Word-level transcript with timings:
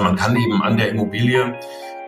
Man 0.00 0.16
kann 0.16 0.36
eben 0.36 0.62
an 0.62 0.76
der 0.76 0.90
Immobilie 0.90 1.58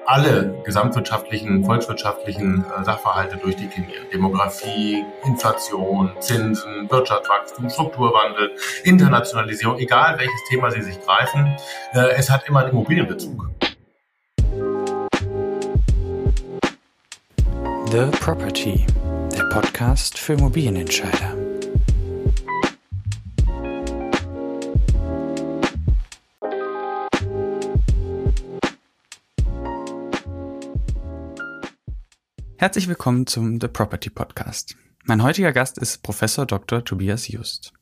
alle 0.08 0.54
gesamtwirtschaftlichen, 0.64 1.64
volkswirtschaftlichen 1.64 2.64
äh, 2.64 2.84
Sachverhalte 2.84 3.36
durchdeklinieren. 3.36 4.06
Demografie, 4.12 5.04
Inflation, 5.24 6.10
Zinsen, 6.20 6.90
Wirtschaftswachstum, 6.90 7.68
Strukturwandel, 7.68 8.52
Internationalisierung, 8.84 9.78
egal 9.78 10.18
welches 10.18 10.44
Thema 10.48 10.70
Sie 10.70 10.82
sich 10.82 10.98
greifen, 11.00 11.54
äh, 11.92 12.08
es 12.16 12.30
hat 12.30 12.48
immer 12.48 12.60
einen 12.60 12.70
Immobilienbezug. 12.70 13.50
The 17.90 18.06
Property, 18.20 18.86
der 19.34 19.44
Podcast 19.44 20.18
für 20.18 20.34
Immobilienentscheider. 20.34 21.47
Herzlich 32.60 32.88
willkommen 32.88 33.28
zum 33.28 33.60
The 33.60 33.68
Property 33.68 34.10
Podcast. 34.10 34.76
Mein 35.04 35.22
heutiger 35.22 35.52
Gast 35.52 35.78
ist 35.78 36.02
Professor 36.02 36.44
Dr. 36.44 36.84
Tobias 36.84 37.28
Just. 37.28 37.72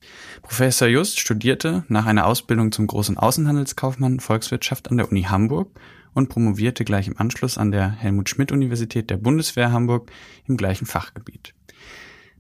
Professor 0.43 0.87
Just 0.87 1.19
studierte 1.19 1.87
nach 1.89 2.05
einer 2.05 2.27
Ausbildung 2.27 2.73
zum 2.73 2.87
großen 2.87 3.17
Außenhandelskaufmann 3.17 4.21
Volkswirtschaft 4.21 4.91
an 4.91 4.99
der 4.99 5.11
Uni 5.11 5.23
Hamburg 5.23 5.71
und 6.13 6.29
promovierte 6.29 6.85
gleich 6.85 7.09
im 7.09 7.17
Anschluss 7.17 7.57
an 7.57 7.71
der 7.73 7.89
Helmut 7.89 8.29
Schmidt 8.29 8.53
Universität 8.53 9.09
der 9.09 9.17
Bundeswehr 9.17 9.73
Hamburg 9.73 10.13
im 10.47 10.59
gleichen 10.59 10.85
Fachgebiet. 10.85 11.55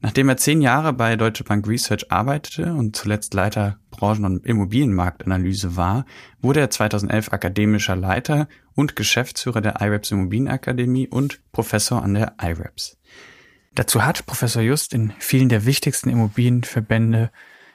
Nachdem 0.02 0.28
er 0.28 0.36
zehn 0.36 0.60
Jahre 0.60 0.92
bei 0.92 1.16
Deutsche 1.16 1.44
Bank 1.44 1.66
Research 1.66 2.12
arbeitete 2.12 2.74
und 2.74 2.94
zuletzt 2.96 3.34
Leiter 3.34 3.78
Branchen- 3.90 4.24
und 4.24 4.46
Immobilienmarktanalyse 4.46 5.76
war, 5.76 6.04
wurde 6.40 6.60
er 6.60 6.70
2011 6.70 7.32
akademischer 7.32 7.96
Leiter 7.96 8.48
und 8.74 8.94
Geschäftsführer 8.94 9.60
der 9.60 9.80
IREPS 9.80 10.10
Immobilienakademie 10.10 11.08
und 11.08 11.40
Professor 11.52 12.02
an 12.02 12.14
der 12.14 12.34
IREPS. 12.40 12.98
Dazu 13.74 14.04
hat 14.04 14.26
Professor 14.26 14.62
Just 14.62 14.94
in 14.94 15.12
vielen 15.18 15.48
der 15.48 15.66
wichtigsten 15.66 16.10
Immobilienverbände 16.10 17.30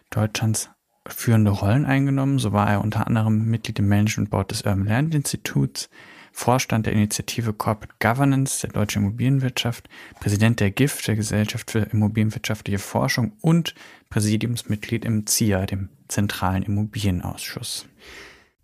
Deutschlands 0.09 0.69
führende 1.08 1.52
Rollen 1.52 1.85
eingenommen. 1.85 2.39
So 2.39 2.53
war 2.53 2.69
er 2.69 2.81
unter 2.81 3.08
anderem 3.08 3.45
Mitglied 3.45 3.80
im 3.80 3.88
Management 3.88 4.30
Board 4.30 4.52
des 4.52 4.63
Urban 4.63 4.85
Land 4.85 5.16
Instituts, 5.16 5.89
Vorstand 6.32 6.86
der 6.86 6.94
Initiative 6.94 7.54
Corporate 7.54 7.94
Governance 8.00 8.62
der 8.62 8.72
Deutschen 8.72 9.04
Immobilienwirtschaft, 9.04 9.90
Präsident 10.20 10.60
der 10.60 10.72
GIF, 10.72 11.02
der 11.04 11.16
Gesellschaft 11.16 11.72
für 11.72 11.80
Immobilienwirtschaftliche 11.80 12.80
Forschung 12.80 13.34
und 13.42 13.76
Präsidiumsmitglied 14.10 15.06
im 15.06 15.28
ZIA, 15.28 15.66
dem 15.66 15.90
Zentralen 16.08 16.64
Immobilienausschuss. 16.64 17.88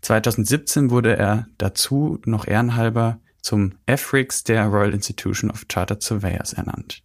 2017 0.01 0.89
wurde 0.89 1.17
er 1.17 1.47
dazu 1.57 2.19
noch 2.25 2.47
ehrenhalber 2.47 3.19
zum 3.41 3.75
EFRIX 3.85 4.43
der 4.43 4.65
Royal 4.65 4.93
Institution 4.93 5.51
of 5.51 5.65
Chartered 5.71 6.01
Surveyors 6.01 6.53
ernannt. 6.53 7.03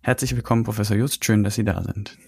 Herzlich 0.00 0.34
willkommen, 0.34 0.64
Professor 0.64 0.96
Just. 0.96 1.24
Schön, 1.24 1.44
dass 1.44 1.54
Sie 1.54 1.64
da 1.64 1.82
sind. 1.82 2.18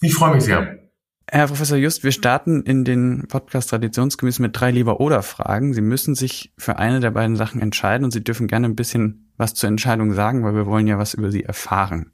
Ich 0.00 0.14
freue 0.14 0.34
mich 0.34 0.44
sehr. 0.44 0.89
Herr 1.32 1.46
Professor 1.46 1.78
Just, 1.78 2.02
wir 2.02 2.10
starten 2.10 2.64
in 2.64 2.84
den 2.84 3.28
Podcast 3.28 3.70
traditionsgemäß 3.70 4.40
mit 4.40 4.58
drei 4.58 4.72
Lieber-Oder-Fragen. 4.72 5.74
Sie 5.74 5.80
müssen 5.80 6.16
sich 6.16 6.52
für 6.58 6.80
eine 6.80 6.98
der 6.98 7.12
beiden 7.12 7.36
Sachen 7.36 7.60
entscheiden 7.60 8.04
und 8.04 8.10
Sie 8.10 8.24
dürfen 8.24 8.48
gerne 8.48 8.66
ein 8.66 8.74
bisschen 8.74 9.30
was 9.36 9.54
zur 9.54 9.68
Entscheidung 9.68 10.12
sagen, 10.12 10.42
weil 10.42 10.56
wir 10.56 10.66
wollen 10.66 10.88
ja 10.88 10.98
was 10.98 11.14
über 11.14 11.30
Sie 11.30 11.44
erfahren. 11.44 12.10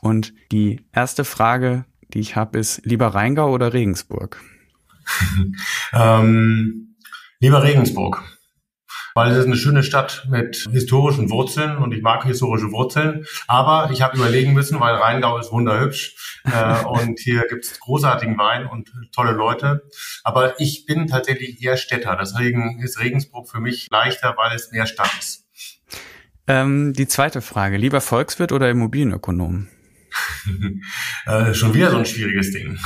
Und 0.00 0.34
die 0.50 0.80
erste 0.92 1.24
Frage, 1.24 1.84
die 2.12 2.18
ich 2.18 2.34
habe, 2.34 2.58
ist 2.58 2.84
lieber 2.84 3.14
Rheingau 3.14 3.52
oder 3.52 3.72
Regensburg? 3.74 4.40
ähm, 5.92 6.96
lieber 7.38 7.62
Regensburg 7.62 8.24
weil 9.14 9.30
es 9.30 9.38
ist 9.38 9.46
eine 9.46 9.56
schöne 9.56 9.82
Stadt 9.82 10.26
mit 10.28 10.68
historischen 10.70 11.30
Wurzeln 11.30 11.78
und 11.78 11.92
ich 11.92 12.02
mag 12.02 12.24
historische 12.24 12.70
Wurzeln. 12.72 13.26
Aber 13.46 13.90
ich 13.92 14.02
habe 14.02 14.16
überlegen 14.16 14.52
müssen, 14.52 14.80
weil 14.80 14.94
Rheingau 14.94 15.38
ist 15.38 15.52
wunderhübsch 15.52 16.40
äh, 16.44 16.84
und 16.84 17.18
hier 17.18 17.44
gibt's 17.48 17.78
großartigen 17.80 18.38
Wein 18.38 18.66
und 18.66 18.92
tolle 19.12 19.32
Leute. 19.32 19.82
Aber 20.24 20.60
ich 20.60 20.86
bin 20.86 21.06
tatsächlich 21.06 21.62
eher 21.62 21.76
Städter. 21.76 22.16
Deswegen 22.20 22.80
ist 22.82 23.00
Regensburg 23.00 23.48
für 23.48 23.60
mich 23.60 23.88
leichter, 23.90 24.34
weil 24.36 24.54
es 24.54 24.70
mehr 24.72 24.86
Stadt 24.86 25.10
ist. 25.18 25.46
Ähm, 26.46 26.92
die 26.92 27.06
zweite 27.06 27.40
Frage, 27.40 27.76
lieber 27.76 28.00
Volkswirt 28.00 28.52
oder 28.52 28.68
Immobilienökonom? 28.68 29.68
äh, 31.26 31.54
schon 31.54 31.72
wieder 31.72 31.90
so 31.90 31.96
ein 31.98 32.04
schwieriges 32.04 32.52
Ding 32.52 32.78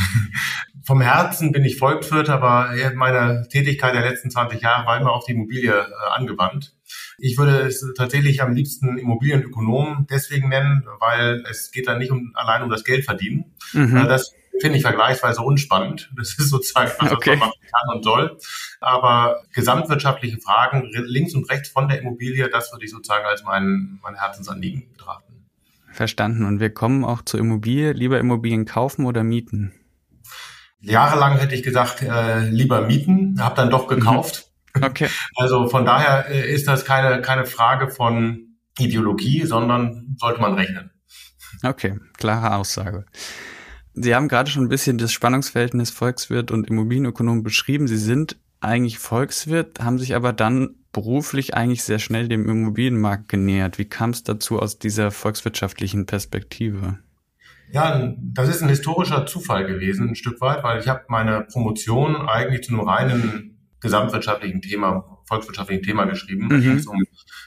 vom 0.86 1.00
Herzen 1.00 1.50
bin 1.50 1.64
ich 1.64 1.78
Volkswirt, 1.78 2.28
aber 2.28 2.72
meine 2.94 3.48
Tätigkeit 3.48 3.94
der 3.94 4.02
letzten 4.02 4.30
20 4.30 4.60
Jahre 4.62 4.86
war 4.86 5.00
immer 5.00 5.12
auf 5.12 5.24
die 5.24 5.32
Immobilie 5.32 5.72
äh, 5.72 5.84
angewandt. 6.14 6.74
Ich 7.18 7.36
würde 7.36 7.58
es 7.58 7.84
tatsächlich 7.96 8.40
am 8.40 8.54
liebsten 8.54 8.96
Immobilienökonom 8.96 10.06
deswegen 10.08 10.48
nennen, 10.48 10.86
weil 11.00 11.42
es 11.50 11.72
geht 11.72 11.88
dann 11.88 11.98
nicht 11.98 12.12
um, 12.12 12.32
allein 12.34 12.62
um 12.62 12.70
das 12.70 12.84
Geld 12.84 13.04
verdienen. 13.04 13.56
Mhm. 13.72 13.96
Äh, 13.96 14.06
das 14.06 14.32
finde 14.60 14.76
ich 14.76 14.82
vergleichsweise 14.82 15.42
unspannend. 15.42 16.10
Das 16.16 16.38
ist 16.38 16.50
sozusagen, 16.50 16.90
was 16.98 17.12
okay. 17.12 17.30
man 17.30 17.40
machen 17.40 17.60
kann 17.62 17.96
und 17.96 18.04
soll. 18.04 18.38
Aber 18.80 19.42
gesamtwirtschaftliche 19.52 20.38
Fragen 20.38 20.88
links 20.92 21.34
und 21.34 21.50
rechts 21.50 21.68
von 21.68 21.88
der 21.88 22.00
Immobilie, 22.00 22.48
das 22.48 22.72
würde 22.72 22.84
ich 22.84 22.92
sozusagen 22.92 23.24
als 23.24 23.42
mein, 23.42 23.98
mein 24.02 24.14
Herzensanliegen 24.14 24.92
betrachten. 24.92 25.34
Verstanden. 25.90 26.44
Und 26.44 26.60
wir 26.60 26.70
kommen 26.70 27.04
auch 27.04 27.22
zur 27.22 27.40
Immobilie. 27.40 27.92
Lieber 27.92 28.20
Immobilien 28.20 28.66
kaufen 28.66 29.04
oder 29.04 29.24
mieten? 29.24 29.72
Jahrelang 30.80 31.38
hätte 31.38 31.54
ich 31.54 31.62
gesagt, 31.62 32.02
äh, 32.02 32.48
lieber 32.48 32.82
mieten, 32.82 33.40
habe 33.40 33.56
dann 33.56 33.70
doch 33.70 33.88
gekauft. 33.88 34.50
Mhm. 34.74 34.84
Okay. 34.84 35.08
Also 35.36 35.68
von 35.68 35.84
daher 35.84 36.28
äh, 36.28 36.52
ist 36.52 36.68
das 36.68 36.84
keine, 36.84 37.22
keine 37.22 37.46
Frage 37.46 37.88
von 37.88 38.58
Ideologie, 38.78 39.46
sondern 39.46 40.16
sollte 40.18 40.40
man 40.40 40.54
rechnen. 40.54 40.90
Okay, 41.62 41.98
klare 42.18 42.54
Aussage. 42.54 43.06
Sie 43.94 44.14
haben 44.14 44.28
gerade 44.28 44.50
schon 44.50 44.64
ein 44.64 44.68
bisschen 44.68 44.98
das 44.98 45.12
Spannungsverhältnis 45.12 45.90
Volkswirt 45.90 46.50
und 46.50 46.68
Immobilienökonom 46.68 47.42
beschrieben. 47.42 47.88
Sie 47.88 47.96
sind 47.96 48.36
eigentlich 48.60 48.98
Volkswirt, 48.98 49.80
haben 49.80 49.98
sich 49.98 50.14
aber 50.14 50.34
dann 50.34 50.76
beruflich 50.92 51.54
eigentlich 51.54 51.82
sehr 51.82 51.98
schnell 51.98 52.28
dem 52.28 52.48
Immobilienmarkt 52.48 53.28
genähert. 53.28 53.78
Wie 53.78 53.86
kam 53.86 54.10
es 54.10 54.22
dazu 54.22 54.58
aus 54.60 54.78
dieser 54.78 55.10
volkswirtschaftlichen 55.10 56.06
Perspektive? 56.06 56.98
Ja, 57.76 58.14
das 58.18 58.48
ist 58.48 58.62
ein 58.62 58.70
historischer 58.70 59.26
Zufall 59.26 59.66
gewesen, 59.66 60.08
ein 60.08 60.14
Stück 60.14 60.40
weit, 60.40 60.64
weil 60.64 60.80
ich 60.80 60.88
habe 60.88 61.02
meine 61.08 61.42
Promotion 61.42 62.26
eigentlich 62.26 62.64
zu 62.64 62.72
einem 62.72 62.88
reinen 62.88 63.58
gesamtwirtschaftlichen 63.80 64.62
Thema, 64.62 65.20
volkswirtschaftlichen 65.26 65.82
Thema 65.82 66.06
geschrieben. 66.06 66.48
Da 66.48 66.56
mhm. 66.56 66.62
ging 66.62 66.76
es 66.78 66.86
um 66.86 67.04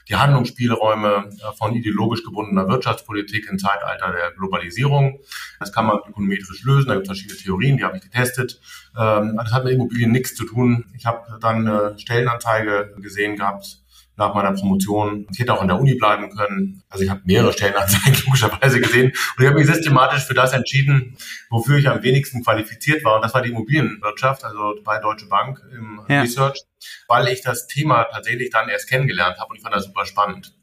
die 0.08 0.14
Handlungsspielräume 0.14 1.30
von 1.58 1.74
ideologisch 1.74 2.22
gebundener 2.22 2.68
Wirtschaftspolitik 2.68 3.48
im 3.50 3.58
Zeitalter 3.58 4.12
der 4.12 4.30
Globalisierung. 4.30 5.18
Das 5.58 5.72
kann 5.72 5.86
man 5.86 5.98
ökonometrisch 6.08 6.62
lösen, 6.62 6.86
da 6.86 6.94
gibt 6.94 7.06
es 7.06 7.08
verschiedene 7.08 7.36
Theorien, 7.36 7.76
die 7.76 7.82
habe 7.82 7.96
ich 7.96 8.02
getestet. 8.04 8.60
Ähm, 8.96 9.34
das 9.36 9.52
hat 9.52 9.64
mit 9.64 9.72
Immobilien 9.72 10.12
nichts 10.12 10.36
zu 10.36 10.44
tun. 10.44 10.84
Ich 10.96 11.06
habe 11.06 11.40
dann 11.40 11.66
eine 11.66 11.98
Stellenanzeige 11.98 12.94
gesehen 13.00 13.34
gehabt 13.34 13.79
nach 14.20 14.34
meiner 14.34 14.52
Promotion. 14.52 15.26
Ich 15.32 15.38
hätte 15.40 15.54
auch 15.54 15.62
an 15.62 15.68
der 15.68 15.80
Uni 15.80 15.94
bleiben 15.94 16.30
können. 16.30 16.82
Also 16.88 17.04
ich 17.04 17.10
habe 17.10 17.22
mehrere 17.24 17.52
Stellenanzeigen 17.52 18.22
logischerweise 18.26 18.80
gesehen 18.80 19.06
und 19.06 19.42
ich 19.42 19.46
habe 19.46 19.58
mich 19.58 19.66
systematisch 19.66 20.24
für 20.24 20.34
das 20.34 20.52
entschieden, 20.52 21.16
wofür 21.48 21.78
ich 21.78 21.88
am 21.88 22.02
wenigsten 22.02 22.44
qualifiziert 22.44 23.02
war. 23.02 23.16
Und 23.16 23.22
das 23.22 23.34
war 23.34 23.42
die 23.42 23.50
Immobilienwirtschaft, 23.50 24.44
also 24.44 24.76
bei 24.84 24.98
Deutsche 25.00 25.26
Bank 25.26 25.60
im 25.72 26.00
ja. 26.08 26.20
Research, 26.20 26.60
weil 27.08 27.28
ich 27.28 27.42
das 27.42 27.66
Thema 27.66 28.04
tatsächlich 28.04 28.50
dann 28.50 28.68
erst 28.68 28.88
kennengelernt 28.88 29.38
habe 29.38 29.50
und 29.50 29.56
ich 29.56 29.62
fand 29.62 29.74
das 29.74 29.86
super 29.86 30.04
spannend. 30.04 30.54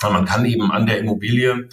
Weil 0.00 0.12
man 0.12 0.26
kann 0.26 0.44
eben 0.44 0.70
an 0.70 0.86
der 0.86 0.98
Immobilie 0.98 1.68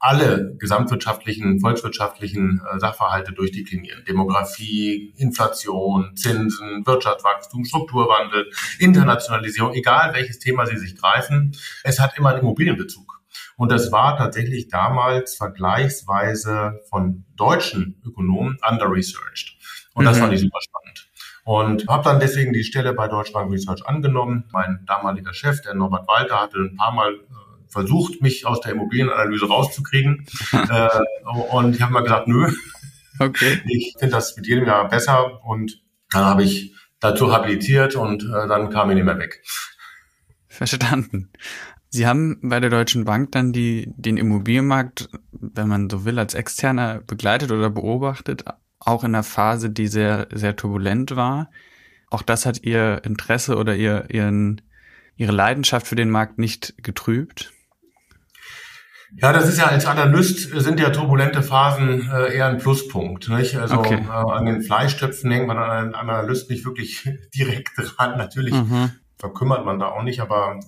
alle 0.00 0.54
gesamtwirtschaftlichen, 0.58 1.60
volkswirtschaftlichen 1.60 2.60
äh, 2.60 2.78
Sachverhalte 2.78 3.32
durchdeklinieren. 3.32 4.04
Demografie, 4.06 5.14
Inflation, 5.16 6.16
Zinsen, 6.16 6.86
Wirtschaftswachstum, 6.86 7.64
Strukturwandel, 7.64 8.50
Internationalisierung, 8.78 9.74
egal 9.74 10.14
welches 10.14 10.38
Thema 10.38 10.66
Sie 10.66 10.76
sich 10.76 10.96
greifen, 10.96 11.56
es 11.82 11.98
hat 11.98 12.16
immer 12.16 12.30
einen 12.30 12.40
Immobilienbezug. 12.40 13.18
Und 13.56 13.72
das 13.72 13.90
war 13.90 14.16
tatsächlich 14.16 14.68
damals 14.68 15.36
vergleichsweise 15.36 16.80
von 16.88 17.24
deutschen 17.36 18.00
Ökonomen 18.06 18.58
under-researched. 18.68 19.56
Und 19.94 20.04
das 20.04 20.16
mhm. 20.16 20.20
fand 20.22 20.32
ich 20.34 20.40
super 20.40 20.60
spannend. 20.60 21.08
Und 21.44 21.88
habe 21.88 22.04
dann 22.04 22.20
deswegen 22.20 22.52
die 22.52 22.62
Stelle 22.62 22.92
bei 22.92 23.08
Deutschland 23.08 23.50
Research 23.50 23.86
angenommen. 23.86 24.44
Mein 24.52 24.84
damaliger 24.86 25.32
Chef, 25.32 25.60
der 25.62 25.74
Norbert 25.74 26.06
Walter, 26.06 26.42
hatte 26.42 26.58
ein 26.58 26.76
paar 26.76 26.92
Mal 26.92 27.14
äh, 27.14 27.47
versucht, 27.68 28.22
mich 28.22 28.46
aus 28.46 28.60
der 28.60 28.72
Immobilienanalyse 28.72 29.46
rauszukriegen. 29.46 30.26
äh, 30.52 30.88
und 31.52 31.76
ich 31.76 31.82
habe 31.82 31.92
mal 31.92 32.02
gesagt, 32.02 32.28
nö. 32.28 32.50
Okay. 33.18 33.60
Ich 33.66 33.94
finde 33.98 34.14
das 34.14 34.36
mit 34.36 34.46
jedem 34.46 34.66
Jahr 34.66 34.88
besser 34.88 35.44
und 35.44 35.82
dann 36.10 36.24
habe 36.24 36.44
ich 36.44 36.74
dazu 37.00 37.32
habilitiert 37.32 37.96
und 37.96 38.22
äh, 38.22 38.48
dann 38.48 38.70
kam 38.70 38.90
ich 38.90 38.96
nicht 38.96 39.04
mehr 39.04 39.18
weg. 39.18 39.42
Verstanden. 40.48 41.30
Sie 41.90 42.06
haben 42.06 42.38
bei 42.42 42.60
der 42.60 42.70
Deutschen 42.70 43.04
Bank 43.04 43.32
dann 43.32 43.52
die, 43.52 43.90
den 43.96 44.18
Immobilienmarkt, 44.18 45.08
wenn 45.32 45.68
man 45.68 45.88
so 45.88 46.04
will, 46.04 46.18
als 46.18 46.34
Externer 46.34 47.00
begleitet 47.06 47.50
oder 47.50 47.70
beobachtet, 47.70 48.44
auch 48.78 49.04
in 49.04 49.14
einer 49.14 49.22
Phase, 49.22 49.70
die 49.70 49.86
sehr, 49.86 50.28
sehr 50.32 50.54
turbulent 50.56 51.16
war. 51.16 51.50
auch 52.10 52.22
das 52.22 52.46
hat 52.46 52.62
ihr 52.62 53.02
Interesse 53.04 53.56
oder 53.56 53.74
ihr, 53.74 54.06
ihren, 54.10 54.60
ihre 55.16 55.32
Leidenschaft 55.32 55.86
für 55.86 55.96
den 55.96 56.10
Markt 56.10 56.38
nicht 56.38 56.74
getrübt? 56.82 57.52
Ja, 59.16 59.32
das 59.32 59.48
ist 59.48 59.58
ja 59.58 59.66
als 59.66 59.86
Analyst 59.86 60.50
sind 60.60 60.80
ja 60.80 60.90
turbulente 60.90 61.42
Phasen 61.42 62.10
äh, 62.10 62.34
eher 62.34 62.46
ein 62.46 62.58
Pluspunkt. 62.58 63.28
Nicht? 63.28 63.56
Also 63.56 63.78
okay. 63.78 64.04
äh, 64.06 64.10
an 64.10 64.44
den 64.44 64.62
Fleischtöpfen 64.62 65.30
hängt 65.30 65.46
man 65.46 65.58
an 65.58 65.70
einen 65.70 65.94
Analyst 65.94 66.50
nicht 66.50 66.64
wirklich 66.64 67.08
direkt 67.34 67.70
dran. 67.76 68.18
Natürlich 68.18 68.54
mhm. 68.54 68.92
verkümmert 69.16 69.64
man 69.64 69.78
da 69.78 69.86
auch 69.86 70.02
nicht, 70.02 70.20
aber 70.20 70.60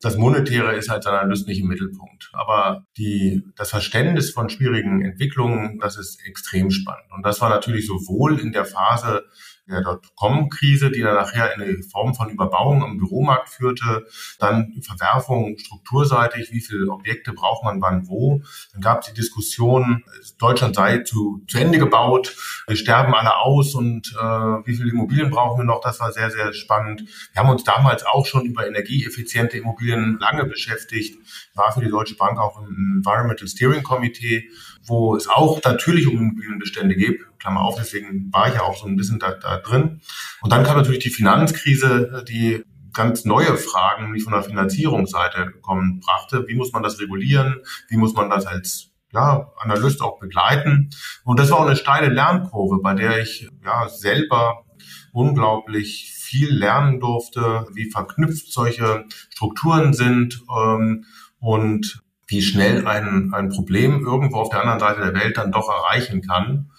das 0.00 0.16
Monetäre 0.16 0.74
ist 0.74 0.88
als 0.88 1.06
Analyst 1.06 1.46
nicht 1.46 1.60
im 1.60 1.68
Mittelpunkt. 1.68 2.30
Aber 2.32 2.86
die, 2.96 3.44
das 3.56 3.70
Verständnis 3.70 4.30
von 4.30 4.48
schwierigen 4.48 5.02
Entwicklungen, 5.02 5.78
das 5.78 5.98
ist 5.98 6.24
extrem 6.26 6.70
spannend. 6.70 7.10
Und 7.14 7.26
das 7.26 7.40
war 7.40 7.50
natürlich 7.50 7.86
sowohl 7.86 8.38
in 8.38 8.52
der 8.52 8.64
Phase 8.64 9.24
der 9.70 9.82
Dotcom-Krise, 9.82 10.90
die 10.90 11.00
dann 11.00 11.14
nachher 11.14 11.54
in 11.54 11.62
eine 11.62 11.82
Form 11.82 12.14
von 12.14 12.30
Überbauung 12.30 12.82
am 12.82 12.98
Büromarkt 12.98 13.48
führte, 13.48 14.06
dann 14.38 14.80
Verwerfung 14.82 15.56
strukturseitig, 15.58 16.52
wie 16.52 16.60
viele 16.60 16.90
Objekte 16.90 17.32
braucht 17.32 17.64
man 17.64 17.80
wann 17.80 18.08
wo. 18.08 18.42
Dann 18.72 18.82
gab 18.82 19.00
es 19.00 19.08
die 19.08 19.14
Diskussion, 19.14 20.04
Deutschland 20.38 20.74
sei 20.74 20.98
zu, 20.98 21.42
zu 21.48 21.58
Ende 21.58 21.78
gebaut, 21.78 22.36
wir 22.66 22.76
sterben 22.76 23.14
alle 23.14 23.36
aus 23.36 23.74
und 23.74 24.14
äh, 24.18 24.24
wie 24.24 24.74
viele 24.74 24.90
Immobilien 24.90 25.30
brauchen 25.30 25.58
wir 25.58 25.64
noch, 25.64 25.80
das 25.80 26.00
war 26.00 26.12
sehr, 26.12 26.30
sehr 26.30 26.52
spannend. 26.52 27.04
Wir 27.32 27.42
haben 27.42 27.50
uns 27.50 27.64
damals 27.64 28.04
auch 28.04 28.26
schon 28.26 28.44
über 28.46 28.66
energieeffiziente 28.66 29.58
Immobilien 29.58 30.18
lange 30.20 30.44
beschäftigt, 30.44 31.18
war 31.54 31.72
für 31.72 31.80
die 31.80 31.90
Deutsche 31.90 32.16
Bank 32.16 32.38
auch 32.38 32.60
im 32.60 32.96
Environmental 32.98 33.48
Steering 33.48 33.82
Committee, 33.82 34.50
wo 34.84 35.16
es 35.16 35.28
auch 35.28 35.60
natürlich 35.64 36.06
um 36.06 36.16
Immobilienbestände 36.16 36.96
geht, 36.96 37.20
Klammer 37.38 37.62
auf, 37.62 37.76
deswegen 37.76 38.32
war 38.32 38.48
ich 38.48 38.54
ja 38.54 38.62
auch 38.62 38.76
so 38.76 38.86
ein 38.86 38.96
bisschen 38.96 39.18
da, 39.18 39.32
da 39.32 39.58
drin. 39.58 40.00
Und 40.40 40.52
dann 40.52 40.64
kam 40.64 40.76
natürlich 40.76 41.02
die 41.02 41.10
Finanzkrise, 41.10 42.24
die 42.28 42.64
ganz 42.92 43.24
neue 43.24 43.56
Fragen, 43.56 44.12
die 44.14 44.20
von 44.20 44.32
der 44.32 44.42
Finanzierungsseite 44.42 45.52
kommen, 45.62 46.00
brachte. 46.00 46.46
Wie 46.48 46.54
muss 46.54 46.72
man 46.72 46.82
das 46.82 46.98
regulieren? 47.00 47.60
Wie 47.88 47.96
muss 47.96 48.14
man 48.14 48.30
das 48.30 48.46
als 48.46 48.90
ja, 49.12 49.52
Analyst 49.58 50.02
auch 50.02 50.18
begleiten? 50.18 50.90
Und 51.24 51.38
das 51.38 51.50
war 51.50 51.58
auch 51.58 51.66
eine 51.66 51.76
steile 51.76 52.12
Lernkurve, 52.12 52.80
bei 52.82 52.94
der 52.94 53.20
ich 53.20 53.48
ja 53.64 53.88
selber 53.88 54.64
unglaublich 55.12 56.12
viel 56.14 56.52
lernen 56.52 57.00
durfte, 57.00 57.66
wie 57.72 57.90
verknüpft 57.90 58.52
solche 58.52 59.04
Strukturen 59.30 59.94
sind 59.94 60.40
ähm, 60.56 61.04
und 61.40 62.02
wie 62.30 62.42
schnell 62.42 62.86
ein, 62.86 63.32
ein 63.34 63.48
Problem 63.48 64.04
irgendwo 64.04 64.38
auf 64.38 64.50
der 64.50 64.60
anderen 64.60 64.80
Seite 64.80 65.00
der 65.00 65.14
Welt 65.14 65.36
dann 65.36 65.52
doch 65.52 65.68
erreichen 65.68 66.22
kann 66.22 66.70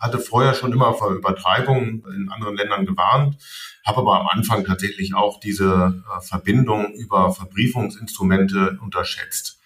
hatte 0.00 0.18
vorher 0.18 0.54
schon 0.54 0.72
immer 0.72 0.94
vor 0.94 1.12
Übertreibungen 1.12 2.02
in 2.16 2.30
anderen 2.30 2.56
Ländern 2.56 2.86
gewarnt, 2.86 3.36
habe 3.84 3.98
aber 3.98 4.20
am 4.20 4.26
Anfang 4.28 4.64
tatsächlich 4.64 5.14
auch 5.14 5.38
diese 5.38 6.02
äh, 6.16 6.20
Verbindung 6.22 6.94
über 6.94 7.32
Verbriefungsinstrumente 7.32 8.78
unterschätzt. 8.82 9.60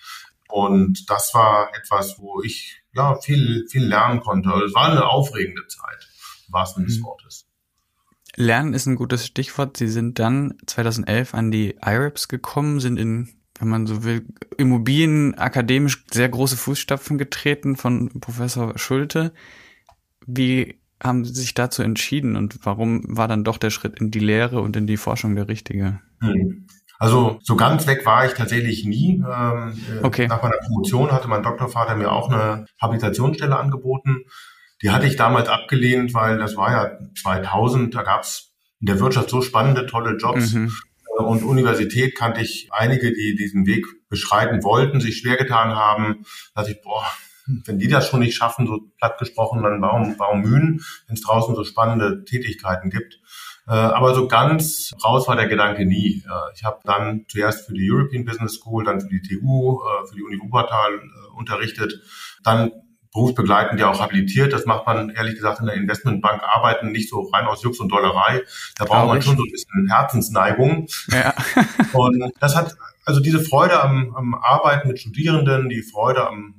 Und 0.48 1.08
das 1.08 1.32
war 1.34 1.70
etwas, 1.76 2.18
wo 2.18 2.42
ich 2.42 2.82
ja 2.92 3.14
viel, 3.16 3.66
viel 3.68 3.84
lernen 3.86 4.20
konnte. 4.20 4.50
Also 4.50 4.66
es 4.66 4.74
war 4.74 4.90
eine 4.90 5.06
aufregende 5.06 5.66
Zeit, 5.68 6.08
im 6.48 6.52
wahrsten 6.52 6.82
Sinne 6.82 6.88
des 6.88 7.00
mhm. 7.00 7.04
Wortes. 7.04 7.46
Lernen 8.36 8.74
ist 8.74 8.86
ein 8.86 8.96
gutes 8.96 9.26
Stichwort. 9.26 9.76
Sie 9.76 9.88
sind 9.88 10.18
dann 10.18 10.54
2011 10.66 11.34
an 11.34 11.52
die 11.52 11.76
IREPS 11.80 12.26
gekommen, 12.26 12.80
sind 12.80 12.98
in, 12.98 13.43
wenn 13.64 13.70
man 13.70 13.86
so 13.86 14.04
will, 14.04 14.26
Immobilien 14.58 15.36
akademisch 15.38 16.04
sehr 16.12 16.28
große 16.28 16.56
Fußstapfen 16.56 17.16
getreten 17.16 17.76
von 17.76 18.20
Professor 18.20 18.78
Schulte. 18.78 19.32
Wie 20.26 20.78
haben 21.02 21.24
Sie 21.24 21.32
sich 21.32 21.54
dazu 21.54 21.82
entschieden 21.82 22.36
und 22.36 22.58
warum 22.62 23.04
war 23.08 23.26
dann 23.26 23.42
doch 23.42 23.56
der 23.56 23.70
Schritt 23.70 23.98
in 23.98 24.10
die 24.10 24.20
Lehre 24.20 24.60
und 24.60 24.76
in 24.76 24.86
die 24.86 24.98
Forschung 24.98 25.34
der 25.34 25.48
richtige? 25.48 26.00
Hm. 26.20 26.66
Also 26.98 27.38
so 27.42 27.56
ganz 27.56 27.86
weg 27.86 28.04
war 28.04 28.26
ich 28.26 28.34
tatsächlich 28.34 28.84
nie. 28.84 29.22
Ähm, 29.26 29.74
äh, 29.90 30.04
okay. 30.04 30.28
Nach 30.28 30.42
meiner 30.42 30.58
Promotion 30.58 31.10
hatte 31.10 31.28
mein 31.28 31.42
Doktorvater 31.42 31.96
mir 31.96 32.12
auch 32.12 32.30
eine 32.30 32.66
Habilitationsstelle 32.80 33.58
angeboten. 33.58 34.24
Die 34.82 34.90
hatte 34.90 35.06
ich 35.06 35.16
damals 35.16 35.48
abgelehnt, 35.48 36.12
weil 36.12 36.38
das 36.38 36.56
war 36.56 36.70
ja 36.70 36.98
2000, 37.20 37.94
da 37.94 38.02
gab 38.02 38.22
es 38.22 38.52
in 38.80 38.86
der 38.86 39.00
Wirtschaft 39.00 39.30
so 39.30 39.40
spannende, 39.40 39.86
tolle 39.86 40.16
Jobs. 40.18 40.52
Mhm. 40.52 40.70
Äh, 41.18 41.22
und 41.22 41.42
Universität 41.42 42.16
kannte 42.16 42.40
ich 42.40 42.68
einige, 42.72 43.12
die 43.12 43.34
diesen 43.34 43.66
Weg 43.66 43.86
beschreiten 44.08 44.62
wollten, 44.62 45.00
sich 45.00 45.18
schwer 45.18 45.36
getan 45.36 45.74
haben. 45.74 46.24
Da 46.54 46.62
dachte 46.62 46.72
ich, 46.72 46.82
boah, 46.82 47.04
wenn 47.46 47.78
die 47.78 47.88
das 47.88 48.08
schon 48.08 48.20
nicht 48.20 48.36
schaffen, 48.36 48.66
so 48.66 48.80
platt 48.98 49.18
gesprochen, 49.18 49.62
dann 49.62 49.82
warum, 49.82 50.18
warum 50.18 50.40
mühen, 50.40 50.84
wenn 51.06 51.14
es 51.14 51.22
draußen 51.22 51.54
so 51.54 51.64
spannende 51.64 52.24
Tätigkeiten 52.24 52.90
gibt. 52.90 53.20
Äh, 53.66 53.72
aber 53.72 54.14
so 54.14 54.28
ganz 54.28 54.92
raus 55.04 55.28
war 55.28 55.36
der 55.36 55.48
Gedanke 55.48 55.84
nie. 55.84 56.22
Äh, 56.26 56.54
ich 56.54 56.64
habe 56.64 56.80
dann 56.84 57.24
zuerst 57.28 57.66
für 57.66 57.74
die 57.74 57.90
European 57.90 58.24
Business 58.24 58.54
School, 58.54 58.84
dann 58.84 59.00
für 59.00 59.08
die 59.08 59.22
TU, 59.22 59.80
für 60.08 60.14
die 60.14 60.22
Uni 60.22 60.38
Wuppertal 60.40 61.00
unterrichtet, 61.36 62.00
dann 62.42 62.70
berufsbegleitend 63.14 63.80
ja 63.80 63.90
auch 63.90 64.00
habilitiert. 64.00 64.52
Das 64.52 64.66
macht 64.66 64.86
man 64.86 65.08
ehrlich 65.10 65.36
gesagt 65.36 65.60
in 65.60 65.66
der 65.66 65.76
Investmentbank 65.76 66.42
arbeiten 66.42 66.92
nicht 66.92 67.08
so 67.08 67.30
rein 67.32 67.46
aus 67.46 67.62
Jux 67.62 67.78
und 67.78 67.88
Dollerei. 67.88 68.42
Da 68.76 68.84
braucht 68.84 69.06
man 69.06 69.22
schon 69.22 69.36
so 69.36 69.44
ein 69.44 69.50
bisschen 69.50 69.88
Herzensneigung. 69.88 70.88
Ja. 71.10 71.32
und 71.92 72.32
das 72.40 72.56
hat 72.56 72.76
also 73.06 73.20
diese 73.20 73.40
Freude 73.40 73.82
am, 73.82 74.14
am 74.16 74.34
Arbeiten 74.34 74.88
mit 74.88 74.98
Studierenden, 74.98 75.68
die 75.68 75.82
Freude 75.82 76.26
am 76.26 76.56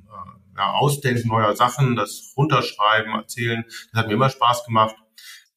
ja, 0.56 0.72
Ausdenken 0.72 1.28
neuer 1.28 1.54
Sachen, 1.54 1.96
das 1.96 2.32
Runterschreiben, 2.36 3.12
Erzählen, 3.12 3.64
das 3.92 4.00
hat 4.00 4.08
mir 4.08 4.14
immer 4.14 4.30
Spaß 4.30 4.64
gemacht. 4.64 4.96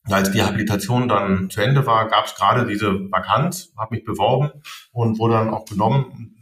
Als 0.04 0.32
die 0.32 0.42
Habilitation 0.42 1.08
dann 1.08 1.50
zu 1.50 1.62
Ende 1.62 1.86
war, 1.86 2.08
gab 2.08 2.26
es 2.26 2.36
gerade 2.36 2.66
diese 2.66 3.12
Vakanz, 3.12 3.72
habe 3.78 3.96
mich 3.96 4.04
beworben 4.04 4.52
und 4.92 5.20
wurde 5.20 5.36
dann 5.36 5.50
auch 5.50 5.66
genommen. 5.66 6.39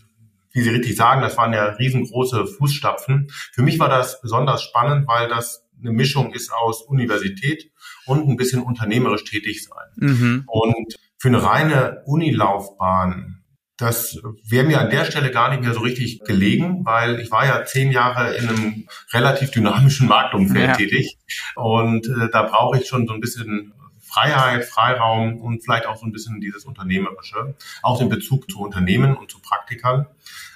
Wie 0.57 0.61
Sie 0.63 0.71
richtig 0.71 0.95
sagen, 0.95 1.21
das 1.21 1.37
waren 1.37 1.53
ja 1.53 1.65
riesengroße 1.65 2.47
Fußstapfen. 2.47 3.27
Für 3.53 3.61
mich 3.61 3.77
war 3.77 3.89
das 3.89 4.21
besonders 4.21 4.63
spannend, 4.63 5.07
weil 5.07 5.27
das 5.27 5.67
eine 5.79 5.91
Mischung 5.91 6.33
ist 6.33 6.51
aus 6.51 6.81
Universität 6.81 7.71
und 8.07 8.27
ein 8.27 8.37
bisschen 8.37 8.63
unternehmerisch 8.63 9.23
tätig 9.23 9.63
sein. 9.63 9.87
Mhm. 9.97 10.43
Und 10.47 10.95
für 11.19 11.27
eine 11.27 11.43
reine 11.43 12.01
Unilaufbahn 12.05 13.43
das 13.77 14.19
wäre 14.43 14.65
mir 14.65 14.81
an 14.81 14.89
der 14.89 15.05
Stelle 15.05 15.29
gar 15.29 15.51
nicht 15.51 15.61
mehr 15.61 15.73
so 15.73 15.81
richtig 15.81 16.21
gelegen, 16.21 16.83
weil 16.83 17.19
ich 17.19 17.29
war 17.29 17.45
ja 17.45 17.63
zehn 17.63 17.91
Jahre 17.91 18.35
in 18.35 18.49
einem 18.49 18.87
relativ 19.13 19.51
dynamischen 19.51 20.07
Marktumfeld 20.07 20.69
ja. 20.69 20.75
tätig 20.75 21.19
und 21.55 22.07
äh, 22.07 22.29
da 22.31 22.41
brauche 22.41 22.79
ich 22.79 22.87
schon 22.87 23.05
so 23.05 23.13
ein 23.13 23.19
bisschen 23.19 23.73
Freiheit, 24.17 24.65
Freiraum 24.65 25.41
und 25.41 25.63
vielleicht 25.63 25.85
auch 25.85 25.97
so 25.97 26.05
ein 26.05 26.11
bisschen 26.11 26.41
dieses 26.41 26.65
Unternehmerische, 26.65 27.55
auch 27.83 27.99
den 27.99 28.09
Bezug 28.09 28.49
zu 28.49 28.59
Unternehmen 28.59 29.15
und 29.15 29.29
zu 29.29 29.39
Praktikern. 29.39 30.07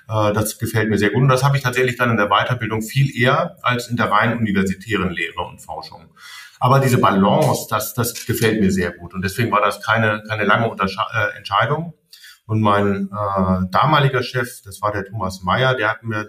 Äh, 0.09 0.33
das 0.33 0.57
gefällt 0.57 0.89
mir 0.89 0.97
sehr 0.97 1.11
gut 1.11 1.21
und 1.21 1.29
das 1.29 1.43
habe 1.43 1.57
ich 1.57 1.63
tatsächlich 1.63 1.97
dann 1.97 2.09
in 2.09 2.17
der 2.17 2.29
Weiterbildung 2.29 2.81
viel 2.81 3.15
eher 3.15 3.57
als 3.61 3.87
in 3.87 3.97
der 3.97 4.09
rein 4.09 4.37
universitären 4.37 5.11
Lehre 5.11 5.41
und 5.41 5.59
Forschung. 5.59 6.09
Aber 6.59 6.79
diese 6.79 6.97
Balance, 6.97 7.67
das, 7.69 7.93
das 7.93 8.25
gefällt 8.25 8.61
mir 8.61 8.71
sehr 8.71 8.91
gut 8.91 9.13
und 9.13 9.23
deswegen 9.23 9.51
war 9.51 9.61
das 9.61 9.83
keine, 9.83 10.23
keine 10.27 10.45
lange 10.45 10.69
Untersche 10.69 11.01
äh, 11.13 11.37
Entscheidung. 11.37 11.93
Und 12.47 12.59
mein 12.59 13.05
äh, 13.05 13.67
damaliger 13.69 14.23
Chef, 14.23 14.61
das 14.65 14.81
war 14.81 14.91
der 14.91 15.05
Thomas 15.05 15.41
Meyer, 15.43 15.75
der 15.75 15.89
hat 15.89 16.03
mir, 16.03 16.27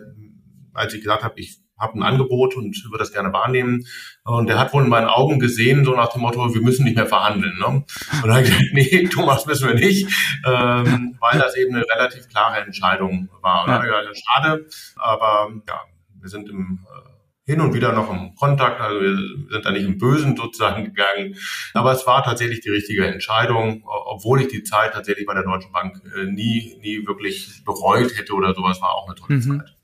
als 0.73 0.95
ich 0.95 1.01
gesagt 1.01 1.25
habe, 1.25 1.41
ich 1.41 1.62
habe 1.83 1.99
ein 1.99 2.03
Angebot 2.03 2.57
und 2.57 2.83
würde 2.85 2.99
das 2.99 3.12
gerne 3.12 3.33
wahrnehmen. 3.33 3.85
Und 4.25 4.49
der 4.49 4.59
hat 4.59 4.73
wohl 4.73 4.85
in 4.85 4.89
meinen 4.89 5.09
Augen 5.09 5.39
gesehen, 5.41 5.85
so 5.85 5.95
nach 5.95 6.12
dem 6.12 6.23
Motto, 6.23 6.55
wir 6.55 6.62
müssen 6.62 6.85
nicht 6.85 6.97
mehr 6.97 7.07
verhandeln. 7.07 7.59
Ne? 7.59 7.67
Und 7.67 7.87
dann 8.23 8.33
habe 8.33 8.43
ich 8.43 8.51
gesagt, 8.51 8.65
nee, 8.73 9.09
Thomas 9.09 9.47
müssen 9.47 9.69
wir 9.69 9.75
nicht, 9.75 10.07
ähm, 10.47 11.17
weil 11.21 11.39
das 11.39 11.57
eben 11.57 11.75
eine 11.75 11.85
relativ 11.95 12.29
klare 12.29 12.61
Entscheidung 12.61 13.29
war. 13.43 13.65
Und 13.65 13.71
ja. 13.71 13.79
dann 13.79 13.91
habe 13.91 14.05
ich 14.05 14.09
gesagt, 14.09 14.27
schade, 14.27 14.67
aber 14.97 15.51
ja, 15.69 15.81
wir 16.21 16.29
sind 16.29 16.49
im 16.49 16.79
äh, 16.85 17.12
hin 17.45 17.61
und 17.61 17.75
wieder 17.75 17.93
noch 17.93 18.09
im 18.11 18.37
Kontakt, 18.37 18.81
also 18.81 19.01
wir 19.01 19.17
sind 19.51 19.65
da 19.65 19.73
nicht 19.73 19.85
im 19.85 19.99
Bösen 19.99 20.37
sozusagen 20.37 20.85
gegangen. 20.85 21.35
Aber 21.75 21.93
es 21.93 22.07
war 22.07 22.23
tatsächlich 22.23 22.61
die 22.61 22.71
richtige 22.71 23.05
Entscheidung, 23.07 23.83
obwohl 23.85 24.41
ich 24.43 24.49
die 24.49 24.62
Zeit 24.62 24.93
tatsächlich 24.93 25.27
bei 25.27 25.35
der 25.35 25.43
Deutschen 25.43 25.73
Bank 25.73 26.01
äh, 26.17 26.25
nie, 26.25 26.79
nie 26.81 27.05
wirklich 27.07 27.65
bereut 27.65 28.17
hätte 28.17 28.35
oder 28.35 28.55
sowas, 28.55 28.81
war 28.81 28.95
auch 28.95 29.09
eine 29.09 29.17
tolle 29.17 29.35
mhm. 29.35 29.59
Zeit. 29.59 29.77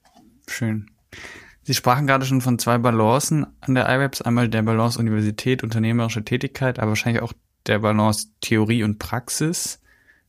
Schön. 0.49 0.90
Sie 1.69 1.75
sprachen 1.75 2.07
gerade 2.07 2.25
schon 2.25 2.41
von 2.41 2.59
zwei 2.59 2.79
Balancen 2.79 3.47
an 3.61 3.75
der 3.75 3.91
IREPS. 3.91 4.23
Einmal 4.23 4.49
der 4.49 4.63
Balance 4.63 4.99
Universität, 4.99 5.63
unternehmerische 5.63 6.25
Tätigkeit, 6.25 6.79
aber 6.79 6.93
wahrscheinlich 6.93 7.23
auch 7.23 7.35
der 7.67 7.81
Balance 7.81 8.29
Theorie 8.41 8.85
und 8.85 8.99
Praxis. 8.99 9.79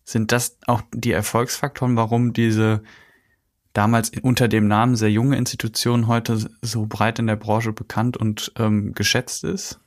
Sind 0.03 0.33
das 0.33 0.57
auch 0.67 0.81
die 0.93 1.13
Erfolgsfaktoren, 1.13 1.95
warum 1.95 2.33
diese 2.33 2.83
damals 3.71 4.11
unter 4.21 4.49
dem 4.49 4.67
Namen 4.67 4.97
sehr 4.97 5.11
junge 5.11 5.37
Institution 5.37 6.07
heute 6.07 6.49
so 6.61 6.85
breit 6.87 7.19
in 7.19 7.27
der 7.27 7.37
Branche 7.37 7.71
bekannt 7.71 8.17
und 8.17 8.51
ähm, 8.57 8.93
geschätzt 8.93 9.45
ist? 9.45 9.79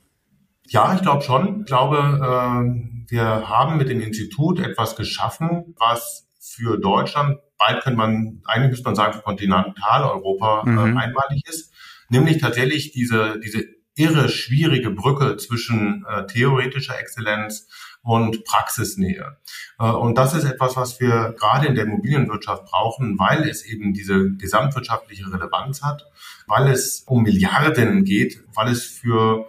Ja, 0.69 0.95
ich 0.95 1.03
glaube 1.03 1.21
schon. 1.21 1.59
Ich 1.59 1.65
glaube, 1.67 1.97
äh, 1.97 3.11
wir 3.11 3.47
haben 3.47 3.77
mit 3.77 3.89
dem 3.89 4.01
Institut 4.01 4.59
etwas 4.59 4.95
geschaffen, 4.95 5.75
was 5.77 6.25
für 6.43 6.77
Deutschland, 6.77 7.39
bald 7.57 7.83
könnte 7.83 7.97
man, 7.97 8.41
eigentlich 8.45 8.71
müsste 8.71 8.85
man 8.85 8.95
sagen, 8.95 9.13
für 9.13 9.21
Kontinentaleuropa 9.21 10.63
äh, 10.65 10.69
mhm. 10.69 10.97
einmalig 10.97 11.43
ist. 11.47 11.73
Nämlich 12.09 12.39
tatsächlich 12.39 12.91
diese, 12.91 13.39
diese 13.39 13.63
irre 13.95 14.27
schwierige 14.27 14.89
Brücke 14.89 15.37
zwischen 15.37 16.05
äh, 16.09 16.25
theoretischer 16.25 16.99
Exzellenz 16.99 17.67
und 18.01 18.43
Praxisnähe. 18.43 19.37
Äh, 19.79 19.85
und 19.85 20.17
das 20.17 20.33
ist 20.33 20.43
etwas, 20.43 20.75
was 20.75 20.99
wir 20.99 21.33
gerade 21.39 21.67
in 21.67 21.75
der 21.75 21.85
Immobilienwirtschaft 21.85 22.65
brauchen, 22.65 23.17
weil 23.17 23.47
es 23.47 23.65
eben 23.65 23.93
diese 23.93 24.31
gesamtwirtschaftliche 24.31 25.31
Relevanz 25.31 25.81
hat, 25.81 26.05
weil 26.47 26.67
es 26.67 27.03
um 27.07 27.23
Milliarden 27.23 28.03
geht, 28.03 28.43
weil 28.53 28.69
es 28.69 28.83
für 28.83 29.47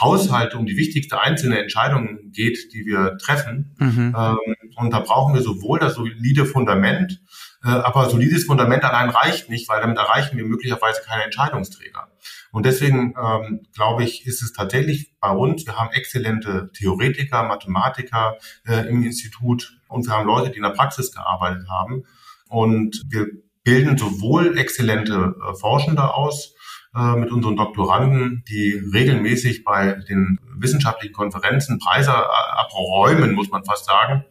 Haushalte 0.00 0.56
um 0.56 0.66
die 0.66 0.76
wichtigste 0.76 1.20
einzelne 1.20 1.60
Entscheidung 1.60 2.30
geht, 2.32 2.72
die 2.72 2.86
wir 2.86 3.16
treffen. 3.18 3.76
Mhm. 3.78 4.14
Ähm, 4.16 4.56
und 4.76 4.92
da 4.92 5.00
brauchen 5.00 5.34
wir 5.34 5.42
sowohl 5.42 5.78
das 5.78 5.94
solide 5.94 6.46
Fundament, 6.46 7.20
äh, 7.64 7.68
aber 7.68 8.08
solides 8.08 8.44
Fundament 8.44 8.84
allein 8.84 9.10
reicht 9.10 9.50
nicht, 9.50 9.68
weil 9.68 9.80
damit 9.80 9.98
erreichen 9.98 10.36
wir 10.36 10.44
möglicherweise 10.44 11.02
keine 11.06 11.24
Entscheidungsträger. 11.24 12.08
Und 12.52 12.66
deswegen 12.66 13.14
ähm, 13.20 13.66
glaube 13.74 14.04
ich, 14.04 14.26
ist 14.26 14.42
es 14.42 14.52
tatsächlich 14.52 15.12
bei 15.20 15.30
uns, 15.30 15.66
wir 15.66 15.76
haben 15.76 15.90
exzellente 15.92 16.70
Theoretiker, 16.76 17.44
Mathematiker 17.44 18.36
äh, 18.66 18.88
im 18.88 19.02
Institut 19.02 19.78
und 19.88 20.06
wir 20.06 20.12
haben 20.12 20.26
Leute, 20.26 20.50
die 20.50 20.56
in 20.56 20.62
der 20.62 20.70
Praxis 20.70 21.12
gearbeitet 21.12 21.68
haben. 21.68 22.04
Und 22.48 23.02
wir 23.08 23.26
bilden 23.64 23.96
sowohl 23.96 24.58
exzellente 24.58 25.34
äh, 25.40 25.54
Forschende 25.54 26.14
aus, 26.14 26.54
äh, 26.94 27.16
mit 27.16 27.30
unseren 27.32 27.56
Doktoranden, 27.56 28.44
die 28.48 28.80
regelmäßig 28.92 29.64
bei 29.64 29.92
den 30.08 30.38
wissenschaftlichen 30.56 31.14
Konferenzen 31.14 31.78
Preise 31.78 32.10
äh, 32.10 32.60
abräumen, 32.60 33.32
muss 33.32 33.50
man 33.50 33.64
fast 33.64 33.86
sagen. 33.86 34.24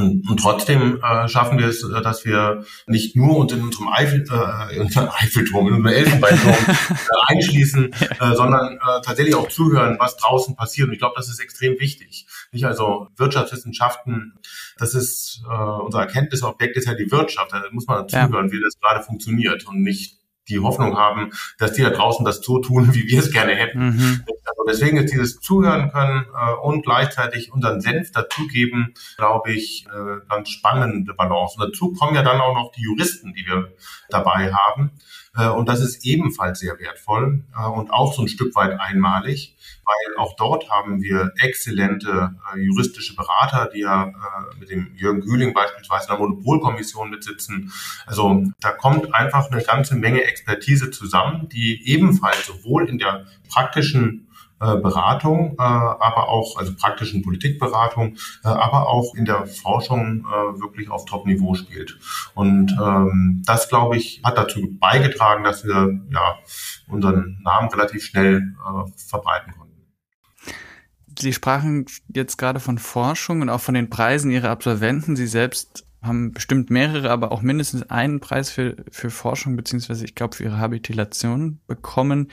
Und, 0.00 0.28
und 0.30 0.40
trotzdem 0.40 1.00
äh, 1.02 1.28
schaffen 1.28 1.58
wir 1.58 1.66
es, 1.66 1.82
äh, 1.82 2.00
dass 2.00 2.24
wir 2.24 2.64
nicht 2.86 3.16
nur 3.16 3.36
uns 3.36 3.52
in 3.52 3.62
unserem 3.62 3.88
Eifel, 3.88 4.24
äh, 4.30 4.76
in 4.76 4.82
unserem 4.82 5.08
Eiffelturm, 5.10 5.68
in 5.68 5.74
unserem 5.74 5.94
Elfenbeinturm 5.94 6.54
äh, 6.68 7.34
einschließen, 7.34 7.92
äh, 7.92 8.34
sondern 8.34 8.76
äh, 8.76 9.00
tatsächlich 9.04 9.34
auch 9.34 9.48
zuhören, 9.48 9.96
was 9.98 10.16
draußen 10.16 10.56
passiert. 10.56 10.88
Und 10.88 10.94
ich 10.94 11.00
glaube, 11.00 11.14
das 11.16 11.28
ist 11.28 11.40
extrem 11.40 11.78
wichtig. 11.78 12.26
Nicht 12.52 12.64
also 12.64 13.08
Wirtschaftswissenschaften, 13.16 14.38
das 14.78 14.94
ist 14.94 15.42
äh, 15.46 15.54
unser 15.54 16.00
Erkenntnisobjekt 16.00 16.76
ist 16.76 16.86
ja 16.86 16.94
die 16.94 17.10
Wirtschaft. 17.10 17.52
Da 17.52 17.62
muss 17.70 17.86
man 17.86 18.08
zuhören, 18.08 18.46
ja. 18.46 18.52
wie 18.52 18.62
das 18.62 18.78
gerade 18.80 19.02
funktioniert 19.02 19.66
und 19.66 19.82
nicht 19.82 20.19
die 20.50 20.60
Hoffnung 20.60 20.96
haben, 20.96 21.32
dass 21.58 21.72
die 21.72 21.82
da 21.82 21.90
draußen 21.90 22.24
das 22.24 22.40
so 22.42 22.58
tun, 22.58 22.90
wie 22.94 23.06
wir 23.06 23.20
es 23.20 23.32
gerne 23.32 23.54
hätten. 23.54 23.78
Mhm. 23.78 24.24
Also 24.26 24.64
deswegen 24.68 24.98
ist 24.98 25.12
dieses 25.12 25.40
Zuhören 25.40 25.90
können 25.90 26.26
äh, 26.34 26.52
und 26.62 26.84
gleichzeitig 26.84 27.52
unseren 27.52 27.80
Senf 27.80 28.12
dazugeben, 28.12 28.94
glaube 29.16 29.52
ich, 29.52 29.86
äh, 29.86 30.26
ganz 30.28 30.50
spannende 30.50 31.14
Balance. 31.14 31.56
Und 31.58 31.68
dazu 31.68 31.92
kommen 31.92 32.14
ja 32.14 32.22
dann 32.22 32.40
auch 32.40 32.54
noch 32.54 32.72
die 32.72 32.82
Juristen, 32.82 33.32
die 33.32 33.46
wir 33.46 33.72
dabei 34.08 34.52
haben. 34.52 34.92
Äh, 35.36 35.48
und 35.48 35.68
das 35.68 35.80
ist 35.80 36.04
ebenfalls 36.04 36.60
sehr 36.60 36.78
wertvoll 36.78 37.44
äh, 37.56 37.66
und 37.66 37.92
auch 37.92 38.14
so 38.14 38.22
ein 38.22 38.28
Stück 38.28 38.54
weit 38.56 38.78
einmalig 38.80 39.56
weil 39.90 40.16
auch 40.18 40.36
dort 40.36 40.70
haben 40.70 41.02
wir 41.02 41.32
exzellente 41.40 42.36
äh, 42.54 42.60
juristische 42.60 43.16
Berater, 43.16 43.70
die 43.74 43.80
ja 43.80 44.12
mit 44.58 44.70
dem 44.70 44.94
Jürgen 44.94 45.20
Güling 45.20 45.52
beispielsweise 45.52 46.04
in 46.04 46.10
der 46.10 46.18
Monopolkommission 46.18 47.10
mitsitzen. 47.10 47.72
Also 48.06 48.44
da 48.60 48.70
kommt 48.70 49.12
einfach 49.14 49.50
eine 49.50 49.62
ganze 49.62 49.96
Menge 49.96 50.22
Expertise 50.22 50.90
zusammen, 50.90 51.48
die 51.48 51.88
ebenfalls 51.88 52.46
sowohl 52.46 52.88
in 52.88 52.98
der 52.98 53.26
praktischen 53.48 54.28
Beratung, 54.60 55.52
äh, 55.58 55.62
aber 55.62 56.28
auch, 56.28 56.58
also 56.58 56.74
praktischen 56.74 57.22
Politikberatung, 57.22 58.16
äh, 58.44 58.48
aber 58.48 58.88
auch 58.88 59.14
in 59.14 59.24
der 59.24 59.46
Forschung 59.46 60.26
äh, 60.26 60.60
wirklich 60.60 60.90
auf 60.90 61.06
Top-Niveau 61.06 61.54
spielt. 61.54 61.98
Und 62.34 62.76
ähm, 62.80 63.42
das, 63.46 63.68
glaube 63.68 63.96
ich, 63.96 64.20
hat 64.22 64.36
dazu 64.36 64.68
beigetragen, 64.78 65.44
dass 65.44 65.64
wir 65.64 66.00
ja 66.12 66.38
unseren 66.88 67.40
Namen 67.42 67.70
relativ 67.70 68.04
schnell 68.04 68.54
äh, 68.58 68.90
verbreiten 69.08 69.54
konnten. 69.56 69.70
Sie 71.18 71.32
sprachen 71.32 71.86
jetzt 72.08 72.36
gerade 72.36 72.60
von 72.60 72.78
Forschung 72.78 73.42
und 73.42 73.48
auch 73.48 73.60
von 73.60 73.74
den 73.74 73.90
Preisen 73.90 74.30
Ihrer 74.30 74.50
Absolventen. 74.50 75.16
Sie 75.16 75.26
selbst 75.26 75.84
haben 76.02 76.32
bestimmt 76.32 76.70
mehrere, 76.70 77.10
aber 77.10 77.32
auch 77.32 77.42
mindestens 77.42 77.88
einen 77.90 78.20
Preis 78.20 78.50
für, 78.50 78.76
für 78.90 79.10
Forschung, 79.10 79.56
beziehungsweise 79.56 80.04
ich 80.04 80.14
glaube 80.14 80.36
für 80.36 80.44
Ihre 80.44 80.58
Habilitation 80.58 81.60
bekommen. 81.66 82.30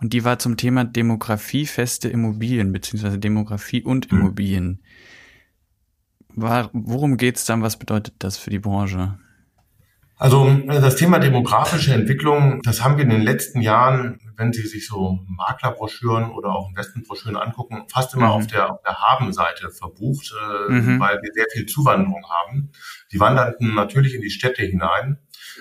Und 0.00 0.12
die 0.12 0.24
war 0.24 0.38
zum 0.38 0.56
Thema 0.56 0.84
demografiefeste 0.84 2.08
Immobilien, 2.08 2.72
beziehungsweise 2.72 3.18
Demografie 3.18 3.82
und 3.82 4.12
mhm. 4.12 4.18
Immobilien. 4.18 4.82
War, 6.34 6.70
worum 6.72 7.16
geht's 7.16 7.46
dann? 7.46 7.62
Was 7.62 7.78
bedeutet 7.78 8.14
das 8.18 8.36
für 8.36 8.50
die 8.50 8.58
Branche? 8.58 9.18
Also 10.18 10.48
äh, 10.48 10.80
das 10.80 10.96
Thema 10.96 11.18
demografische 11.18 11.92
Entwicklung, 11.92 12.60
das 12.62 12.82
haben 12.82 12.96
wir 12.96 13.04
in 13.04 13.10
den 13.10 13.22
letzten 13.22 13.60
Jahren, 13.60 14.18
wenn 14.36 14.52
Sie 14.52 14.66
sich 14.66 14.86
so 14.86 15.20
Maklerbroschüren 15.28 16.30
oder 16.30 16.50
auch 16.50 16.70
Investmentbroschüren 16.70 17.36
angucken, 17.36 17.84
fast 17.90 18.14
immer 18.14 18.26
mhm. 18.26 18.32
auf 18.32 18.46
der, 18.46 18.72
auf 18.72 18.82
der 18.82 18.98
Habenseite 18.98 19.70
verbucht, 19.70 20.32
äh, 20.68 20.72
mhm. 20.72 21.00
weil 21.00 21.20
wir 21.22 21.32
sehr 21.34 21.46
viel 21.52 21.66
Zuwanderung 21.66 22.24
haben. 22.30 22.70
Die 23.12 23.20
wanderten 23.20 23.74
natürlich 23.74 24.14
in 24.14 24.22
die 24.22 24.30
Städte 24.30 24.62
hinein. 24.62 25.18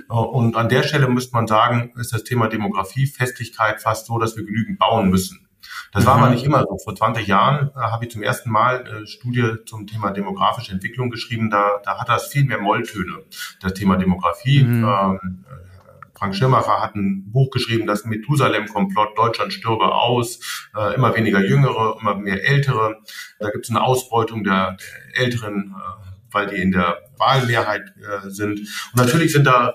Äh, 0.10 0.14
und 0.14 0.56
an 0.56 0.70
der 0.70 0.84
Stelle 0.84 1.08
müsste 1.08 1.34
man 1.34 1.48
sagen, 1.48 1.94
ist 1.98 2.14
das 2.14 2.24
Thema 2.24 2.48
Demografie, 2.48 3.08
Festigkeit 3.08 3.82
fast 3.82 4.08
so, 4.08 4.18
dass 4.20 4.36
wir 4.36 4.46
genügend 4.46 4.80
bauen 4.80 5.10
müssen. 5.10 5.46
Das 5.92 6.06
war 6.06 6.16
aber 6.16 6.28
mhm. 6.28 6.34
nicht 6.34 6.46
immer 6.46 6.62
so. 6.62 6.78
Vor 6.78 6.96
20 6.96 7.28
Jahren 7.28 7.72
äh, 7.75 7.80
habe 7.80 8.06
ich 8.06 8.12
zum 8.12 8.22
ersten 8.22 8.50
Mal 8.50 8.86
äh, 8.86 9.08
Studie 9.08 9.56
zum 9.66 9.88
Thema 9.88 10.12
demografische 10.12 10.72
Entwicklung 10.72 11.10
geschrieben. 11.10 11.50
Da, 11.50 11.80
da 11.84 12.00
hat 12.00 12.10
das 12.10 12.28
viel 12.28 12.46
mehr 12.46 12.60
Molltöne, 12.60 13.24
das 13.62 13.74
Thema 13.74 13.98
Demografie. 13.98 14.64
Mhm. 14.64 14.84
Ähm, 14.84 15.46
äh, 15.50 15.75
Frank 16.18 16.36
Schirmacher 16.36 16.82
hat 16.82 16.96
ein 16.96 17.30
Buch 17.32 17.50
geschrieben, 17.50 17.88
das 17.88 18.06
Methusalem-Komplott, 18.06 19.18
Deutschland 19.18 19.52
stürbe 19.52 19.94
aus, 19.94 20.68
äh, 20.75 20.96
immer 20.96 21.14
weniger 21.16 21.42
Jüngere, 21.42 21.98
immer 22.00 22.16
mehr 22.16 22.44
Ältere. 22.48 22.98
Da 23.40 23.50
gibt 23.50 23.66
es 23.66 23.70
eine 23.70 23.84
Ausbeutung 23.84 24.44
der, 24.44 24.78
der 25.14 25.24
Älteren, 25.24 25.75
äh, 25.78 26.34
weil 26.34 26.48
die 26.48 26.62
in 26.62 26.72
der 26.72 27.00
Wahlmehrheit 27.18 27.94
äh, 27.98 28.30
sind. 28.30 28.60
Und 28.60 28.96
natürlich 28.96 29.34
sind 29.34 29.46
da 29.46 29.74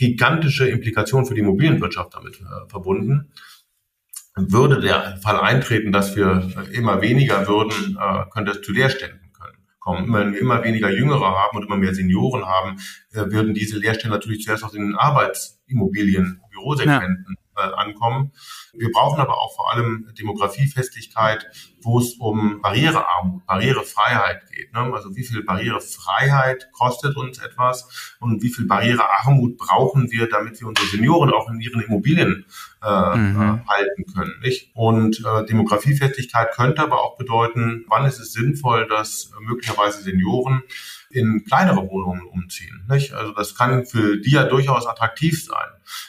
gigantische 0.00 0.66
Implikationen 0.66 1.26
für 1.26 1.34
die 1.34 1.40
Immobilienwirtschaft 1.40 2.14
damit 2.14 2.40
äh, 2.40 2.68
verbunden 2.68 3.32
würde 4.36 4.80
der 4.80 5.18
Fall 5.22 5.38
eintreten, 5.38 5.92
dass 5.92 6.16
wir 6.16 6.50
immer 6.72 7.02
weniger 7.02 7.46
würden, 7.46 7.98
äh, 8.00 8.24
könnte 8.32 8.52
es 8.52 8.62
zu 8.62 8.72
Leerständen 8.72 9.32
können, 9.32 9.58
kommen. 9.78 10.12
Wenn 10.12 10.32
wir 10.32 10.40
immer 10.40 10.64
weniger 10.64 10.90
Jüngere 10.90 11.26
haben 11.26 11.58
und 11.58 11.66
immer 11.66 11.76
mehr 11.76 11.94
Senioren 11.94 12.46
haben, 12.46 12.78
äh, 13.12 13.30
würden 13.30 13.52
diese 13.52 13.78
Leerstände 13.78 14.16
natürlich 14.16 14.42
zuerst 14.42 14.64
aus 14.64 14.72
den 14.72 14.94
Arbeitsimmobilien, 14.94 16.40
Bürosegmenten 16.50 17.34
äh, 17.34 17.39
ankommen. 17.60 18.32
Wir 18.72 18.90
brauchen 18.92 19.20
aber 19.20 19.38
auch 19.38 19.54
vor 19.54 19.72
allem 19.72 20.08
Demografiefestigkeit, 20.18 21.46
wo 21.82 21.98
es 21.98 22.14
um 22.14 22.60
Barrierearmut, 22.60 23.46
Barrierefreiheit 23.46 24.46
geht. 24.50 24.72
Ne? 24.72 24.80
Also 24.92 25.14
wie 25.16 25.24
viel 25.24 25.42
Barrierefreiheit 25.44 26.70
kostet 26.72 27.16
uns 27.16 27.38
etwas 27.38 28.16
und 28.20 28.42
wie 28.42 28.50
viel 28.50 28.66
Barrierearmut 28.66 29.56
brauchen 29.56 30.10
wir, 30.10 30.28
damit 30.28 30.60
wir 30.60 30.68
unsere 30.68 30.86
Senioren 30.88 31.30
auch 31.30 31.48
in 31.48 31.60
ihren 31.60 31.82
Immobilien 31.82 32.46
äh, 32.82 33.16
mhm. 33.16 33.40
Äh, 33.40 33.68
halten 33.68 34.04
können. 34.14 34.34
Nicht? 34.42 34.70
Und 34.74 35.24
äh, 35.24 35.44
Demografiefestigkeit 35.46 36.52
könnte 36.52 36.82
aber 36.82 37.02
auch 37.02 37.16
bedeuten, 37.16 37.84
wann 37.88 38.06
ist 38.06 38.20
es 38.20 38.32
sinnvoll, 38.32 38.86
dass 38.88 39.32
äh, 39.36 39.44
möglicherweise 39.44 40.02
Senioren 40.02 40.62
in 41.10 41.44
kleinere 41.44 41.88
Wohnungen 41.88 42.22
umziehen. 42.26 42.86
Nicht? 42.88 43.12
Also 43.12 43.32
das 43.32 43.54
kann 43.54 43.84
für 43.84 44.18
die 44.18 44.30
ja 44.30 44.44
durchaus 44.44 44.86
attraktiv 44.86 45.44
sein. 45.44 45.68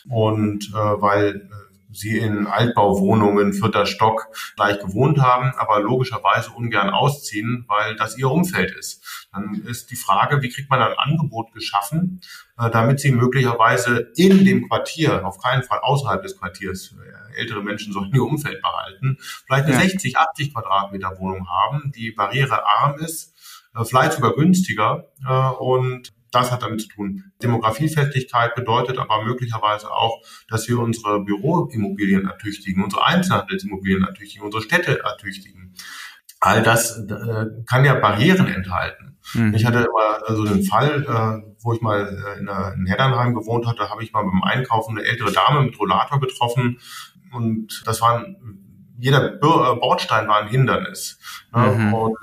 Und 0.10 0.70
äh, 0.70 0.76
weil 0.76 1.36
äh, 1.36 1.72
sie 1.94 2.18
in 2.18 2.48
Altbauwohnungen, 2.48 3.54
vierter 3.54 3.86
Stock 3.86 4.28
gleich 4.56 4.80
gewohnt 4.80 5.20
haben, 5.20 5.52
aber 5.58 5.82
logischerweise 5.82 6.52
ungern 6.52 6.90
ausziehen, 6.90 7.66
weil 7.68 7.96
das 7.96 8.18
ihr 8.18 8.30
Umfeld 8.30 8.72
ist. 8.72 9.28
Dann 9.34 9.56
ist 9.66 9.92
die 9.92 9.96
Frage, 9.96 10.42
wie 10.42 10.50
kriegt 10.50 10.70
man 10.70 10.82
ein 10.82 10.98
Angebot 10.98 11.52
geschaffen, 11.54 12.22
äh, 12.58 12.70
damit 12.70 13.00
sie 13.00 13.12
möglicherweise 13.12 14.12
in 14.16 14.46
dem 14.46 14.68
Quartier, 14.68 15.26
auf 15.26 15.40
keinen 15.40 15.64
Fall 15.64 15.80
außerhalb 15.80 16.22
des 16.22 16.38
Quartiers, 16.38 16.94
äh, 16.94 17.40
ältere 17.40 17.64
Menschen 17.64 17.94
sollen 17.94 18.14
ihr 18.14 18.24
Umfeld 18.24 18.62
behalten, 18.62 19.18
vielleicht 19.46 19.66
eine 19.66 19.76
ja. 19.76 19.82
60, 19.82 20.18
80 20.18 20.54
Quadratmeter 20.54 21.18
Wohnung 21.18 21.48
haben, 21.50 21.92
die 21.96 22.12
barrierearm 22.12 23.00
ist, 23.00 23.31
vielleicht 23.84 24.14
sogar 24.14 24.34
günstiger 24.36 25.06
und 25.60 26.12
das 26.32 26.52
hat 26.52 26.64
damit 26.64 26.82
zu 26.82 26.88
tun. 26.88 27.32
Demografiefestigkeit 27.44 28.56
bedeutet 28.56 28.98
aber 28.98 29.24
möglicherweise 29.24 29.92
auch, 29.92 30.22
dass 30.50 30.68
wir 30.68 30.80
unsere 30.80 31.24
Büroimmobilien 31.24 32.26
ertüchtigen, 32.26 32.84
unsere 32.84 33.06
Einzelhandelsimmobilien 33.06 34.04
ertüchtigen, 34.04 34.46
unsere 34.46 34.64
Städte 34.64 35.02
ertüchtigen. 35.04 35.76
All 36.40 36.64
das 36.64 36.98
äh, 36.98 37.46
kann 37.68 37.86
ja 37.86 37.94
Barrieren 37.96 38.48
enthalten. 38.48 39.20
Mhm. 39.34 39.54
Ich 39.54 39.66
hatte 39.66 39.80
immer 39.80 40.36
so 40.36 40.44
den 40.44 40.64
Fall, 40.64 41.04
äh, 41.04 41.54
wo 41.62 41.74
ich 41.74 41.82
mal 41.82 42.08
äh, 42.08 42.40
in, 42.40 42.48
in 42.48 42.88
Heddernheim 42.88 43.36
gewohnt 43.36 43.68
hatte, 43.68 43.90
habe 43.90 44.04
ich 44.04 44.12
mal 44.12 44.24
beim 44.24 44.42
Einkaufen 44.42 44.98
eine 44.98 45.08
ältere 45.08 45.32
Dame 45.32 45.62
mit 45.62 45.80
Rollator 45.80 46.20
getroffen 46.20 46.80
und 47.32 47.84
das 47.86 48.02
waren 48.02 48.38
jeder 48.98 49.30
Bordstein 49.30 50.28
war 50.28 50.42
ein 50.42 50.48
Hindernis. 50.48 51.20
Ne? 51.56 51.76
Mhm. 51.76 51.94
Und 51.94 52.18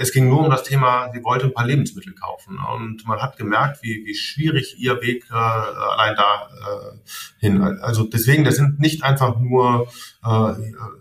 es 0.00 0.12
ging 0.12 0.28
nur 0.28 0.40
um 0.40 0.50
das 0.50 0.64
Thema, 0.64 1.10
sie 1.12 1.22
wollte 1.22 1.46
ein 1.46 1.54
paar 1.54 1.66
Lebensmittel 1.66 2.14
kaufen. 2.14 2.58
Und 2.74 3.06
man 3.06 3.20
hat 3.20 3.36
gemerkt, 3.36 3.82
wie, 3.82 4.04
wie 4.04 4.14
schwierig 4.14 4.76
ihr 4.78 5.00
Weg 5.00 5.26
äh, 5.30 5.34
allein 5.34 6.16
da 6.16 6.48
äh, 6.50 6.96
hin. 7.38 7.62
Also 7.62 8.04
deswegen, 8.04 8.44
das 8.44 8.56
sind 8.56 8.80
nicht 8.80 9.04
einfach 9.04 9.38
nur 9.38 9.88
äh, 10.24 10.52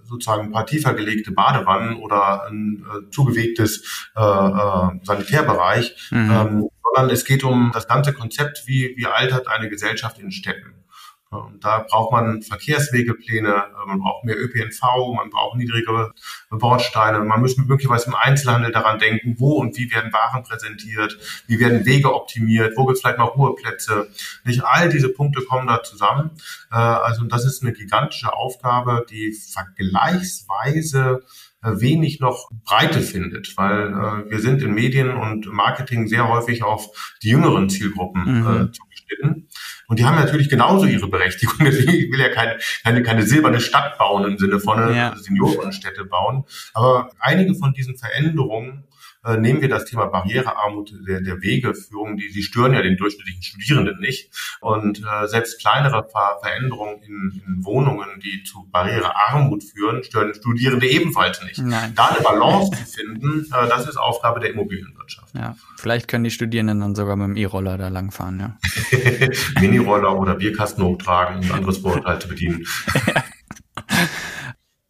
sozusagen 0.04 0.44
ein 0.44 0.52
paar 0.52 0.66
tiefer 0.66 0.94
gelegte 0.94 1.32
Badewannen 1.32 1.98
oder 1.98 2.46
ein 2.46 2.86
äh, 2.86 3.10
zugewegtes 3.10 4.08
äh, 4.16 4.22
äh, 4.22 4.90
Sanitärbereich, 5.04 6.10
mhm. 6.12 6.32
ähm, 6.32 6.70
sondern 6.84 7.10
es 7.12 7.26
geht 7.26 7.44
um 7.44 7.72
das 7.74 7.88
ganze 7.88 8.14
Konzept, 8.14 8.68
wie, 8.68 8.94
wie 8.98 9.08
altert 9.08 9.48
eine 9.48 9.70
Gesellschaft 9.70 10.20
in 10.20 10.32
Städten. 10.32 10.85
Und 11.32 11.64
da 11.64 11.80
braucht 11.80 12.12
man 12.12 12.42
Verkehrswegepläne, 12.42 13.50
äh, 13.50 13.88
man 13.88 14.00
braucht 14.00 14.24
mehr 14.24 14.38
ÖPNV, 14.38 14.82
man 15.16 15.30
braucht 15.30 15.58
niedrigere 15.58 16.14
Bordsteine. 16.50 17.20
Man 17.20 17.42
muss 17.42 17.58
möglicherweise 17.58 18.08
im 18.08 18.16
Einzelhandel 18.16 18.72
daran 18.72 19.00
denken, 19.00 19.36
wo 19.38 19.54
und 19.54 19.78
wie 19.78 19.92
werden 19.92 20.14
Waren 20.14 20.44
präsentiert, 20.44 21.18
wie 21.48 21.60
werden 21.60 21.86
Wege 21.86 22.14
optimiert, 22.14 22.74
wo 22.78 22.86
gibt 22.86 22.98
es 22.98 23.02
vielleicht 23.02 23.18
mal 23.18 23.26
Ruheplätze. 23.26 24.10
Nicht 24.44 24.64
all 24.64 24.90
diese 24.90 25.10
Punkte 25.10 25.42
kommen 25.44 25.68
da 25.68 25.84
zusammen. 25.84 26.32
Äh, 26.72 26.76
also 26.76 27.24
das 27.26 27.46
ist 27.46 27.62
eine 27.64 27.74
gigantische 27.74 28.34
Aufgabe, 28.34 29.06
die 29.10 29.34
vergleichsweise 29.34 31.24
äh, 31.66 31.82
wenig 31.82 32.20
noch 32.20 32.50
Breite 32.64 33.02
findet, 33.02 33.58
weil 33.58 33.88
äh, 33.88 34.30
wir 34.30 34.40
sind 34.40 34.62
in 34.62 34.74
Medien 34.74 35.10
und 35.12 35.52
Marketing 35.52 36.08
sehr 36.08 36.28
häufig 36.30 36.64
auf 36.64 37.16
die 37.24 37.30
jüngeren 37.30 37.70
Zielgruppen 37.70 38.24
mhm. 38.24 38.48
äh, 38.48 38.72
zugeschnitten. 38.72 39.45
Und 39.88 40.00
die 40.00 40.06
haben 40.06 40.16
natürlich 40.16 40.50
genauso 40.50 40.86
ihre 40.86 41.08
Berechtigung. 41.08 41.56
Deswegen 41.66 41.92
ich 41.92 42.12
will 42.12 42.20
ja 42.20 42.30
keine, 42.30 42.58
keine, 42.84 43.04
keine 43.04 43.24
silberne 43.24 43.60
Stadt 43.60 43.98
bauen 43.98 44.26
im 44.26 44.38
Sinne 44.38 44.60
von 44.60 44.96
ja. 44.96 45.16
Seniorenstädte 45.16 46.06
bauen. 46.06 46.46
Aber 46.74 47.10
einige 47.20 47.56
von 47.56 47.74
diesen 47.74 47.98
Veränderungen 47.98 48.86
äh, 49.26 49.38
nehmen 49.38 49.62
wir 49.62 49.70
das 49.70 49.86
Thema 49.86 50.06
Barrierearmut 50.06 50.94
der, 51.08 51.22
der 51.22 51.42
Wegeführung, 51.42 52.18
die, 52.18 52.32
die 52.32 52.44
stören 52.44 52.74
ja 52.74 52.82
den 52.82 52.98
durchschnittlichen 52.98 53.42
Studierenden 53.42 54.00
nicht. 54.00 54.30
Und 54.62 55.00
äh, 55.00 55.28
selbst 55.28 55.60
kleinere 55.60 56.08
Ver 56.10 56.38
Veränderungen 56.42 57.02
in, 57.02 57.42
in 57.48 57.66
Wohnungen, 57.66 58.20
die 58.24 58.44
zu 58.44 58.68
Barrierearmut 58.72 59.64
führen, 59.64 60.04
stören 60.04 60.34
Studierende 60.34 60.88
ebenfalls 60.88 61.44
nicht. 61.44 61.60
Nein. 61.60 61.94
Da 61.96 62.08
eine 62.08 62.22
Balance 62.22 62.72
zu 62.72 62.86
finden, 62.86 63.46
äh, 63.52 63.68
das 63.68 63.88
ist 63.88 63.98
Aufgabe 63.98 64.40
der 64.40 64.52
Immobilienwirtschaft. 64.52 65.34
Ja, 65.34 65.56
vielleicht 65.78 66.08
können 66.08 66.24
die 66.24 66.32
Studierenden 66.32 66.80
dann 66.82 66.96
sogar 66.96 67.16
mit 67.16 67.28
dem 67.28 67.38
E-Roller 67.38 67.78
da 67.78 67.88
langfahren, 67.88 68.40
ja. 68.40 68.58
Mini-Roller 69.60 70.18
oder 70.18 70.36
Bierkasten 70.36 70.84
hochtragen, 70.84 71.40
um 71.40 71.46
ein 71.46 71.52
anderes 71.52 71.80
Vorurteil 71.80 72.20
zu 72.20 72.28
bedienen. 72.28 72.66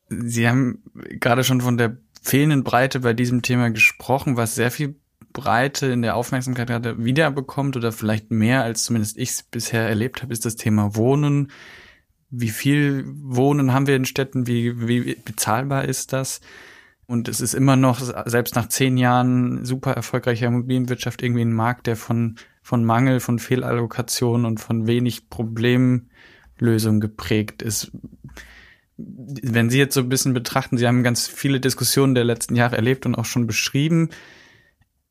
Sie 0.10 0.48
haben 0.48 0.84
gerade 1.20 1.44
schon 1.44 1.62
von 1.62 1.78
der 1.78 1.98
fehlenden 2.26 2.64
Breite 2.64 3.02
bei 3.02 3.14
diesem 3.14 3.44
Thema 3.44 3.70
gesprochen, 3.70 4.36
was 4.36 4.56
sehr 4.56 4.72
viel 4.72 4.96
Breite 5.32 5.88
in 5.88 6.02
der 6.02 6.16
Aufmerksamkeit 6.16 6.68
gerade 6.68 7.06
wiederbekommt 7.06 7.78
oder 7.78 7.92
vielleicht 7.92 8.32
mehr 8.32 8.64
als 8.64 8.86
zumindest 8.86 9.18
ich 9.18 9.30
es 9.30 9.44
bisher 9.44 9.88
erlebt 9.88 10.24
habe, 10.24 10.34
ist 10.34 10.44
das 10.44 10.56
Thema 10.56 10.96
Wohnen. 10.96 11.52
Wie 12.32 12.50
viel 12.50 13.06
Wohnen 13.06 13.74
haben 13.74 13.86
wir 13.86 13.96
in 13.96 14.06
Städten? 14.06 14.48
Wie, 14.48 14.88
wie 14.88 15.16
bezahlbar 15.24 15.86
ist 15.86 16.14
das? 16.14 16.42
Und 17.06 17.28
es 17.28 17.42
ist 17.42 17.54
immer 17.54 17.76
noch, 17.76 18.00
selbst 18.26 18.56
nach 18.56 18.70
zehn 18.70 18.98
Jahren 18.98 19.64
super 19.64 19.92
erfolgreicher 19.92 20.48
Immobilienwirtschaft, 20.48 21.22
irgendwie 21.22 21.46
ein 21.46 21.54
Markt, 21.54 21.86
der 21.86 21.96
von, 21.96 22.38
von 22.64 22.84
Mangel, 22.84 23.20
von 23.20 23.38
Fehlallokation 23.38 24.46
und 24.46 24.60
von 24.60 24.88
wenig 24.88 25.30
Problemlösung 25.30 27.00
geprägt 27.00 27.62
ist 27.62 27.92
wenn 28.98 29.70
Sie 29.70 29.78
jetzt 29.78 29.94
so 29.94 30.02
ein 30.02 30.10
bisschen 30.10 30.34
betrachten, 30.34 30.78
Sie 30.78 30.88
haben 30.88 31.04
ganz 31.04 31.28
viele 31.28 31.60
Diskussionen 31.60 32.16
der 32.16 32.24
letzten 32.24 32.56
Jahre 32.56 32.76
erlebt 32.76 33.06
und 33.06 33.16
auch 33.16 33.26
schon 33.26 33.48
beschrieben. 33.48 34.10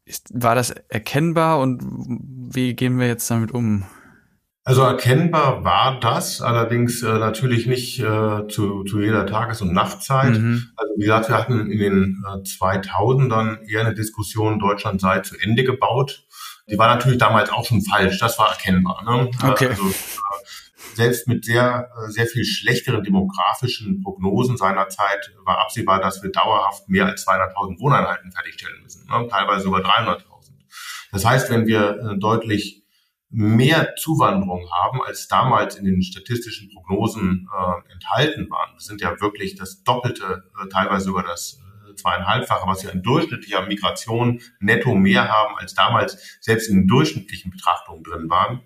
Ist, 0.04 0.28
war 0.32 0.54
das 0.54 0.70
erkennbar 0.88 1.60
und 1.60 1.82
wie 2.54 2.74
gehen 2.74 2.98
wir 2.98 3.06
jetzt 3.06 3.30
damit 3.30 3.52
um? 3.52 3.84
Also 4.66 4.82
erkennbar 4.82 5.62
war 5.62 6.00
das, 6.00 6.40
allerdings 6.40 7.02
äh, 7.02 7.18
natürlich 7.18 7.66
nicht 7.66 8.00
äh, 8.00 8.48
zu, 8.48 8.84
zu 8.84 9.00
jeder 9.00 9.26
Tages- 9.26 9.60
und 9.60 9.74
Nachtzeit. 9.74 10.38
Mhm. 10.38 10.70
Also 10.76 10.94
wie 10.96 11.02
gesagt, 11.02 11.28
wir 11.28 11.36
hatten 11.36 11.70
in 11.70 11.78
den 11.78 12.24
äh, 12.26 12.38
2000ern 12.38 13.62
eher 13.68 13.80
eine 13.80 13.94
Diskussion, 13.94 14.58
Deutschland 14.58 15.02
sei 15.02 15.20
zu 15.20 15.36
Ende 15.38 15.64
gebaut. 15.64 16.26
Die 16.70 16.78
war 16.78 16.88
natürlich 16.88 17.18
damals 17.18 17.50
auch 17.50 17.66
schon 17.66 17.82
falsch, 17.82 18.18
das 18.18 18.38
war 18.38 18.48
erkennbar. 18.48 19.04
Ne? 19.04 19.30
Okay. 19.42 19.68
Also, 19.68 19.82
äh, 19.82 19.92
selbst 20.96 21.28
mit 21.28 21.44
sehr, 21.44 21.90
äh, 21.96 22.10
sehr 22.10 22.26
viel 22.26 22.44
schlechteren 22.44 23.02
demografischen 23.02 24.02
Prognosen 24.02 24.56
seiner 24.56 24.88
Zeit 24.88 25.32
war 25.44 25.58
absehbar, 25.58 26.00
dass 26.00 26.22
wir 26.22 26.30
dauerhaft 26.30 26.88
mehr 26.88 27.06
als 27.06 27.26
200.000 27.26 27.80
Wohneinheiten 27.80 28.32
fertigstellen 28.32 28.82
müssen, 28.82 29.06
ne? 29.08 29.28
teilweise 29.28 29.64
sogar 29.64 29.82
300.000. 29.82 30.24
Das 31.12 31.24
heißt, 31.24 31.50
wenn 31.50 31.66
wir 31.66 31.98
äh, 31.98 32.18
deutlich 32.18 32.84
mehr 33.30 33.96
Zuwanderung 33.96 34.70
haben, 34.70 35.02
als 35.02 35.26
damals 35.26 35.74
in 35.74 35.84
den 35.84 36.02
statistischen 36.02 36.70
Prognosen 36.70 37.48
äh, 37.52 37.92
enthalten 37.92 38.48
waren, 38.48 38.70
das 38.74 38.84
sind 38.84 39.00
ja 39.00 39.20
wirklich 39.20 39.56
das 39.56 39.82
Doppelte, 39.82 40.44
äh, 40.62 40.68
teilweise 40.68 41.06
sogar 41.06 41.24
das 41.24 41.60
äh, 41.90 41.94
zweieinhalbfache, 41.96 42.66
was 42.68 42.84
wir 42.84 42.92
in 42.92 43.02
durchschnittlicher 43.02 43.66
Migration 43.66 44.40
netto 44.60 44.94
mehr 44.94 45.28
haben, 45.28 45.56
als 45.56 45.74
damals 45.74 46.38
selbst 46.40 46.68
in 46.68 46.86
durchschnittlichen 46.86 47.50
Betrachtungen 47.50 48.04
drin 48.04 48.30
waren, 48.30 48.60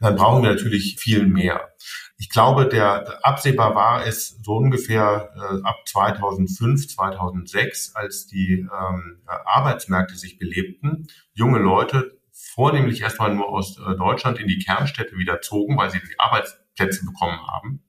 dann 0.00 0.16
brauchen 0.16 0.42
wir 0.42 0.50
natürlich 0.50 0.96
viel 0.98 1.26
mehr. 1.26 1.72
Ich 2.16 2.30
glaube, 2.30 2.66
der 2.66 3.24
absehbar 3.24 3.74
war 3.74 4.06
es 4.06 4.38
so 4.42 4.56
ungefähr 4.56 5.30
äh, 5.36 5.62
ab 5.62 5.76
2005, 5.86 6.88
2006, 6.88 7.94
als 7.94 8.26
die 8.26 8.66
ähm, 8.70 9.22
Arbeitsmärkte 9.26 10.16
sich 10.16 10.38
belebten, 10.38 11.06
junge 11.32 11.58
Leute 11.58 12.18
vornehmlich 12.32 13.02
erstmal 13.02 13.34
nur 13.34 13.48
aus 13.48 13.78
äh, 13.78 13.94
Deutschland 13.96 14.38
in 14.38 14.48
die 14.48 14.58
Kernstädte 14.58 15.16
wieder 15.16 15.40
zogen, 15.40 15.76
weil 15.76 15.90
sie 15.90 16.00
die 16.00 16.18
Arbeitsplätze 16.18 17.04
bekommen 17.04 17.38
haben. 17.46 17.84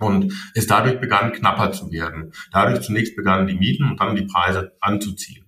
Und 0.00 0.32
es 0.54 0.66
dadurch 0.66 1.00
begann 1.00 1.32
knapper 1.32 1.70
zu 1.70 1.92
werden. 1.92 2.32
Dadurch 2.50 2.80
zunächst 2.80 3.14
begannen 3.14 3.46
die 3.46 3.54
Mieten 3.54 3.88
und 3.88 4.00
dann 4.00 4.16
die 4.16 4.26
Preise 4.26 4.76
anzuziehen. 4.80 5.43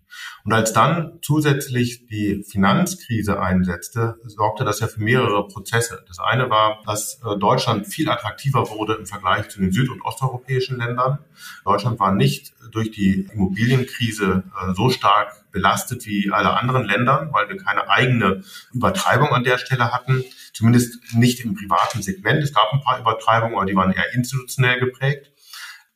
Und 0.46 0.52
als 0.52 0.72
dann 0.72 1.18
zusätzlich 1.22 2.06
die 2.06 2.44
Finanzkrise 2.48 3.40
einsetzte, 3.40 4.20
sorgte 4.26 4.64
das 4.64 4.78
ja 4.78 4.86
für 4.86 5.00
mehrere 5.00 5.48
Prozesse. 5.48 6.04
Das 6.06 6.20
eine 6.20 6.48
war, 6.48 6.80
dass 6.86 7.20
äh, 7.24 7.36
Deutschland 7.36 7.88
viel 7.88 8.08
attraktiver 8.08 8.70
wurde 8.70 8.94
im 8.94 9.06
Vergleich 9.06 9.48
zu 9.48 9.58
den 9.58 9.72
süd- 9.72 9.90
und 9.90 10.02
osteuropäischen 10.02 10.78
Ländern. 10.78 11.18
Deutschland 11.64 11.98
war 11.98 12.14
nicht 12.14 12.52
durch 12.70 12.92
die 12.92 13.28
Immobilienkrise 13.32 14.44
äh, 14.56 14.72
so 14.74 14.88
stark 14.90 15.50
belastet 15.50 16.06
wie 16.06 16.30
alle 16.30 16.56
anderen 16.56 16.84
Länder, 16.84 17.28
weil 17.32 17.48
wir 17.48 17.56
keine 17.56 17.90
eigene 17.90 18.44
Übertreibung 18.72 19.30
an 19.30 19.42
der 19.42 19.58
Stelle 19.58 19.92
hatten. 19.92 20.22
Zumindest 20.52 21.12
nicht 21.12 21.40
im 21.40 21.54
privaten 21.54 22.02
Segment. 22.02 22.40
Es 22.44 22.54
gab 22.54 22.72
ein 22.72 22.82
paar 22.82 23.00
Übertreibungen, 23.00 23.56
aber 23.56 23.66
die 23.66 23.74
waren 23.74 23.90
eher 23.90 24.14
institutionell 24.14 24.78
geprägt. 24.78 25.32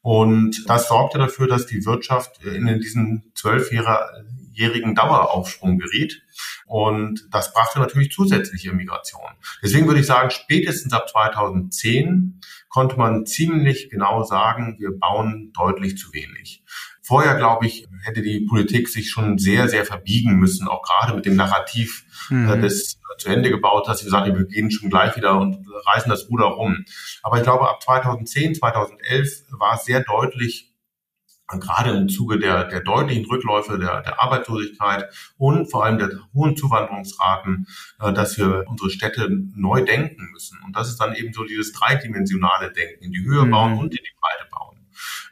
Und 0.03 0.65
das 0.69 0.89
sorgte 0.89 1.19
dafür, 1.19 1.47
dass 1.47 1.67
die 1.67 1.85
Wirtschaft 1.85 2.43
in 2.43 2.67
diesen 2.81 3.33
zwölfjährigen 4.51 4.95
Daueraufschwung 4.95 5.79
geriet. 5.79 6.23
Und 6.67 7.27
das 7.31 7.53
brachte 7.53 7.79
natürlich 7.81 8.13
zusätzliche 8.13 8.73
Migration. 8.73 9.31
Deswegen 9.63 9.87
würde 9.87 10.01
ich 10.01 10.07
sagen, 10.07 10.31
spätestens 10.31 10.93
ab 10.93 11.09
2010 11.09 12.41
konnte 12.69 12.97
man 12.97 13.27
ziemlich 13.27 13.91
genau 13.91 14.23
sagen, 14.23 14.77
wir 14.79 14.97
bauen 14.97 15.53
deutlich 15.55 15.99
zu 15.99 16.13
wenig. 16.13 16.63
Vorher, 17.03 17.35
glaube 17.35 17.67
ich, 17.67 17.89
hätte 18.05 18.23
die 18.23 18.47
Politik 18.49 18.89
sich 18.89 19.11
schon 19.11 19.39
sehr, 19.39 19.69
sehr 19.69 19.85
verbiegen 19.85 20.37
müssen, 20.37 20.69
auch 20.69 20.83
gerade 20.83 21.15
mit 21.15 21.27
dem 21.27 21.35
Narrativ 21.35 22.05
äh, 22.31 22.35
mhm. 22.35 22.63
des 22.63 23.01
zu 23.19 23.29
Ende 23.29 23.51
gebaut 23.51 23.87
hast. 23.89 24.05
Wir 24.05 24.11
sagen, 24.11 24.35
wir 24.35 24.47
gehen 24.47 24.71
schon 24.71 24.89
gleich 24.89 25.17
wieder 25.17 25.39
und 25.39 25.67
reißen 25.87 26.09
das 26.09 26.31
Ruder 26.31 26.47
rum. 26.47 26.85
Aber 27.23 27.37
ich 27.37 27.43
glaube, 27.43 27.69
ab 27.69 27.83
2010, 27.83 28.55
2011 28.55 29.45
war 29.51 29.75
es 29.75 29.85
sehr 29.85 30.03
deutlich, 30.05 30.70
gerade 31.59 31.91
im 31.91 32.09
Zuge 32.09 32.39
der, 32.39 32.65
der 32.65 32.81
deutlichen 32.81 33.27
Rückläufe 33.27 33.79
der, 33.79 34.03
der 34.03 34.23
Arbeitslosigkeit 34.23 35.13
und 35.37 35.71
vor 35.71 35.85
allem 35.85 35.99
der 35.99 36.11
hohen 36.35 36.57
Zuwanderungsraten, 36.57 37.67
äh, 38.01 38.13
dass 38.13 38.39
wir 38.39 38.65
unsere 38.69 38.91
Städte 38.91 39.29
neu 39.55 39.85
denken 39.85 40.31
müssen. 40.33 40.59
Und 40.65 40.77
das 40.77 40.89
ist 40.89 40.99
dann 40.99 41.15
eben 41.15 41.33
so 41.33 41.45
dieses 41.45 41.73
dreidimensionale 41.73 42.73
Denken, 42.73 43.05
in 43.05 43.13
die 43.13 43.25
Höhe 43.25 43.45
mhm. 43.45 43.51
bauen 43.51 43.79
und 43.79 43.95
in 43.95 44.03
die 44.03 44.17
Breite 44.21 44.51
bauen. 44.51 44.77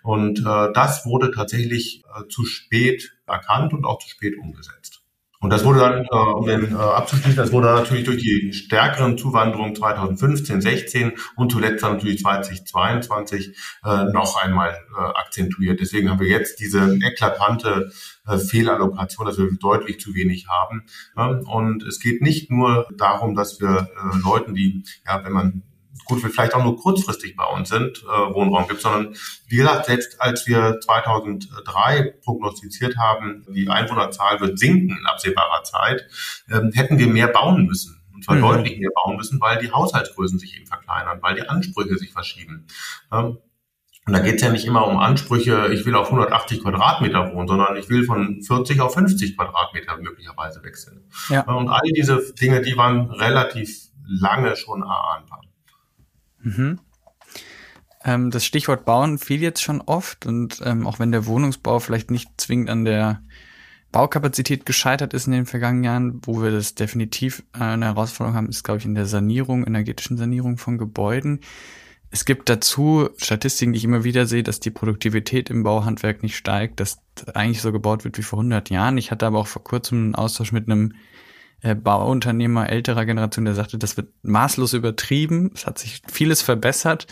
Und 0.02 0.40
äh, 0.40 0.72
das 0.72 1.04
wurde 1.07 1.31
tatsächlich 1.31 2.02
äh, 2.04 2.26
zu 2.28 2.44
spät 2.44 3.12
erkannt 3.26 3.72
und 3.72 3.85
auch 3.85 3.98
zu 3.98 4.09
spät 4.09 4.37
umgesetzt. 4.38 4.98
Und 5.40 5.51
das 5.51 5.64
wurde 5.64 5.79
dann, 5.79 6.05
äh, 6.05 6.33
um 6.35 6.46
den 6.46 6.72
äh, 6.72 6.74
abzuschließen, 6.74 7.37
das 7.37 7.53
wurde 7.53 7.68
natürlich 7.68 8.05
durch 8.05 8.20
die 8.20 8.53
stärkeren 8.53 9.16
Zuwanderungen 9.16 9.74
2015, 9.77 10.61
16 10.61 11.12
und 11.37 11.53
zuletzt 11.53 11.85
dann 11.85 11.92
natürlich 11.92 12.20
2022 12.20 13.57
äh, 13.85 14.05
noch 14.12 14.42
einmal 14.42 14.70
äh, 14.70 15.01
akzentuiert. 15.01 15.79
Deswegen 15.79 16.11
haben 16.11 16.18
wir 16.18 16.29
jetzt 16.29 16.59
diese 16.59 16.98
eklatante 17.05 17.92
äh, 18.27 18.37
Fehlallokation, 18.37 19.27
dass 19.27 19.38
wir 19.38 19.48
deutlich 19.61 20.01
zu 20.01 20.12
wenig 20.14 20.46
haben. 20.48 20.87
Ja? 21.16 21.27
Und 21.27 21.85
es 21.85 22.01
geht 22.01 22.20
nicht 22.20 22.51
nur 22.51 22.88
darum, 22.96 23.37
dass 23.37 23.61
wir 23.61 23.88
äh, 23.96 24.18
Leuten, 24.18 24.55
die, 24.55 24.83
ja, 25.07 25.24
wenn 25.24 25.33
man 25.33 25.62
gut, 26.09 26.23
wir 26.23 26.31
vielleicht 26.31 26.55
auch 26.55 26.64
nur 26.64 26.77
kurzfristig 26.77 27.37
bei 27.37 27.44
uns 27.44 27.68
sind, 27.68 28.03
äh, 28.03 28.35
Wohnraum 28.35 28.66
gibt, 28.66 28.81
sondern 28.81 29.14
wie 29.47 29.57
gesagt, 29.57 29.87
selbst 29.87 30.21
als 30.21 30.47
wir 30.47 30.81
2003 30.81 32.14
prognostiziert 32.25 32.97
haben, 32.97 33.47
die 33.49 33.68
Einwohnerzahl 33.68 34.40
wird 34.40 34.59
sinken 34.59 34.97
in 34.99 35.07
absehbarer 35.07 35.62
Zeit, 35.64 36.09
ähm, 36.51 36.73
hätten 36.75 36.99
wir 36.99 37.07
mehr 37.09 37.29
bauen 37.29 37.66
müssen 37.66 37.99
und 38.18 38.25
zwar 38.25 38.37
mhm. 38.37 38.42
deutlich 38.42 38.79
mehr 38.79 38.90
bauen 38.94 39.16
müssen, 39.16 39.40
weil 39.40 39.59
die 39.59 39.71
Haushaltsgrößen 39.71 40.40
sich 40.40 40.57
eben 40.57 40.66
verkleinern, 40.66 41.18
weil 41.23 41.37
die 41.37 41.49
Ansprüche 41.49 41.97
sich 41.97 42.12
verschieben. 42.12 42.66
Ähm, 43.12 43.38
und 44.07 44.14
da 44.14 44.21
geht 44.21 44.37
es 44.37 44.42
ja 44.42 44.51
nicht 44.51 44.64
immer 44.64 44.87
um 44.87 44.97
Ansprüche, 44.97 45.68
ich 45.71 45.85
will 45.85 45.94
auf 45.94 46.07
180 46.07 46.62
Quadratmeter 46.62 47.33
wohnen, 47.35 47.47
sondern 47.47 47.77
ich 47.77 47.90
will 47.90 48.05
von 48.05 48.42
40 48.42 48.81
auf 48.81 48.94
50 48.94 49.37
Quadratmeter 49.37 49.99
möglicherweise 49.99 50.64
wechseln. 50.64 51.05
Ja. 51.29 51.42
Und 51.42 51.68
all 51.68 51.87
diese 51.94 52.33
Dinge, 52.40 52.62
die 52.62 52.77
waren 52.77 53.11
relativ 53.11 53.88
lange 54.07 54.57
schon 54.57 54.81
erahnbar. 54.81 55.42
Mhm. 56.42 56.81
Ähm, 58.05 58.31
das 58.31 58.44
Stichwort 58.44 58.85
Bauen 58.85 59.18
fiel 59.18 59.42
jetzt 59.42 59.62
schon 59.62 59.81
oft 59.81 60.27
und 60.27 60.61
ähm, 60.64 60.87
auch 60.87 60.98
wenn 60.98 61.12
der 61.12 61.27
Wohnungsbau 61.27 61.79
vielleicht 61.81 62.11
nicht 62.11 62.29
zwingend 62.37 62.70
an 62.70 62.85
der 62.85 63.22
Baukapazität 63.90 64.66
gescheitert 64.66 65.14
ist 65.14 65.27
in 65.27 65.33
den 65.33 65.46
vergangenen 65.46 65.85
Jahren, 65.85 66.20
wo 66.24 66.42
wir 66.42 66.51
das 66.51 66.74
definitiv 66.74 67.42
äh, 67.55 67.61
eine 67.61 67.87
Herausforderung 67.87 68.37
haben, 68.37 68.48
ist, 68.48 68.62
glaube 68.62 68.79
ich, 68.79 68.85
in 68.85 68.94
der 68.94 69.07
Sanierung, 69.07 69.66
energetischen 69.66 70.16
Sanierung 70.16 70.59
von 70.59 70.79
Gebäuden. 70.79 71.40
Es 72.11 72.24
gibt 72.24 72.48
dazu 72.48 73.11
Statistiken, 73.16 73.72
die 73.72 73.79
ich 73.79 73.85
immer 73.85 74.05
wieder 74.05 74.27
sehe, 74.27 74.42
dass 74.42 74.61
die 74.61 74.70
Produktivität 74.70 75.51
im 75.51 75.62
Bauhandwerk 75.62 76.22
nicht 76.22 76.37
steigt, 76.37 76.81
dass 76.81 76.98
eigentlich 77.35 77.61
so 77.61 77.72
gebaut 77.72 78.05
wird 78.05 78.16
wie 78.16 78.22
vor 78.22 78.38
100 78.38 78.70
Jahren. 78.70 78.96
Ich 78.96 79.11
hatte 79.11 79.27
aber 79.27 79.38
auch 79.38 79.46
vor 79.46 79.64
kurzem 79.64 79.98
einen 79.98 80.14
Austausch 80.14 80.53
mit 80.53 80.68
einem 80.68 80.94
äh, 81.62 81.75
Bauunternehmer 81.75 82.71
älterer 82.71 83.05
Generation, 83.05 83.44
der 83.44 83.55
sagte, 83.55 83.79
das 83.79 83.97
wird 83.97 84.09
maßlos 84.23 84.73
übertrieben. 84.73 85.51
Es 85.55 85.66
hat 85.66 85.79
sich 85.79 86.03
vieles 86.11 86.42
verbessert. 86.42 87.07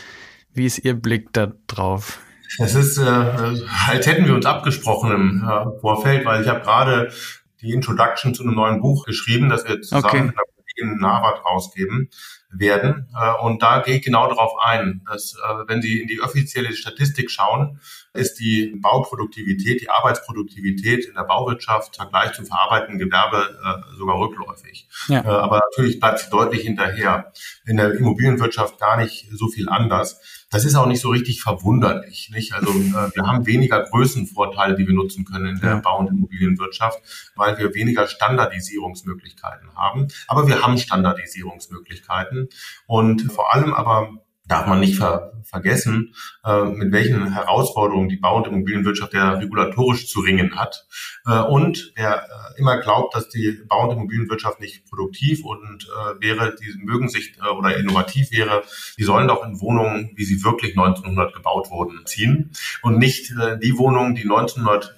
Wie 0.52 0.66
ist 0.66 0.78
Ihr 0.78 0.94
Blick 0.94 1.32
da 1.32 1.52
drauf? 1.66 2.20
Es 2.59 2.74
ist, 2.74 2.98
äh, 2.98 3.02
als 3.02 4.06
hätten 4.06 4.26
wir 4.26 4.35
uns 4.35 4.46
abgesprochen 4.46 5.11
im 5.11 5.44
äh, 5.44 5.80
Vorfeld, 5.80 6.24
weil 6.24 6.42
ich 6.42 6.48
habe 6.48 6.61
gerade 6.61 7.12
die 7.61 7.72
Introduction 7.72 8.35
zu 8.35 8.44
einem 8.44 8.54
neuen 8.54 8.80
Buch 8.80 9.04
geschrieben, 9.04 9.48
das 9.48 9.66
wir 9.68 9.80
zusammen 9.80 10.04
okay. 10.04 10.22
mit 10.22 10.35
einer 10.35 10.44
Kollegin 10.54 11.00
Navat 11.00 11.44
rausgeben 11.44 12.11
werden. 12.58 13.08
Äh, 13.14 13.44
und 13.44 13.62
da 13.62 13.80
gehe 13.80 13.96
ich 13.96 14.02
genau 14.02 14.28
darauf 14.28 14.52
ein, 14.64 15.02
dass 15.06 15.34
äh, 15.34 15.68
wenn 15.68 15.82
Sie 15.82 16.00
in 16.00 16.08
die 16.08 16.20
offizielle 16.20 16.72
Statistik 16.74 17.30
schauen, 17.30 17.80
ist 18.12 18.40
die 18.40 18.74
Bauproduktivität, 18.80 19.80
die 19.80 19.90
Arbeitsproduktivität 19.90 21.04
in 21.04 21.14
der 21.14 21.24
Bauwirtschaft 21.24 21.96
im 21.96 22.02
Vergleich 22.02 22.32
zum 22.32 22.46
verarbeitenden 22.46 22.98
Gewerbe 22.98 23.58
äh, 23.64 23.96
sogar 23.96 24.18
rückläufig. 24.18 24.88
Ja. 25.08 25.24
Aber 25.24 25.60
natürlich 25.70 26.00
bleibt 26.00 26.20
sie 26.20 26.30
deutlich 26.30 26.62
hinterher. 26.62 27.32
In 27.66 27.76
der 27.76 27.92
Immobilienwirtschaft 27.92 28.78
gar 28.78 28.96
nicht 28.96 29.28
so 29.32 29.48
viel 29.48 29.68
anders. 29.68 30.20
Das 30.50 30.64
ist 30.64 30.76
auch 30.76 30.87
nicht 30.87 31.00
so 31.00 31.11
richtig 31.11 31.42
verwunderlich. 31.42 32.30
Nicht? 32.32 32.52
Also 32.54 32.70
äh, 32.70 33.14
wir 33.14 33.26
haben 33.26 33.46
weniger 33.46 33.82
Größenvorteile, 33.82 34.76
die 34.76 34.87
wir 34.87 34.94
nutzen 34.94 35.24
können 35.24 35.56
in 35.56 35.61
der 35.61 35.76
Bau- 35.76 35.98
und 35.98 36.09
Immobilienwirtschaft, 36.09 37.00
weil 37.35 37.59
wir 37.59 37.74
weniger 37.74 38.06
Standardisierungsmöglichkeiten 38.06 39.74
haben. 39.74 40.09
Aber 40.28 40.46
wir 40.46 40.62
haben 40.62 40.78
Standardisierungsmöglichkeiten 40.78 42.48
und 42.87 43.22
vor 43.32 43.54
allem 43.54 43.74
aber 43.74 44.11
darf 44.48 44.66
man 44.66 44.80
nicht 44.80 44.96
ver 44.96 45.32
vergessen, 45.46 46.14
äh, 46.44 46.64
mit 46.64 46.92
welchen 46.92 47.32
Herausforderungen 47.32 48.09
die 48.09 48.16
Bau- 48.16 48.38
und 48.38 48.48
Immobilienwirtschaft 48.48 49.14
ja 49.14 49.35
regulatorisch 49.35 50.09
zu 50.09 50.20
ringen 50.20 50.56
hat. 50.56 50.87
Äh, 51.24 51.38
und 51.38 51.92
wer 51.94 52.24
äh, 52.24 52.59
immer 52.59 52.78
glaubt, 52.78 53.14
dass 53.14 53.28
die 53.28 53.62
Bau- 53.68 53.85
und 53.85 53.96
Immobilienwirtschaft 53.96 54.61
nicht 54.61 54.88
produktiv 54.90 55.44
und 55.44 55.85
äh, 55.85 56.20
wäre, 56.20 56.56
die 56.56 56.85
mögen 56.85 57.09
sich 57.09 57.38
äh, 57.38 57.48
oder 57.48 57.76
innovativ 57.76 58.32
wäre, 58.32 58.64
die 58.98 59.04
sollen 59.04 59.28
doch 59.28 59.46
in 59.46 59.61
Wohnungen, 59.61 60.11
wie 60.16 60.24
sie 60.24 60.42
wirklich 60.42 60.76
1900 60.76 61.32
gebaut 61.32 61.70
wurden, 61.70 62.04
ziehen 62.06 62.50
und 62.82 62.98
nicht 62.98 63.30
äh, 63.30 63.59
die 63.59 63.78
Wohnungen, 63.78 64.14
die 64.14 64.22
1900 64.22 64.94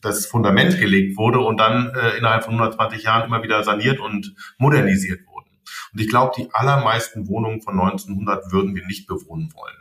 das 0.00 0.26
Fundament 0.26 0.80
gelegt 0.80 1.16
wurde 1.16 1.38
und 1.38 1.58
dann 1.58 1.92
innerhalb 2.18 2.42
von 2.42 2.54
120 2.54 3.04
Jahren 3.04 3.26
immer 3.26 3.44
wieder 3.44 3.62
saniert 3.62 4.00
und 4.00 4.34
modernisiert 4.58 5.20
wurde. 5.28 5.31
Und 5.92 6.00
ich 6.00 6.08
glaube, 6.08 6.32
die 6.36 6.48
allermeisten 6.52 7.28
Wohnungen 7.28 7.60
von 7.62 7.78
1900 7.78 8.52
würden 8.52 8.74
wir 8.74 8.86
nicht 8.86 9.06
bewohnen 9.06 9.52
wollen. 9.54 9.76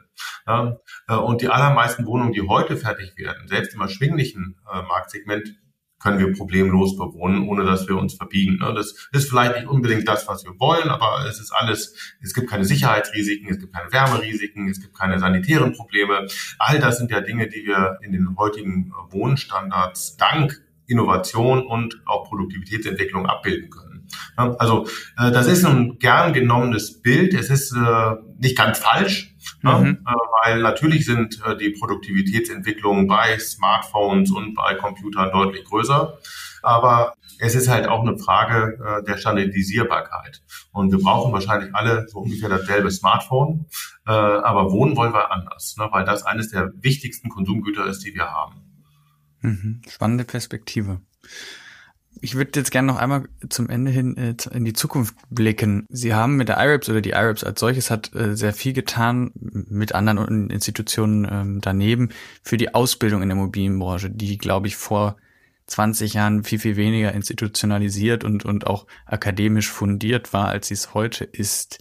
Ja, 0.46 0.78
äh, 1.08 1.16
und 1.16 1.42
die 1.42 1.50
allermeisten 1.50 2.06
Wohnungen, 2.06 2.34
die 2.34 2.42
heute 2.42 2.78
fertig 2.78 3.14
werden, 3.18 3.48
selbst 3.48 3.74
im 3.74 3.82
erschwinglichen 3.82 4.60
äh, 4.72 4.82
Marktsegment, 4.84 5.56
können 6.02 6.20
wir 6.20 6.34
problemlos 6.34 6.98
bewohnen, 6.98 7.48
ohne 7.48 7.64
dass 7.64 7.88
wir 7.88 7.96
uns 7.96 8.16
verbiegen. 8.16 8.58
Ne? 8.58 8.74
Das 8.74 9.08
ist 9.12 9.30
vielleicht 9.30 9.56
nicht 9.56 9.68
unbedingt 9.68 10.08
das, 10.08 10.28
was 10.28 10.44
wir 10.44 10.60
wollen, 10.60 10.90
aber 10.90 11.26
es 11.30 11.40
ist 11.40 11.52
alles, 11.52 11.96
es 12.22 12.34
gibt 12.34 12.50
keine 12.50 12.66
Sicherheitsrisiken, 12.66 13.50
es 13.50 13.60
gibt 13.60 13.74
keine 13.74 13.92
Wärmerisiken, 13.92 14.68
es 14.68 14.82
gibt 14.82 14.98
keine 14.98 15.20
sanitären 15.20 15.74
Probleme. 15.74 16.26
All 16.58 16.80
das 16.80 16.98
sind 16.98 17.12
ja 17.12 17.22
Dinge, 17.22 17.48
die 17.48 17.66
wir 17.66 18.00
in 18.02 18.12
den 18.12 18.36
heutigen 18.38 18.92
Wohnstandards 19.10 20.18
dank 20.18 20.60
Innovation 20.88 21.66
und 21.66 22.02
auch 22.06 22.28
Produktivitätsentwicklung 22.28 23.26
abbilden 23.26 23.70
können. 23.70 23.91
Also 24.36 24.88
äh, 25.18 25.32
das 25.32 25.48
ist 25.48 25.66
ein 25.66 26.00
gern 26.00 26.34
genommenes 26.34 27.02
Bild. 27.02 27.34
Es 27.34 27.50
ist 27.50 27.74
äh, 27.74 28.16
nicht 28.38 28.58
ganz 28.58 28.80
falsch, 28.80 29.36
ne? 29.62 29.74
mhm. 29.74 30.06
äh, 30.06 30.14
weil 30.44 30.62
natürlich 30.62 31.06
sind 31.06 31.42
äh, 31.46 31.56
die 31.58 31.70
Produktivitätsentwicklungen 31.72 33.08
bei 33.08 33.38
Smartphones 33.40 34.32
und 34.32 34.56
bei 34.56 34.76
Computern 34.76 35.32
deutlich 35.32 35.66
größer. 35.66 36.18
Aber 36.64 37.16
es 37.40 37.56
ist 37.56 37.68
halt 37.68 37.88
auch 37.88 38.02
eine 38.02 38.18
Frage 38.18 38.78
äh, 38.86 39.04
der 39.04 39.18
Standardisierbarkeit. 39.18 40.44
Und 40.72 40.92
wir 40.92 41.00
brauchen 41.00 41.34
wahrscheinlich 41.34 41.74
alle 41.74 42.08
so 42.08 42.20
ungefähr 42.20 42.50
dasselbe 42.50 42.92
Smartphone, 42.92 43.66
äh, 44.06 44.12
aber 44.12 44.72
wohnen 44.72 44.96
wollen 44.96 45.14
wir 45.14 45.32
anders, 45.32 45.76
ne? 45.78 45.88
weil 45.92 46.06
das 46.06 46.24
eines 46.24 46.52
der 46.52 46.72
wichtigsten 46.82 47.30
Konsumgüter 47.30 47.88
ist, 47.88 48.06
die 48.06 48.14
wir 48.14 48.32
haben. 48.32 48.62
Mhm. 49.42 49.82
Spannende 49.90 50.24
Perspektive. 50.24 51.02
Ich 52.24 52.36
würde 52.36 52.52
jetzt 52.60 52.70
gerne 52.70 52.88
noch 52.88 52.98
einmal 52.98 53.28
zum 53.50 53.68
Ende 53.68 53.90
hin 53.90 54.16
äh, 54.16 54.36
in 54.54 54.64
die 54.64 54.74
Zukunft 54.74 55.16
blicken. 55.32 55.88
Sie 55.90 56.14
haben 56.14 56.38
mit 56.38 56.50
der 56.50 56.58
IRAPS 56.58 56.88
oder 56.88 57.02
die 57.02 57.10
IRAPS 57.10 57.44
als 57.44 57.60
solches 57.60 57.90
hat 57.90 58.14
äh, 58.14 58.36
sehr 58.38 58.54
viel 58.54 58.74
getan 58.74 59.32
mit 59.34 59.96
anderen 59.96 60.52
Institutionen 60.52 61.28
ähm, 61.30 61.62
daneben 61.62 62.10
für 62.44 62.58
die 62.58 62.76
Ausbildung 62.76 63.24
in 63.24 63.30
der 63.30 63.38
Immobilienbranche, 63.38 64.12
die, 64.12 64.38
glaube 64.38 64.68
ich, 64.68 64.76
vor 64.76 65.18
20 65.66 66.14
Jahren 66.14 66.44
viel, 66.44 66.60
viel 66.60 66.76
weniger 66.76 67.12
institutionalisiert 67.12 68.24
und, 68.24 68.46
und 68.46 68.68
auch 68.68 68.86
akademisch 69.08 69.70
fundiert 69.72 70.32
war, 70.32 70.50
als 70.50 70.68
sie 70.68 70.76
es 70.76 70.94
heute 70.94 71.24
ist. 71.24 71.80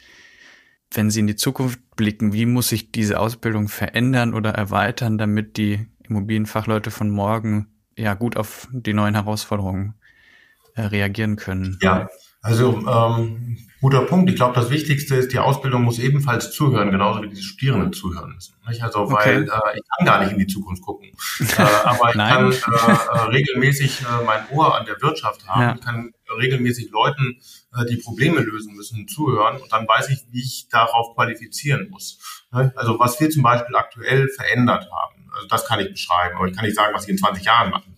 Wenn 0.92 1.10
Sie 1.10 1.20
in 1.20 1.26
die 1.26 1.36
Zukunft 1.36 1.78
blicken, 1.96 2.32
wie 2.32 2.46
muss 2.46 2.68
sich 2.68 2.90
diese 2.90 3.20
Ausbildung 3.20 3.68
verändern 3.68 4.32
oder 4.32 4.50
erweitern, 4.50 5.18
damit 5.18 5.56
die 5.58 5.86
Immobilienfachleute 6.08 6.90
von 6.90 7.10
morgen 7.10 7.68
ja 7.96 8.14
gut 8.14 8.36
auf 8.36 8.68
die 8.72 8.94
neuen 8.94 9.14
Herausforderungen 9.14 9.94
äh, 10.74 10.82
reagieren 10.82 11.36
können. 11.36 11.78
Ja, 11.82 12.08
also 12.42 12.78
ähm, 12.88 13.58
guter 13.80 14.02
Punkt. 14.02 14.30
Ich 14.30 14.36
glaube, 14.36 14.54
das 14.54 14.70
Wichtigste 14.70 15.14
ist, 15.16 15.32
die 15.32 15.38
Ausbildung 15.38 15.82
muss 15.82 15.98
ebenfalls 15.98 16.52
zuhören, 16.52 16.90
genauso 16.90 17.22
wie 17.22 17.28
die 17.28 17.42
Studierenden 17.42 17.92
zuhören 17.92 18.34
müssen. 18.34 18.54
Nicht? 18.66 18.82
Also, 18.82 19.00
okay. 19.00 19.14
weil 19.14 19.42
äh, 19.42 19.76
ich 19.76 19.82
kann 19.96 20.06
gar 20.06 20.20
nicht 20.20 20.32
in 20.32 20.38
die 20.38 20.46
Zukunft 20.46 20.82
gucken. 20.82 21.10
äh, 21.40 21.62
aber 21.84 22.08
ich 22.10 22.14
kann 22.14 22.50
äh, 22.50 22.54
äh, 22.54 23.20
regelmäßig 23.30 24.02
äh, 24.02 24.24
mein 24.24 24.48
Ohr 24.50 24.78
an 24.78 24.86
der 24.86 25.00
Wirtschaft 25.02 25.46
haben. 25.46 25.62
Ja. 25.62 25.76
Kann 25.76 26.12
regelmäßig 26.38 26.90
Leuten, 26.90 27.40
äh, 27.76 27.84
die 27.84 27.96
Probleme 27.96 28.40
lösen 28.40 28.74
müssen, 28.74 29.06
zuhören 29.06 29.60
und 29.60 29.72
dann 29.72 29.86
weiß 29.86 30.08
ich, 30.10 30.24
wie 30.30 30.40
ich 30.40 30.68
darauf 30.70 31.14
qualifizieren 31.14 31.88
muss. 31.90 32.18
Also 32.50 32.98
was 32.98 33.20
wir 33.20 33.30
zum 33.30 33.42
Beispiel 33.42 33.76
aktuell 33.76 34.28
verändert 34.28 34.88
haben, 34.90 35.30
also 35.34 35.46
das 35.46 35.66
kann 35.66 35.78
ich 35.80 35.90
beschreiben, 35.90 36.36
aber 36.36 36.48
ich 36.48 36.54
kann 36.54 36.64
nicht 36.64 36.76
sagen, 36.76 36.94
was 36.94 37.04
ich 37.04 37.10
in 37.10 37.18
20 37.18 37.44
Jahren 37.44 37.70
machen 37.70 37.94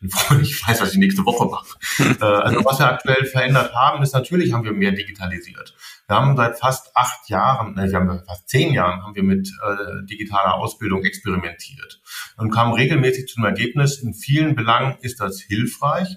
ich 0.00 0.68
weiß, 0.68 0.80
was 0.80 0.92
ich 0.92 0.98
nächste 0.98 1.24
Woche 1.24 1.46
mache. 1.46 1.66
Äh, 2.20 2.24
also 2.24 2.64
was 2.64 2.78
wir 2.78 2.86
aktuell 2.86 3.24
verändert 3.26 3.74
haben, 3.74 4.02
ist 4.02 4.14
natürlich 4.14 4.52
haben 4.52 4.64
wir 4.64 4.72
mehr 4.72 4.92
digitalisiert. 4.92 5.74
Wir 6.06 6.16
haben 6.16 6.36
seit 6.36 6.58
fast 6.58 6.96
acht 6.96 7.28
Jahren, 7.28 7.74
ne, 7.74 7.90
wir 7.90 7.98
haben 7.98 8.22
fast 8.24 8.48
zehn 8.48 8.72
Jahren, 8.72 9.02
haben 9.02 9.14
wir 9.14 9.22
mit 9.22 9.48
äh, 9.48 10.06
digitaler 10.06 10.54
Ausbildung 10.54 11.04
experimentiert 11.04 12.00
und 12.36 12.50
kamen 12.50 12.72
regelmäßig 12.72 13.28
zum 13.28 13.44
Ergebnis, 13.44 13.98
in 13.98 14.14
vielen 14.14 14.54
Belangen 14.54 14.96
ist 15.02 15.20
das 15.20 15.40
hilfreich, 15.40 16.16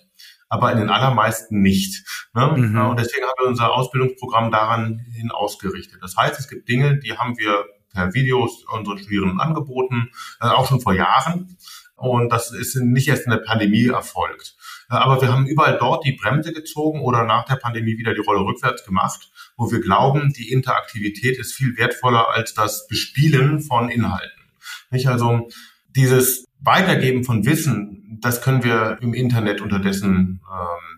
aber 0.50 0.72
in 0.72 0.80
den 0.80 0.90
allermeisten 0.90 1.62
nicht. 1.62 2.06
Ne? 2.34 2.48
Mhm. 2.56 2.82
Und 2.90 3.00
deswegen 3.00 3.26
haben 3.26 3.34
wir 3.40 3.48
unser 3.48 3.74
Ausbildungsprogramm 3.74 4.52
daran 4.52 5.00
hin 5.14 5.32
ausgerichtet. 5.32 6.00
Das 6.02 6.16
heißt, 6.16 6.40
es 6.40 6.48
gibt 6.48 6.68
Dinge, 6.70 7.00
die 7.00 7.18
haben 7.18 7.38
wir 7.38 7.66
per 7.94 8.14
Videos 8.14 8.64
unseren 8.74 8.98
Studierenden 8.98 9.40
angeboten, 9.40 10.12
äh, 10.42 10.48
auch 10.48 10.68
schon 10.68 10.82
vor 10.82 10.94
Jahren. 10.94 11.58
Und 12.02 12.32
das 12.32 12.52
ist 12.52 12.76
nicht 12.76 13.08
erst 13.08 13.26
in 13.26 13.32
der 13.32 13.38
Pandemie 13.38 13.88
erfolgt. 13.88 14.56
Aber 14.90 15.22
wir 15.22 15.32
haben 15.32 15.46
überall 15.46 15.78
dort 15.78 16.04
die 16.04 16.14
Bremse 16.14 16.52
gezogen 16.52 17.02
oder 17.02 17.24
nach 17.24 17.46
der 17.46 17.58
Pandemie 17.58 17.98
wieder 17.98 18.16
die 18.16 18.22
Rolle 18.22 18.42
rückwärts 18.42 18.84
gemacht, 18.84 19.30
wo 19.56 19.72
wir 19.72 19.82
glauben, 19.82 20.34
die 20.34 20.52
Interaktivität 20.52 21.38
ist 21.38 21.54
viel 21.54 21.78
wertvoller 21.78 22.30
als 22.32 22.56
das 22.56 22.88
Bespielen 22.88 23.62
von 23.62 23.90
Inhalten. 23.90 24.42
Nicht 24.90 25.08
also 25.08 25.48
dieses 25.96 26.46
Weitergeben 26.60 27.24
von 27.24 27.46
Wissen, 27.46 28.18
das 28.20 28.42
können 28.42 28.64
wir 28.64 28.98
im 29.02 29.14
Internet 29.14 29.62
unterdessen 29.62 30.42
ähm, 30.52 30.91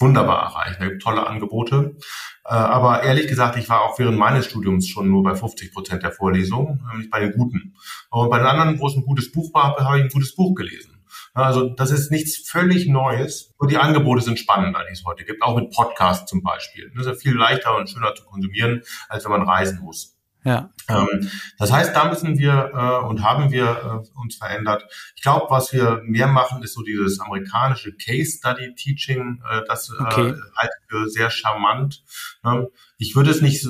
wunderbar 0.00 0.42
erreichen. 0.42 0.76
Da 0.80 0.88
gibt 0.88 1.02
tolle 1.02 1.26
Angebote. 1.26 1.96
Äh, 2.44 2.54
aber 2.54 3.02
ehrlich 3.02 3.28
gesagt, 3.28 3.56
ich 3.56 3.68
war 3.68 3.82
auch 3.82 3.98
während 3.98 4.18
meines 4.18 4.46
Studiums 4.46 4.88
schon 4.88 5.10
nur 5.10 5.22
bei 5.22 5.34
50 5.34 5.72
Prozent 5.72 6.02
der 6.02 6.12
Vorlesungen, 6.12 6.82
nämlich 6.90 7.10
bei 7.10 7.20
den 7.20 7.32
guten. 7.32 7.74
Und 8.10 8.30
bei 8.30 8.38
den 8.38 8.46
anderen, 8.46 8.78
wo 8.78 8.86
es 8.86 8.96
ein 8.96 9.04
gutes 9.04 9.32
Buch 9.32 9.52
war, 9.54 9.76
habe 9.76 9.98
ich 9.98 10.04
ein 10.04 10.10
gutes 10.10 10.34
Buch 10.34 10.54
gelesen. 10.54 10.94
Also 11.34 11.68
das 11.68 11.90
ist 11.90 12.10
nichts 12.10 12.48
völlig 12.48 12.88
Neues. 12.88 13.54
Nur 13.60 13.68
die 13.68 13.78
Angebote 13.78 14.22
sind 14.22 14.38
spannender, 14.38 14.84
die 14.88 14.92
es 14.92 15.04
heute 15.04 15.24
gibt, 15.24 15.42
auch 15.42 15.56
mit 15.56 15.70
Podcasts 15.70 16.28
zum 16.28 16.42
Beispiel. 16.42 16.90
Das 16.94 17.06
ist 17.06 17.12
ja 17.12 17.14
viel 17.14 17.36
leichter 17.36 17.76
und 17.76 17.88
schöner 17.88 18.14
zu 18.14 18.24
konsumieren, 18.24 18.82
als 19.08 19.24
wenn 19.24 19.32
man 19.32 19.42
reisen 19.42 19.80
muss. 19.80 20.17
Ja. 20.44 20.70
Ähm, 20.88 21.28
das 21.58 21.72
heißt, 21.72 21.94
da 21.94 22.08
müssen 22.08 22.38
wir 22.38 22.70
äh, 22.74 23.06
und 23.06 23.22
haben 23.22 23.50
wir 23.50 23.64
äh, 23.64 24.18
uns 24.18 24.36
verändert. 24.36 24.84
Ich 25.16 25.22
glaube, 25.22 25.46
was 25.50 25.72
wir 25.72 26.00
mehr 26.04 26.28
machen, 26.28 26.62
ist 26.62 26.74
so 26.74 26.82
dieses 26.82 27.20
amerikanische 27.20 27.92
Case 27.92 28.38
Study 28.38 28.74
Teaching. 28.74 29.42
Äh, 29.50 29.62
das 29.66 29.90
äh, 29.90 30.02
okay. 30.02 30.34
halte 30.56 30.72
ich 30.80 30.90
für 30.90 31.08
sehr 31.08 31.30
charmant. 31.30 32.02
Ne? 32.42 32.68
Ich 32.96 33.14
würde 33.14 33.30
es 33.30 33.42
nicht 33.42 33.66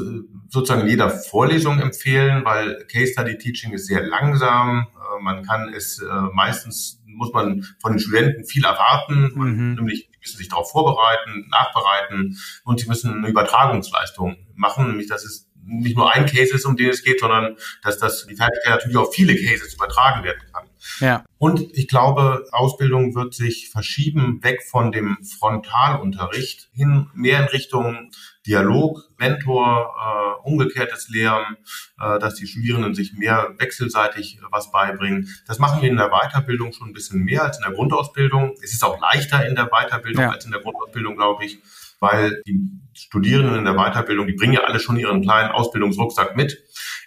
sozusagen 0.48 0.82
in 0.82 0.88
jeder 0.88 1.10
Vorlesung 1.10 1.80
empfehlen, 1.80 2.44
weil 2.44 2.86
Case 2.90 3.12
Study 3.12 3.38
Teaching 3.38 3.72
ist 3.72 3.86
sehr 3.86 4.06
langsam. 4.06 4.86
Äh, 4.94 5.22
man 5.22 5.44
kann 5.44 5.72
es 5.74 6.00
äh, 6.00 6.20
meistens 6.32 6.98
muss 7.18 7.32
man 7.32 7.64
von 7.80 7.92
den 7.92 7.98
Studenten 7.98 8.44
viel 8.44 8.64
erwarten, 8.64 9.32
mhm. 9.34 9.74
nämlich 9.74 10.08
die 10.12 10.18
müssen 10.20 10.38
sich 10.38 10.48
darauf 10.48 10.70
vorbereiten, 10.70 11.48
nachbereiten 11.50 12.38
und 12.64 12.80
sie 12.80 12.86
müssen 12.86 13.12
eine 13.12 13.28
Übertragungsleistung 13.28 14.36
machen, 14.54 14.86
nämlich 14.86 15.08
das 15.08 15.24
ist 15.24 15.47
nicht 15.68 15.96
nur 15.96 16.12
ein 16.14 16.26
Case 16.26 16.54
ist, 16.54 16.64
um 16.64 16.76
den 16.76 16.88
es 16.88 17.02
geht, 17.02 17.20
sondern 17.20 17.56
dass 17.82 17.98
das 17.98 18.26
die 18.26 18.34
Fertigkeit 18.34 18.74
natürlich 18.74 18.96
auf 18.96 19.14
viele 19.14 19.34
Cases 19.34 19.74
übertragen 19.74 20.24
werden 20.24 20.40
kann. 20.52 20.68
Ja. 21.00 21.24
Und 21.38 21.60
ich 21.76 21.88
glaube, 21.88 22.46
Ausbildung 22.52 23.14
wird 23.14 23.34
sich 23.34 23.70
verschieben 23.70 24.42
weg 24.42 24.62
von 24.62 24.92
dem 24.92 25.18
Frontalunterricht 25.38 26.68
hin 26.72 27.08
mehr 27.14 27.40
in 27.40 27.46
Richtung 27.46 28.10
Dialog, 28.46 29.02
Mentor, 29.18 29.94
äh, 29.94 30.48
umgekehrtes 30.48 31.08
Lehren, 31.10 31.58
äh, 32.00 32.18
dass 32.18 32.34
die 32.36 32.46
Studierenden 32.46 32.94
sich 32.94 33.12
mehr 33.12 33.54
wechselseitig 33.58 34.38
äh, 34.38 34.40
was 34.50 34.70
beibringen. 34.70 35.28
Das 35.46 35.58
machen 35.58 35.82
wir 35.82 35.90
in 35.90 35.96
der 35.96 36.08
Weiterbildung 36.08 36.72
schon 36.72 36.88
ein 36.88 36.94
bisschen 36.94 37.24
mehr 37.24 37.44
als 37.44 37.58
in 37.58 37.64
der 37.64 37.72
Grundausbildung. 37.72 38.54
Es 38.62 38.72
ist 38.72 38.84
auch 38.84 38.98
leichter 39.00 39.46
in 39.46 39.54
der 39.54 39.66
Weiterbildung 39.66 40.22
ja. 40.22 40.30
als 40.30 40.46
in 40.46 40.52
der 40.52 40.62
Grundausbildung, 40.62 41.16
glaube 41.16 41.44
ich 41.44 41.58
weil 42.00 42.42
die 42.46 42.60
Studierenden 42.94 43.56
in 43.56 43.64
der 43.64 43.74
Weiterbildung, 43.74 44.26
die 44.26 44.34
bringen 44.34 44.54
ja 44.54 44.64
alle 44.64 44.80
schon 44.80 44.96
ihren 44.96 45.22
kleinen 45.22 45.50
Ausbildungsrucksack 45.50 46.36
mit. 46.36 46.58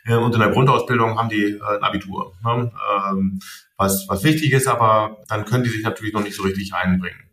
Äh, 0.06 0.16
und 0.16 0.34
in 0.34 0.40
der 0.40 0.50
Grundausbildung 0.50 1.18
haben 1.18 1.30
die 1.30 1.44
äh, 1.44 1.78
ein 1.78 1.84
Abitur. 1.84 2.34
Ne? 2.44 2.72
Ähm, 3.10 3.40
was, 3.78 4.06
was 4.08 4.24
wichtig 4.24 4.52
ist, 4.54 4.68
aber 4.68 5.18
dann 5.28 5.46
können 5.46 5.64
die 5.64 5.70
sich 5.70 5.84
natürlich 5.84 6.14
noch 6.14 6.24
nicht 6.24 6.36
so 6.36 6.44
richtig 6.44 6.74
einbringen. 6.74 7.32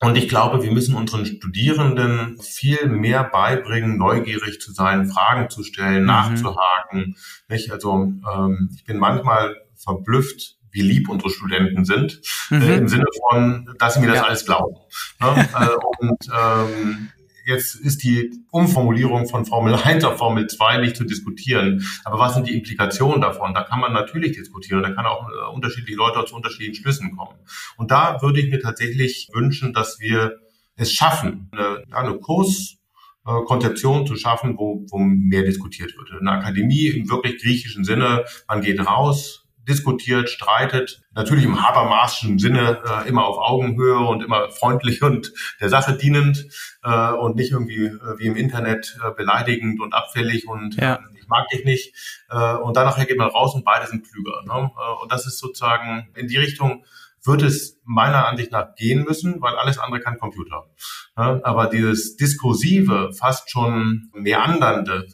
Und 0.00 0.16
ich 0.16 0.28
glaube, 0.28 0.64
wir 0.64 0.72
müssen 0.72 0.96
unseren 0.96 1.24
Studierenden 1.24 2.40
viel 2.40 2.86
mehr 2.88 3.22
beibringen, 3.22 3.98
neugierig 3.98 4.60
zu 4.60 4.72
sein, 4.72 5.06
Fragen 5.06 5.48
zu 5.48 5.62
stellen, 5.62 6.00
mhm. 6.00 6.06
nachzuhaken. 6.06 7.16
Nicht? 7.48 7.70
Also 7.70 8.12
ähm, 8.34 8.70
ich 8.74 8.84
bin 8.84 8.98
manchmal 8.98 9.56
verblüfft, 9.76 10.56
wie 10.72 10.80
lieb 10.80 11.08
unsere 11.08 11.30
Studenten 11.30 11.84
sind, 11.84 12.20
äh, 12.50 12.54
mhm. 12.56 12.62
äh, 12.62 12.76
im 12.76 12.88
Sinne 12.88 13.04
von, 13.30 13.74
dass 13.78 13.94
sie 13.94 14.00
mir 14.00 14.08
das 14.08 14.16
ja. 14.16 14.24
alles 14.24 14.44
glauben. 14.44 14.76
Ne? 15.20 15.48
äh, 15.60 16.04
und 16.04 16.18
ähm, 16.34 17.08
jetzt 17.44 17.74
ist 17.74 18.02
die 18.02 18.30
Umformulierung 18.50 19.28
von 19.28 19.44
Formel 19.44 19.74
1 19.74 20.04
auf 20.04 20.18
Formel 20.18 20.46
2 20.46 20.78
nicht 20.78 20.96
zu 20.96 21.04
diskutieren. 21.04 21.86
Aber 22.04 22.18
was 22.18 22.34
sind 22.34 22.48
die 22.48 22.56
Implikationen 22.56 23.20
davon? 23.20 23.54
Da 23.54 23.62
kann 23.62 23.80
man 23.80 23.92
natürlich 23.92 24.32
diskutieren. 24.32 24.82
Da 24.82 24.90
kann 24.90 25.06
auch 25.06 25.28
äh, 25.28 25.54
unterschiedliche 25.54 25.96
Leute 25.96 26.24
zu 26.24 26.34
unterschiedlichen 26.34 26.74
Schlüssen 26.74 27.16
kommen. 27.16 27.38
Und 27.76 27.90
da 27.90 28.20
würde 28.22 28.40
ich 28.40 28.50
mir 28.50 28.60
tatsächlich 28.60 29.28
wünschen, 29.32 29.72
dass 29.72 30.00
wir 30.00 30.38
es 30.76 30.92
schaffen, 30.92 31.50
eine, 31.52 31.84
eine 31.92 32.18
Kurs 32.18 32.78
Konzeption 33.24 34.04
zu 34.04 34.16
schaffen, 34.16 34.58
wo, 34.58 34.84
wo 34.90 34.98
mehr 34.98 35.44
diskutiert 35.44 35.94
wird. 35.96 36.20
Eine 36.20 36.32
Akademie 36.32 36.88
im 36.88 37.08
wirklich 37.08 37.40
griechischen 37.40 37.84
Sinne, 37.84 38.24
man 38.48 38.62
geht 38.62 38.84
raus, 38.84 39.41
diskutiert, 39.68 40.28
streitet, 40.28 41.02
natürlich 41.14 41.44
im 41.44 41.62
Habermaschen 41.62 42.38
Sinne 42.38 42.80
äh, 42.84 43.08
immer 43.08 43.24
auf 43.24 43.38
Augenhöhe 43.38 43.98
und 43.98 44.22
immer 44.22 44.50
freundlich 44.50 45.02
und 45.02 45.32
der 45.60 45.68
Sache 45.68 45.94
dienend 45.94 46.46
äh, 46.82 47.12
und 47.12 47.36
nicht 47.36 47.52
irgendwie 47.52 47.86
äh, 47.86 48.18
wie 48.18 48.26
im 48.26 48.36
Internet 48.36 48.98
äh, 49.04 49.12
beleidigend 49.12 49.80
und 49.80 49.94
abfällig 49.94 50.46
und 50.48 50.76
ja. 50.76 50.94
äh, 50.94 50.98
ich 51.18 51.28
mag 51.28 51.48
dich 51.48 51.64
nicht. 51.64 51.94
Äh, 52.30 52.54
und 52.54 52.76
dann 52.76 52.86
nachher 52.86 53.06
geht 53.06 53.18
man 53.18 53.28
raus 53.28 53.54
und 53.54 53.64
beide 53.64 53.86
sind 53.86 54.06
klüger. 54.08 54.42
Ne? 54.46 54.70
Äh, 54.76 55.02
und 55.02 55.12
das 55.12 55.26
ist 55.26 55.38
sozusagen 55.38 56.08
in 56.14 56.28
die 56.28 56.38
Richtung 56.38 56.84
wird 57.24 57.42
es 57.42 57.80
meiner 57.84 58.26
Ansicht 58.26 58.50
nach 58.50 58.74
gehen 58.74 59.04
müssen, 59.04 59.40
weil 59.40 59.54
alles 59.54 59.78
andere 59.78 60.00
kann 60.00 60.18
Computer. 60.18 60.64
Ja, 61.16 61.38
aber 61.44 61.68
dieses 61.68 62.16
diskursive, 62.16 63.12
fast 63.16 63.48
schon 63.48 64.10
meandernde 64.12 65.06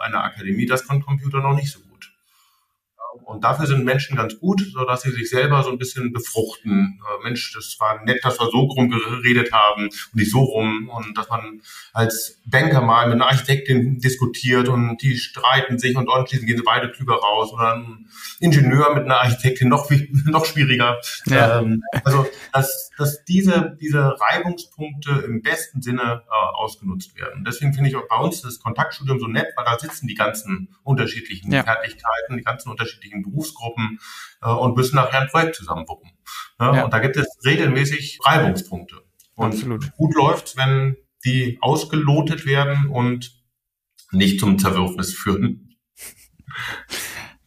einer 0.00 0.24
Akademie, 0.24 0.66
das 0.66 0.88
kann 0.88 1.02
Computer 1.02 1.38
noch 1.40 1.54
nicht 1.54 1.70
so 1.70 1.78
gut. 1.78 1.91
Und 3.24 3.44
dafür 3.44 3.66
sind 3.66 3.84
Menschen 3.84 4.16
ganz 4.16 4.38
gut, 4.38 4.62
so 4.72 4.84
dass 4.84 5.02
sie 5.02 5.10
sich 5.10 5.28
selber 5.28 5.62
so 5.62 5.70
ein 5.70 5.78
bisschen 5.78 6.12
befruchten. 6.12 7.00
Äh, 7.00 7.24
Mensch, 7.24 7.52
das 7.54 7.76
war 7.78 8.02
nett, 8.04 8.24
dass 8.24 8.40
wir 8.40 8.46
so 8.50 8.60
rum 8.60 8.90
geredet 8.90 9.52
haben 9.52 9.84
und 9.84 10.14
nicht 10.14 10.30
so 10.30 10.40
rum. 10.40 10.88
Und 10.88 11.16
dass 11.16 11.28
man 11.28 11.60
als 11.92 12.40
Banker 12.46 12.80
mal 12.80 13.06
mit 13.06 13.16
einer 13.16 13.26
Architektin 13.26 13.98
diskutiert 13.98 14.68
und 14.68 15.02
die 15.02 15.16
streiten 15.16 15.78
sich 15.78 15.96
und 15.96 16.08
anschließend 16.08 16.46
gehen 16.46 16.56
sie 16.56 16.64
beide 16.64 16.90
klüger 16.90 17.14
raus. 17.14 17.52
Oder 17.52 17.76
ein 17.76 18.06
Ingenieur 18.40 18.94
mit 18.94 19.04
einer 19.04 19.20
Architektin 19.20 19.68
noch, 19.68 19.90
noch 20.24 20.46
schwieriger. 20.46 20.98
Ja. 21.26 21.60
Ähm, 21.60 21.82
also, 22.04 22.26
dass, 22.52 22.90
dass 22.96 23.24
diese, 23.24 23.76
diese 23.80 24.16
Reibungspunkte 24.20 25.22
im 25.26 25.42
besten 25.42 25.82
Sinne 25.82 26.22
äh, 26.26 26.56
ausgenutzt 26.56 27.16
werden. 27.16 27.44
Deswegen 27.44 27.74
finde 27.74 27.90
ich 27.90 27.96
auch 27.96 28.08
bei 28.08 28.16
uns 28.16 28.42
das 28.42 28.58
Kontaktstudium 28.60 29.20
so 29.20 29.26
nett, 29.26 29.48
weil 29.56 29.64
da 29.64 29.78
sitzen 29.78 30.06
die 30.06 30.14
ganzen 30.14 30.74
unterschiedlichen 30.82 31.52
ja. 31.52 31.62
Fertigkeiten, 31.62 32.36
die 32.36 32.42
ganzen 32.42 32.70
unterschiedlichen 32.70 33.01
unterschiedlichen 33.02 33.22
Berufsgruppen 33.22 33.98
äh, 34.42 34.50
und 34.50 34.76
müssen 34.76 34.96
nachher 34.96 35.20
ein 35.20 35.28
Projekt 35.28 35.56
zusammenwuppen. 35.56 36.10
Ne? 36.58 36.72
Ja. 36.76 36.84
Und 36.84 36.92
da 36.92 36.98
gibt 36.98 37.16
es 37.16 37.26
regelmäßig 37.44 38.20
Reibungspunkte. 38.24 38.96
Und 39.34 39.54
Absolut. 39.54 39.92
gut 39.96 40.14
läuft, 40.14 40.56
wenn 40.56 40.96
die 41.24 41.58
ausgelotet 41.60 42.46
werden 42.46 42.88
und 42.88 43.40
nicht 44.10 44.40
zum 44.40 44.58
Zerwürfnis 44.58 45.14
führen. 45.14 45.76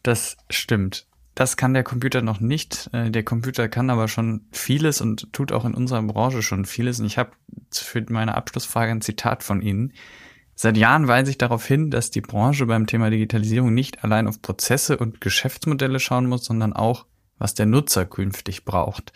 Das 0.02 0.36
stimmt. 0.50 1.06
Das 1.34 1.56
kann 1.56 1.74
der 1.74 1.84
Computer 1.84 2.22
noch 2.22 2.40
nicht. 2.40 2.88
Äh, 2.92 3.10
der 3.10 3.22
Computer 3.22 3.68
kann 3.68 3.90
aber 3.90 4.08
schon 4.08 4.46
vieles 4.52 5.00
und 5.00 5.32
tut 5.32 5.52
auch 5.52 5.64
in 5.64 5.74
unserer 5.74 6.02
Branche 6.02 6.42
schon 6.42 6.64
vieles. 6.64 6.98
Und 6.98 7.06
ich 7.06 7.18
habe 7.18 7.32
für 7.70 8.04
meine 8.08 8.34
Abschlussfrage 8.34 8.90
ein 8.90 9.02
Zitat 9.02 9.42
von 9.42 9.60
Ihnen. 9.60 9.92
Seit 10.58 10.78
Jahren 10.78 11.06
weise 11.06 11.30
ich 11.30 11.36
darauf 11.36 11.66
hin, 11.66 11.90
dass 11.90 12.10
die 12.10 12.22
Branche 12.22 12.64
beim 12.64 12.86
Thema 12.86 13.10
Digitalisierung 13.10 13.74
nicht 13.74 14.02
allein 14.02 14.26
auf 14.26 14.40
Prozesse 14.40 14.96
und 14.96 15.20
Geschäftsmodelle 15.20 16.00
schauen 16.00 16.26
muss, 16.26 16.46
sondern 16.46 16.72
auch, 16.72 17.04
was 17.38 17.52
der 17.52 17.66
Nutzer 17.66 18.06
künftig 18.06 18.64
braucht. 18.64 19.12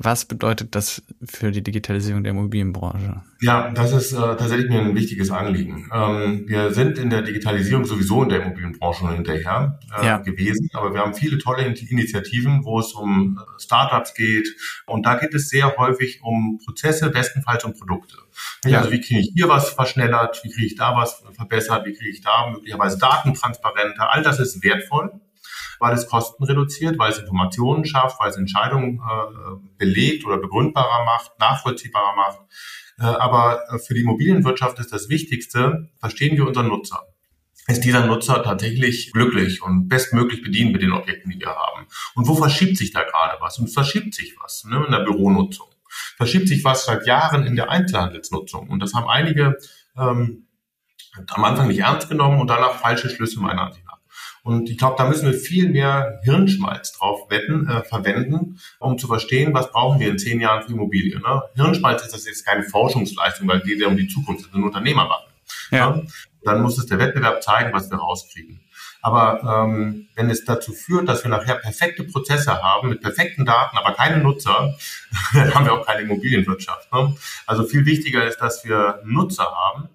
Was 0.00 0.26
bedeutet 0.26 0.76
das 0.76 1.02
für 1.24 1.50
die 1.50 1.60
Digitalisierung 1.60 2.22
der 2.22 2.30
Immobilienbranche? 2.30 3.20
Ja, 3.40 3.70
das 3.70 3.90
ist 3.90 4.12
äh, 4.12 4.16
tatsächlich 4.16 4.68
mir 4.68 4.78
ein 4.80 4.94
wichtiges 4.94 5.32
Anliegen. 5.32 5.90
Ähm, 5.92 6.44
wir 6.46 6.72
sind 6.72 6.98
in 6.98 7.10
der 7.10 7.22
Digitalisierung 7.22 7.84
sowieso 7.84 8.22
in 8.22 8.28
der 8.28 8.42
Immobilienbranche 8.42 9.00
schon 9.00 9.12
hinterher 9.12 9.80
äh, 10.00 10.06
ja. 10.06 10.18
gewesen, 10.18 10.70
aber 10.72 10.94
wir 10.94 11.00
haben 11.00 11.14
viele 11.14 11.38
tolle 11.38 11.64
Initiativen, 11.64 12.64
wo 12.64 12.78
es 12.78 12.92
um 12.92 13.40
äh, 13.40 13.60
Startups 13.60 14.14
geht 14.14 14.48
und 14.86 15.04
da 15.04 15.16
geht 15.16 15.34
es 15.34 15.48
sehr 15.48 15.76
häufig 15.76 16.20
um 16.22 16.60
Prozesse, 16.64 17.10
bestenfalls 17.10 17.64
um 17.64 17.74
Produkte. 17.74 18.18
Ja. 18.66 18.78
Also 18.78 18.92
wie 18.92 19.00
kriege 19.00 19.18
ich 19.18 19.32
hier 19.34 19.48
was 19.48 19.70
verschnellert, 19.70 20.40
wie 20.44 20.50
kriege 20.50 20.66
ich 20.66 20.76
da 20.76 20.94
was 20.94 21.24
verbessert, 21.32 21.84
wie 21.86 21.92
kriege 21.92 22.10
ich 22.10 22.20
da 22.20 22.50
möglicherweise 22.52 22.98
Daten 22.98 23.34
transparenter, 23.34 24.12
all 24.12 24.22
das 24.22 24.38
ist 24.38 24.62
wertvoll 24.62 25.10
weil 25.80 25.94
es 25.94 26.06
Kosten 26.06 26.44
reduziert, 26.44 26.98
weil 26.98 27.10
es 27.10 27.18
Informationen 27.18 27.84
schafft, 27.84 28.20
weil 28.20 28.30
es 28.30 28.36
Entscheidungen 28.36 29.00
äh, 29.00 29.56
belegt 29.78 30.24
oder 30.26 30.38
begründbarer 30.38 31.04
macht, 31.04 31.38
nachvollziehbarer 31.38 32.16
macht. 32.16 32.40
Äh, 32.98 33.04
aber 33.04 33.60
äh, 33.70 33.78
für 33.78 33.94
die 33.94 34.00
Immobilienwirtschaft 34.00 34.78
ist 34.78 34.92
das 34.92 35.08
Wichtigste, 35.08 35.90
verstehen 35.98 36.36
wir 36.36 36.46
unseren 36.46 36.68
Nutzer 36.68 37.04
ist 37.68 37.84
dieser 37.84 38.06
Nutzer 38.06 38.42
tatsächlich 38.42 39.12
glücklich 39.12 39.62
und 39.62 39.88
bestmöglich 39.88 40.42
bedient 40.42 40.72
mit 40.72 40.80
den 40.80 40.92
Objekten, 40.92 41.30
die 41.30 41.38
wir 41.38 41.48
haben? 41.48 41.86
Und 42.14 42.26
wo 42.26 42.34
verschiebt 42.34 42.78
sich 42.78 42.92
da 42.92 43.02
gerade 43.02 43.36
was? 43.40 43.58
Und 43.58 43.68
verschiebt 43.68 44.14
sich 44.14 44.36
was 44.42 44.64
ne, 44.64 44.82
in 44.86 44.90
der 44.90 45.00
Büronutzung. 45.00 45.68
Verschiebt 46.16 46.48
sich 46.48 46.64
was 46.64 46.86
seit 46.86 47.06
Jahren 47.06 47.44
in 47.46 47.56
der 47.56 47.70
Einzelhandelsnutzung. 47.70 48.68
Und 48.70 48.82
das 48.82 48.94
haben 48.94 49.08
einige 49.08 49.58
ähm, 49.98 50.46
am 51.28 51.44
Anfang 51.44 51.68
nicht 51.68 51.80
ernst 51.80 52.08
genommen 52.08 52.40
und 52.40 52.48
danach 52.48 52.74
falsche 52.74 53.10
Schlüsse 53.10 53.38
meiner 53.40 53.66
Ansicht 53.66 53.86
und 54.48 54.70
ich 54.70 54.78
glaube, 54.78 54.94
da 54.96 55.06
müssen 55.06 55.30
wir 55.30 55.38
viel 55.38 55.68
mehr 55.68 56.20
Hirnschmalz 56.22 56.92
drauf 56.92 57.28
wetten, 57.28 57.68
äh, 57.68 57.82
verwenden, 57.82 58.58
um 58.78 58.96
zu 58.96 59.06
verstehen, 59.06 59.52
was 59.52 59.70
brauchen 59.70 60.00
wir 60.00 60.08
in 60.08 60.18
zehn 60.18 60.40
Jahren 60.40 60.62
für 60.62 60.72
Immobilien. 60.72 61.20
Ne? 61.20 61.42
Hirnschmalz 61.54 62.02
ist 62.02 62.14
das 62.14 62.24
jetzt 62.24 62.46
keine 62.46 62.62
Forschungsleistung, 62.62 63.46
weil 63.46 63.60
die 63.60 63.74
ja 63.74 63.88
um 63.88 63.96
die 63.98 64.08
Zukunft 64.08 64.50
sind, 64.50 64.64
Unternehmer 64.64 65.06
machen. 65.06 65.30
Ja. 65.70 65.78
ja. 65.78 66.02
Dann 66.44 66.62
muss 66.62 66.78
es 66.78 66.86
der 66.86 66.98
Wettbewerb 66.98 67.42
zeigen, 67.42 67.74
was 67.74 67.90
wir 67.90 67.98
rauskriegen. 67.98 68.62
Aber 69.02 69.66
ähm, 69.66 70.08
wenn 70.14 70.30
es 70.30 70.46
dazu 70.46 70.72
führt, 70.72 71.10
dass 71.10 71.24
wir 71.24 71.30
nachher 71.30 71.56
perfekte 71.56 72.04
Prozesse 72.04 72.62
haben 72.62 72.88
mit 72.88 73.02
perfekten 73.02 73.44
Daten, 73.44 73.76
aber 73.76 73.92
keine 73.92 74.16
Nutzer, 74.16 74.78
dann 75.34 75.54
haben 75.54 75.66
wir 75.66 75.74
auch 75.74 75.84
keine 75.84 76.00
Immobilienwirtschaft. 76.00 76.90
Ne? 76.90 77.14
Also 77.46 77.64
viel 77.64 77.84
wichtiger 77.84 78.26
ist, 78.26 78.38
dass 78.38 78.64
wir 78.64 79.02
Nutzer 79.04 79.44
haben 79.54 79.90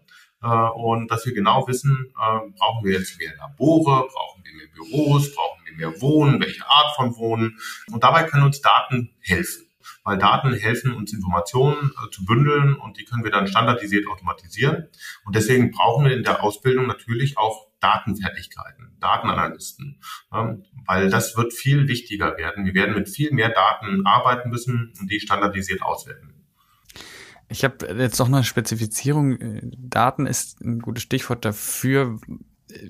und 0.48 1.10
dass 1.10 1.26
wir 1.26 1.34
genau 1.34 1.68
wissen, 1.68 2.12
äh, 2.12 2.40
brauchen 2.58 2.86
wir 2.86 2.94
jetzt 3.00 3.18
mehr 3.20 3.36
Labore, 3.38 4.08
brauchen 4.08 4.44
wir 4.44 4.54
mehr 4.54 4.68
Büros, 4.74 5.34
brauchen 5.34 5.62
wir 5.66 5.74
mehr 5.76 6.02
Wohnen, 6.02 6.40
welche 6.42 6.68
Art 6.68 6.96
von 6.96 7.16
Wohnen. 7.16 7.58
Und 7.92 8.04
dabei 8.04 8.24
können 8.24 8.44
uns 8.44 8.62
Daten 8.62 9.12
helfen 9.20 9.70
weil 10.04 10.18
Daten 10.18 10.54
helfen 10.54 10.94
uns 10.94 11.14
Informationen 11.14 11.92
äh, 11.92 12.10
zu 12.12 12.26
bündeln 12.26 12.76
und 12.76 12.98
die 12.98 13.06
können 13.06 13.24
wir 13.24 13.32
dann 13.32 13.48
standardisiert 13.48 14.08
automatisieren. 14.08 14.90
Und 15.26 15.36
deswegen 15.36 15.72
brauchen 15.72 16.06
wir 16.06 16.14
in 16.14 16.24
der 16.24 16.44
Ausbildung 16.44 16.88
natürlich 16.88 17.38
auch 17.38 17.68
Datenfertigkeiten, 17.80 18.98
Datenanalysten, 19.00 20.00
ähm, 20.34 20.66
weil 20.86 21.10
das 21.10 21.36
wird 21.36 21.54
viel 21.54 21.88
wichtiger 21.88 22.38
werden. 22.38 22.66
Wir 22.66 22.74
werden 22.74 22.96
mit 22.96 23.10
viel 23.10 23.32
mehr 23.32 23.50
Daten 23.50 24.06
arbeiten 24.06 24.50
müssen 24.50 24.94
und 25.00 25.12
die 25.12 25.20
standardisiert 25.20 25.82
auswerten. 25.82 26.43
Ich 27.54 27.64
habe 27.64 27.86
jetzt 28.00 28.18
noch 28.18 28.28
eine 28.28 28.44
Spezifizierung. 28.44 29.38
Daten 29.78 30.26
ist 30.26 30.60
ein 30.62 30.80
gutes 30.80 31.04
Stichwort 31.04 31.46
dafür. 31.46 32.20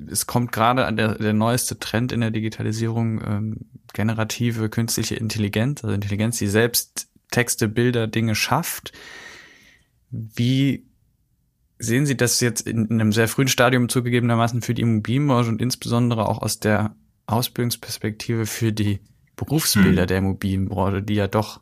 Es 0.09 0.25
kommt 0.25 0.53
gerade 0.53 0.91
der, 0.95 1.15
der 1.15 1.33
neueste 1.33 1.79
Trend 1.79 2.13
in 2.13 2.21
der 2.21 2.31
Digitalisierung, 2.31 3.21
ähm, 3.21 3.57
generative 3.93 4.69
künstliche 4.69 5.15
Intelligenz, 5.15 5.83
also 5.83 5.93
Intelligenz, 5.93 6.37
die 6.37 6.47
selbst 6.47 7.09
Texte, 7.29 7.67
Bilder, 7.67 8.07
Dinge 8.07 8.35
schafft. 8.35 8.93
Wie 10.09 10.85
sehen 11.77 12.05
Sie 12.05 12.15
das 12.15 12.39
jetzt 12.39 12.65
in, 12.65 12.85
in 12.85 13.01
einem 13.01 13.11
sehr 13.11 13.27
frühen 13.27 13.49
Stadium 13.49 13.89
zugegebenermaßen 13.89 14.61
für 14.61 14.73
die 14.73 14.83
Immobilienbranche 14.83 15.49
und 15.49 15.61
insbesondere 15.61 16.29
auch 16.29 16.41
aus 16.41 16.61
der 16.61 16.95
Ausbildungsperspektive 17.25 18.45
für 18.45 18.71
die 18.71 19.01
Berufsbilder 19.35 20.03
hm. 20.03 20.07
der 20.07 20.17
Immobilienbranche, 20.19 21.03
die 21.03 21.15
ja 21.15 21.27
doch 21.27 21.59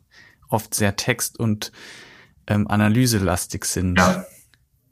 oft 0.48 0.72
sehr 0.72 0.94
text- 0.94 1.40
und 1.40 1.72
ähm, 2.46 2.68
analyselastig 2.68 3.64
sind? 3.64 3.98
Ja. 3.98 4.24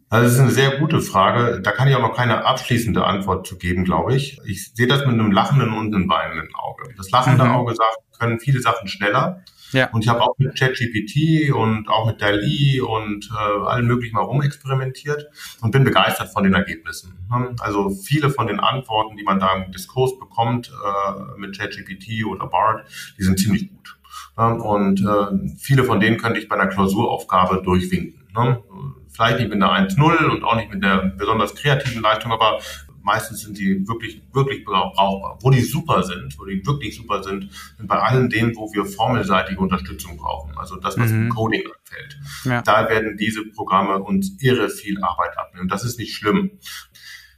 Also 0.09 0.25
das 0.25 0.35
ist 0.35 0.41
eine 0.41 0.51
sehr 0.51 0.79
gute 0.79 1.01
Frage. 1.01 1.61
Da 1.63 1.71
kann 1.71 1.87
ich 1.87 1.95
auch 1.95 2.01
noch 2.01 2.17
keine 2.17 2.45
abschließende 2.45 3.05
Antwort 3.05 3.47
zu 3.47 3.57
geben, 3.57 3.85
glaube 3.85 4.17
ich. 4.17 4.41
Ich 4.45 4.75
sehe 4.75 4.89
das 4.89 5.07
mit 5.07 5.11
einem 5.11 5.31
lachenden 5.31 5.73
und 5.73 5.95
einem 5.95 6.09
weinenden 6.09 6.53
Auge. 6.57 6.93
Das 6.97 7.11
lachende 7.11 7.45
mhm. 7.45 7.53
Auge 7.53 7.77
sagt, 7.77 8.19
können 8.19 8.41
viele 8.41 8.61
Sachen 8.61 8.89
schneller. 8.89 9.45
Ja. 9.73 9.89
Und 9.91 10.03
ich 10.03 10.09
habe 10.09 10.21
auch 10.23 10.37
mit 10.39 10.59
ChatGPT 10.59 11.53
und 11.53 11.89
auch 11.89 12.07
mit 12.07 12.21
DALI 12.21 12.81
und 12.81 13.31
äh, 13.31 13.67
allen 13.67 13.87
möglichen 13.87 14.17
mal 14.17 14.23
rumexperimentiert 14.23 15.27
und 15.61 15.71
bin 15.71 15.85
begeistert 15.85 16.33
von 16.33 16.43
den 16.43 16.55
Ergebnissen. 16.55 17.17
Also 17.61 17.91
viele 17.91 18.31
von 18.31 18.49
den 18.49 18.59
Antworten, 18.59 19.17
die 19.17 19.23
man 19.23 19.39
da 19.39 19.55
im 19.55 19.71
Diskurs 19.71 20.19
bekommt 20.19 20.71
äh, 20.71 21.39
mit 21.39 21.57
ChatGPT 21.57 22.25
oder 22.25 22.49
BART, 22.49 22.85
die 23.17 23.23
sind 23.23 23.39
ziemlich 23.39 23.69
gut. 23.69 23.97
Und 24.37 25.01
äh, 25.01 25.57
viele 25.59 25.85
von 25.85 26.01
denen 26.01 26.17
könnte 26.17 26.41
ich 26.41 26.49
bei 26.49 26.57
einer 26.57 26.69
Klausuraufgabe 26.69 27.63
durchwinken. 27.63 28.27
Ne? 28.35 28.63
Vielleicht 29.09 29.39
nicht 29.39 29.51
mit 29.53 29.63
einer 29.63 29.73
1.0 29.73 30.31
und 30.31 30.45
auch 30.45 30.57
nicht 30.57 30.73
mit 30.73 30.85
einer 30.85 31.09
besonders 31.09 31.55
kreativen 31.55 32.01
Leistung, 32.01 32.33
aber 32.33 32.61
meistens 33.03 33.43
sind 33.43 33.59
die 33.59 33.87
wirklich, 33.89 34.23
wirklich 34.33 34.65
brauchbar. 34.65 35.39
Wo 35.41 35.51
die 35.51 35.61
super 35.61 36.03
sind, 36.03 36.39
wo 36.39 36.45
die 36.45 36.65
wirklich 36.65 36.97
super 36.97 37.23
sind, 37.23 37.49
sind 37.77 37.87
bei 37.89 37.99
allen 37.99 38.29
denen, 38.29 38.57
wo 38.57 38.73
wir 38.73 38.85
formelseitige 38.85 39.61
Unterstützung 39.61 40.17
brauchen. 40.17 40.57
Also 40.57 40.77
das, 40.77 40.99
was 40.99 41.11
mhm. 41.11 41.25
im 41.25 41.29
Coding 41.31 41.63
anfällt. 41.63 42.19
Ja. 42.45 42.63
Da 42.63 42.89
werden 42.89 43.17
diese 43.17 43.45
Programme 43.47 44.03
uns 44.03 44.37
irre 44.41 44.69
viel 44.69 45.03
Arbeit 45.03 45.37
abnehmen. 45.39 45.69
Das 45.69 45.85
ist 45.85 45.99
nicht 45.99 46.15
schlimm. 46.15 46.53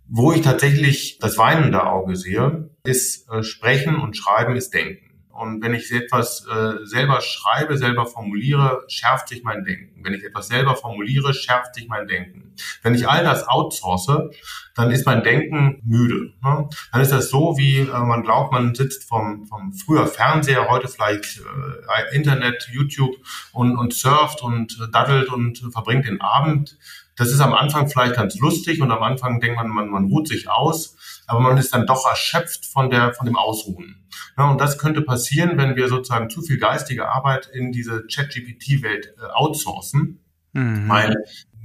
Wo 0.09 0.33
ich 0.33 0.42
tatsächlich 0.42 1.18
das 1.20 1.38
weinende 1.38 1.87
Auge 1.87 2.16
sehe, 2.16 2.70
ist 2.85 3.31
äh, 3.31 3.42
Sprechen 3.42 3.96
und 3.96 4.16
Schreiben 4.16 4.57
ist 4.57 4.74
Denken. 4.74 5.12
Und 5.32 5.62
wenn 5.62 5.74
ich 5.74 5.90
etwas 5.90 6.46
äh, 6.46 6.84
selber 6.84 7.20
schreibe, 7.20 7.78
selber 7.78 8.06
formuliere, 8.06 8.84
schärft 8.88 9.28
sich 9.28 9.42
mein 9.42 9.64
Denken. 9.64 10.04
Wenn 10.04 10.14
ich 10.14 10.24
etwas 10.24 10.48
selber 10.48 10.76
formuliere, 10.76 11.32
schärft 11.32 11.74
sich 11.74 11.88
mein 11.88 12.06
Denken. 12.06 12.54
Wenn 12.82 12.94
ich 12.94 13.08
all 13.08 13.24
das 13.24 13.48
outsource, 13.48 14.30
dann 14.74 14.90
ist 14.90 15.06
mein 15.06 15.22
Denken 15.22 15.80
müde. 15.84 16.32
Ne? 16.42 16.68
Dann 16.92 17.00
ist 17.00 17.12
das 17.12 17.30
so, 17.30 17.56
wie 17.56 17.78
äh, 17.78 17.86
man 17.86 18.22
glaubt, 18.22 18.52
man 18.52 18.74
sitzt 18.74 19.08
vom, 19.08 19.46
vom 19.46 19.72
früher 19.72 20.06
Fernseher, 20.06 20.68
heute 20.68 20.88
vielleicht 20.88 21.38
äh, 21.40 22.14
Internet, 22.14 22.68
YouTube 22.70 23.16
und, 23.52 23.76
und 23.76 23.94
surft 23.94 24.42
und 24.42 24.78
äh, 24.82 24.90
daddelt 24.90 25.30
und 25.30 25.58
verbringt 25.72 26.06
den 26.06 26.20
Abend. 26.20 26.78
Das 27.16 27.30
ist 27.30 27.40
am 27.40 27.54
Anfang 27.54 27.88
vielleicht 27.88 28.16
ganz 28.16 28.38
lustig 28.38 28.80
und 28.80 28.90
am 28.90 29.02
Anfang 29.02 29.40
denkt 29.40 29.56
man, 29.56 29.68
man, 29.68 29.88
man 29.88 30.04
ruht 30.06 30.28
sich 30.28 30.48
aus 30.50 30.96
aber 31.32 31.40
man 31.40 31.56
ist 31.56 31.72
dann 31.72 31.86
doch 31.86 32.06
erschöpft 32.06 32.66
von 32.66 32.90
der, 32.90 33.14
von 33.14 33.24
dem 33.24 33.36
Ausruhen. 33.36 34.06
Ja, 34.36 34.50
und 34.50 34.60
das 34.60 34.78
könnte 34.78 35.00
passieren, 35.00 35.56
wenn 35.56 35.76
wir 35.76 35.88
sozusagen 35.88 36.28
zu 36.28 36.42
viel 36.42 36.58
geistige 36.58 37.08
Arbeit 37.08 37.48
in 37.52 37.72
diese 37.72 38.06
Chat-GPT-Welt 38.06 39.14
äh, 39.18 39.24
outsourcen. 39.32 40.20
Mhm. 40.52 40.88
Weil, 40.88 41.16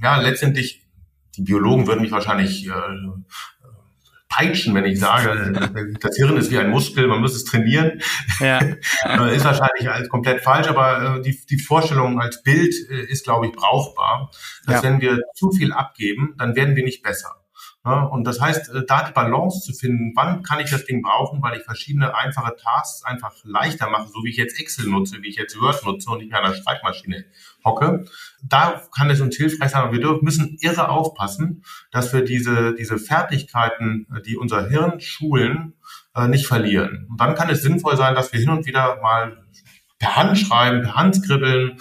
ja, 0.02 0.20
letztendlich, 0.20 0.86
die 1.36 1.42
Biologen 1.42 1.86
würden 1.86 2.00
mich 2.00 2.10
wahrscheinlich 2.10 2.66
äh, 2.66 2.72
peitschen, 4.30 4.74
wenn 4.74 4.86
ich 4.86 4.98
sage, 4.98 5.52
das 6.00 6.16
Hirn 6.16 6.38
ist 6.38 6.50
wie 6.50 6.58
ein 6.58 6.70
Muskel, 6.70 7.06
man 7.06 7.20
muss 7.20 7.34
es 7.34 7.44
trainieren. 7.44 8.00
Ja. 8.40 8.60
Äh, 9.04 9.36
ist 9.36 9.44
wahrscheinlich 9.44 9.88
als 9.90 10.08
komplett 10.08 10.42
falsch, 10.42 10.68
aber 10.68 11.18
äh, 11.18 11.22
die, 11.22 11.38
die 11.46 11.58
Vorstellung 11.58 12.20
als 12.20 12.42
Bild 12.42 12.74
äh, 12.90 13.04
ist, 13.04 13.24
glaube 13.24 13.46
ich, 13.46 13.52
brauchbar. 13.52 14.30
Dass 14.66 14.82
ja. 14.82 14.82
wenn 14.82 15.00
wir 15.00 15.22
zu 15.34 15.50
viel 15.50 15.72
abgeben, 15.72 16.34
dann 16.36 16.56
werden 16.56 16.74
wir 16.74 16.84
nicht 16.84 17.02
besser. 17.02 17.36
Und 17.84 18.24
das 18.24 18.40
heißt, 18.40 18.74
äh, 18.74 18.84
da 18.86 19.04
die 19.04 19.12
Balance 19.12 19.60
zu 19.60 19.72
finden, 19.72 20.12
wann 20.14 20.42
kann 20.42 20.60
ich 20.60 20.70
das 20.70 20.84
Ding 20.84 21.00
brauchen, 21.00 21.40
weil 21.42 21.56
ich 21.56 21.64
verschiedene 21.64 22.14
einfache 22.14 22.54
Tasks 22.56 23.04
einfach 23.04 23.32
leichter 23.44 23.88
mache, 23.88 24.08
so 24.08 24.24
wie 24.24 24.30
ich 24.30 24.36
jetzt 24.36 24.58
Excel 24.58 24.88
nutze, 24.88 25.22
wie 25.22 25.28
ich 25.28 25.36
jetzt 25.36 25.58
Word 25.60 25.84
nutze 25.86 26.10
und 26.10 26.18
nicht 26.18 26.30
mehr 26.30 26.42
an 26.42 26.50
der 26.50 26.58
Schreibmaschine 26.58 27.24
hocke. 27.64 28.04
Da 28.42 28.82
kann 28.94 29.10
es 29.10 29.20
uns 29.20 29.36
hilfreich 29.36 29.70
sein, 29.70 29.82
aber 29.82 29.92
wir 29.92 30.18
müssen 30.22 30.58
irre 30.60 30.88
aufpassen, 30.88 31.64
dass 31.90 32.12
wir 32.12 32.24
diese, 32.24 32.74
diese 32.74 32.98
Fertigkeiten, 32.98 34.06
äh, 34.14 34.22
die 34.22 34.36
unser 34.36 34.68
Hirn 34.68 35.00
schulen, 35.00 35.74
äh, 36.14 36.26
nicht 36.28 36.46
verlieren. 36.46 37.06
Und 37.08 37.20
dann 37.20 37.36
kann 37.36 37.48
es 37.48 37.62
sinnvoll 37.62 37.96
sein, 37.96 38.14
dass 38.14 38.32
wir 38.32 38.40
hin 38.40 38.50
und 38.50 38.66
wieder 38.66 39.00
mal 39.00 39.44
per 39.98 40.16
Hand 40.16 40.38
schreiben, 40.38 40.82
per 40.82 40.94
Hand 40.94 41.16
skribbeln, 41.16 41.78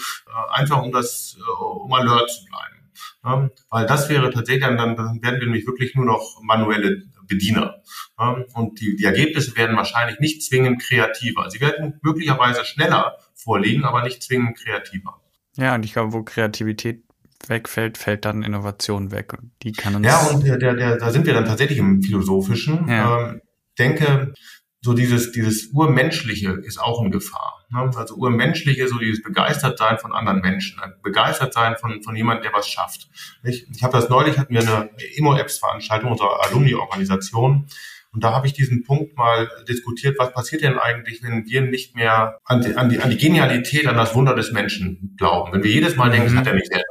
einfach 0.50 0.82
um 0.82 0.92
das, 0.92 1.38
um 1.60 1.94
alert 1.94 2.32
zu 2.32 2.46
bleiben. 2.46 2.77
Ähm, 3.26 3.52
weil 3.70 3.86
das 3.86 4.10
wäre 4.10 4.32
tatsächlich, 4.32 4.64
dann, 4.64 4.78
dann 4.78 4.98
werden 4.98 5.40
wir 5.40 5.48
nämlich 5.48 5.66
wirklich 5.66 5.96
nur 5.96 6.06
noch 6.06 6.42
manuelle 6.44 7.04
Bediener. 7.28 7.82
Ähm, 8.20 8.46
und 8.54 8.80
die, 8.80 8.96
die 8.96 9.04
Ergebnisse 9.04 9.56
werden 9.58 9.76
wahrscheinlich 9.76 10.20
nicht 10.20 10.44
zwingend 10.44 10.82
kreativer. 10.82 11.50
Sie 11.50 11.60
werden 11.60 12.00
möglicherweise 12.02 12.66
schneller 12.66 13.18
vorliegen, 13.36 13.84
aber 13.84 14.04
nicht 14.04 14.24
zwingend 14.24 14.58
kreativer. 14.58 15.22
Ja, 15.56 15.76
und 15.76 15.84
ich 15.84 15.94
glaube, 15.94 16.14
wo 16.14 16.24
Kreativität 16.24 17.04
wegfällt, 17.48 17.98
fällt 17.98 18.26
dann 18.26 18.44
Innovation 18.44 19.12
weg. 19.12 19.34
Und 19.34 19.52
die 19.64 19.72
kann 19.72 19.96
uns. 19.96 20.06
Ja, 20.06 20.28
und 20.28 20.46
der, 20.46 20.58
der, 20.58 20.76
der, 20.76 20.98
da 20.98 21.12
sind 21.12 21.26
wir 21.26 21.34
dann 21.34 21.46
tatsächlich 21.46 21.80
im 21.80 22.02
Philosophischen. 22.02 22.88
Ja. 22.88 23.30
Ähm, 23.30 23.42
denke, 23.78 24.34
so 24.82 24.94
dieses, 24.94 25.32
dieses 25.32 25.68
Urmenschliche 25.74 26.52
ist 26.63 26.80
auch 26.80 27.04
in 27.04 27.12
Gefahr. 27.12 27.66
Ne? 27.70 27.92
Also 27.96 28.16
Urmenschliche, 28.16 28.88
so 28.88 28.98
dieses 29.00 29.24
Begeistertsein 29.24 29.98
von 29.98 30.13
anderen 30.13 30.42
Menschen, 30.42 30.80
Begeistertsein 31.04 31.76
von, 31.78 32.02
von 32.04 32.16
jemandem, 32.16 32.44
der 32.44 32.54
was 32.54 32.68
schafft. 32.68 33.10
Ich, 33.44 33.68
ich 33.70 33.84
habe 33.84 33.94
das 33.94 34.10
neulich, 34.10 34.38
hatten 34.38 34.54
wir 34.54 34.62
eine 34.62 34.90
Immo-Apps-Veranstaltung 35.16 36.12
unserer 36.12 36.44
Alumni-Organisation 36.46 37.68
und 38.18 38.24
da 38.24 38.34
habe 38.34 38.48
ich 38.48 38.54
diesen 38.54 38.84
Punkt 38.84 39.16
mal 39.16 39.50
diskutiert, 39.68 40.18
was 40.18 40.34
passiert 40.34 40.63
denn 40.63 40.80
eigentlich, 40.80 41.22
wenn 41.22 41.46
wir 41.46 41.62
nicht 41.62 41.96
mehr 41.96 42.40
an 42.46 42.62
die, 42.62 42.76
an 42.76 42.90
die, 42.90 43.00
an 43.00 43.12
die 43.12 43.18
Genialität, 43.18 43.86
an 43.88 43.96
das 43.96 44.16
Wunder 44.16 44.34
des 44.34 44.52
Menschen 44.52 45.13
glauben. 45.18 45.54
Wenn 45.54 45.63
wir 45.63 45.70
jedes 45.70 45.96
Mal 45.98 46.10
denken, 46.10 46.32
mhm. 46.32 46.32
das 46.32 46.40
hat 46.40 46.48
er 46.48 46.54
nicht 46.56 46.68
selber? 46.68 46.84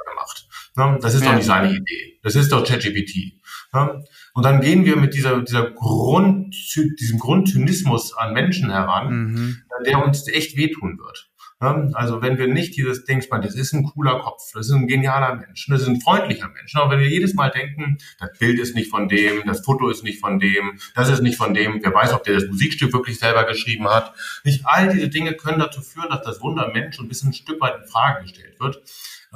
Das 0.76 1.14
ist 1.14 1.24
doch 1.24 1.34
nicht 1.34 1.46
seine 1.46 1.72
Idee. 1.72 2.18
Das 2.22 2.34
ist 2.34 2.52
doch 2.52 2.64
ChatGPT. 2.64 3.40
Ne? 3.72 4.04
Und 4.34 4.44
dann 4.44 4.60
gehen 4.60 4.84
wir 4.84 4.96
mit 4.96 5.14
dieser, 5.14 5.40
dieser 5.42 5.70
Grund, 5.70 6.54
diesem 7.00 7.18
Grundzynismus 7.18 8.14
an 8.16 8.34
Menschen 8.34 8.70
heran, 8.70 9.32
mhm. 9.32 9.62
der 9.86 10.04
uns 10.04 10.28
echt 10.28 10.56
wehtun 10.56 10.98
wird. 10.98 11.30
Also 11.58 12.20
wenn 12.20 12.36
wir 12.36 12.48
nicht 12.48 12.76
dieses 12.76 13.06
Ding, 13.06 13.24
das 13.30 13.54
ist 13.54 13.72
ein 13.72 13.84
cooler 13.84 14.20
Kopf, 14.20 14.42
das 14.52 14.66
ist 14.66 14.72
ein 14.72 14.86
genialer 14.86 15.36
Mensch, 15.36 15.66
das 15.68 15.82
ist 15.82 15.88
ein 15.88 16.02
freundlicher 16.02 16.48
Mensch. 16.48 16.76
Aber 16.76 16.90
wenn 16.90 17.00
wir 17.00 17.08
jedes 17.08 17.32
Mal 17.32 17.50
denken, 17.50 17.96
das 18.20 18.38
Bild 18.38 18.58
ist 18.58 18.74
nicht 18.74 18.90
von 18.90 19.08
dem, 19.08 19.42
das 19.46 19.64
Foto 19.64 19.88
ist 19.88 20.04
nicht 20.04 20.20
von 20.20 20.38
dem, 20.38 20.78
das 20.94 21.08
ist 21.08 21.22
nicht 21.22 21.38
von 21.38 21.54
dem, 21.54 21.80
wer 21.82 21.94
weiß, 21.94 22.12
ob 22.12 22.24
der 22.24 22.34
das 22.34 22.46
Musikstück 22.46 22.92
wirklich 22.92 23.18
selber 23.18 23.44
geschrieben 23.44 23.88
hat. 23.88 24.14
Nicht 24.44 24.66
all 24.66 24.92
diese 24.92 25.08
Dinge 25.08 25.32
können 25.32 25.58
dazu 25.58 25.80
führen, 25.80 26.10
dass 26.10 26.22
das 26.22 26.42
Wunder 26.42 26.70
Mensch 26.74 26.98
ein 27.00 27.08
bisschen 27.08 27.30
ein 27.30 27.34
Stück 27.34 27.58
weit 27.62 27.76
in 27.80 27.88
Frage 27.88 28.24
gestellt 28.24 28.60
wird. 28.60 28.82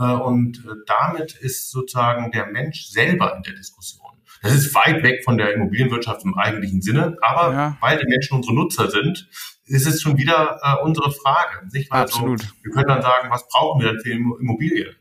Äh, 0.01 0.15
und 0.15 0.65
äh, 0.65 0.71
damit 0.87 1.35
ist 1.35 1.71
sozusagen 1.71 2.33
der 2.33 2.47
Mensch 2.47 2.87
selber 2.87 3.37
in 3.37 3.43
der 3.43 3.55
Diskussion. 3.55 4.01
Das 4.43 4.55
ist 4.55 4.75
weit 4.75 5.03
weg 5.03 5.23
von 5.23 5.37
der 5.37 5.53
Immobilienwirtschaft 5.53 6.25
im 6.25 6.37
eigentlichen 6.39 6.81
Sinne, 6.81 7.19
aber 7.21 7.53
ja. 7.53 7.77
weil 7.81 7.99
die 7.99 8.07
Menschen 8.07 8.37
unsere 8.37 8.55
Nutzer 8.55 8.91
sind, 8.91 9.29
ist 9.67 9.87
es 9.87 10.01
schon 10.01 10.17
wieder 10.17 10.59
äh, 10.63 10.83
unsere 10.83 11.13
Frage. 11.13 11.69
Nicht? 11.73 11.93
Also, 11.93 12.15
Absolut. 12.15 12.41
wir 12.63 12.73
können 12.73 12.89
dann 12.89 13.03
sagen, 13.03 13.29
was 13.31 13.47
brauchen 13.49 13.83
wir 13.83 13.93
denn 13.93 14.01
für 14.01 14.13
Immobilien? 14.13 14.97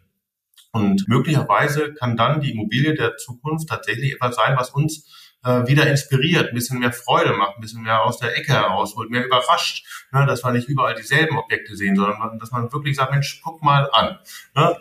Und 0.71 1.07
möglicherweise 1.07 1.93
kann 1.93 2.17
dann 2.17 2.41
die 2.41 2.51
Immobilie 2.51 2.93
der 2.93 3.15
Zukunft 3.15 3.69
tatsächlich 3.69 4.13
etwas 4.13 4.35
sein, 4.35 4.55
was 4.57 4.71
uns 4.71 5.07
äh, 5.43 5.67
wieder 5.67 5.87
inspiriert, 5.87 6.49
ein 6.49 6.53
bisschen 6.53 6.79
mehr 6.79 6.91
Freude 6.91 7.33
macht, 7.33 7.55
ein 7.55 7.61
bisschen 7.61 7.83
mehr 7.83 8.03
aus 8.03 8.17
der 8.17 8.37
Ecke 8.37 8.53
herausholt, 8.53 9.09
mehr 9.09 9.25
überrascht, 9.25 9.85
ne, 10.11 10.25
dass 10.25 10.43
wir 10.43 10.51
nicht 10.51 10.67
überall 10.67 10.95
dieselben 10.95 11.37
Objekte 11.37 11.75
sehen, 11.75 11.95
sondern 11.95 12.39
dass 12.39 12.51
man 12.51 12.71
wirklich 12.73 12.95
sagt, 12.95 13.11
Mensch, 13.11 13.41
guck 13.43 13.63
mal 13.63 13.89
an. 13.91 14.19
Ne? 14.55 14.77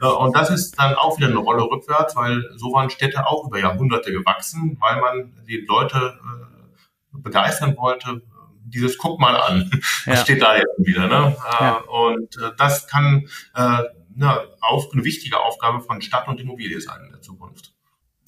Ja. 0.00 0.08
Und 0.08 0.36
das 0.36 0.50
ist 0.50 0.78
dann 0.78 0.94
auch 0.94 1.16
wieder 1.16 1.28
eine 1.28 1.38
Rolle 1.38 1.62
rückwärts, 1.62 2.14
weil 2.14 2.44
so 2.56 2.72
waren 2.72 2.90
Städte 2.90 3.26
auch 3.26 3.46
über 3.46 3.58
Jahrhunderte 3.58 4.12
gewachsen, 4.12 4.76
weil 4.80 5.00
man 5.00 5.44
die 5.46 5.64
Leute 5.68 6.18
äh, 6.22 7.18
begeistern 7.18 7.76
wollte, 7.76 8.22
dieses 8.64 8.96
Guck 8.98 9.20
mal 9.20 9.36
an, 9.36 9.70
ja. 10.06 10.16
steht 10.16 10.42
da 10.42 10.56
jetzt 10.56 10.78
wieder. 10.78 11.06
Ne? 11.06 11.36
Ja. 11.60 11.76
Und 11.88 12.36
äh, 12.36 12.50
das 12.56 12.86
kann 12.86 13.28
äh, 13.54 13.82
eine, 14.16 14.48
auf, 14.60 14.92
eine 14.92 15.04
wichtige 15.04 15.40
Aufgabe 15.40 15.80
von 15.80 16.00
Stadt 16.00 16.28
und 16.28 16.40
Immobilie 16.40 16.80
sein 16.80 17.00
in 17.04 17.10
der 17.10 17.20
Zukunft. 17.20 17.72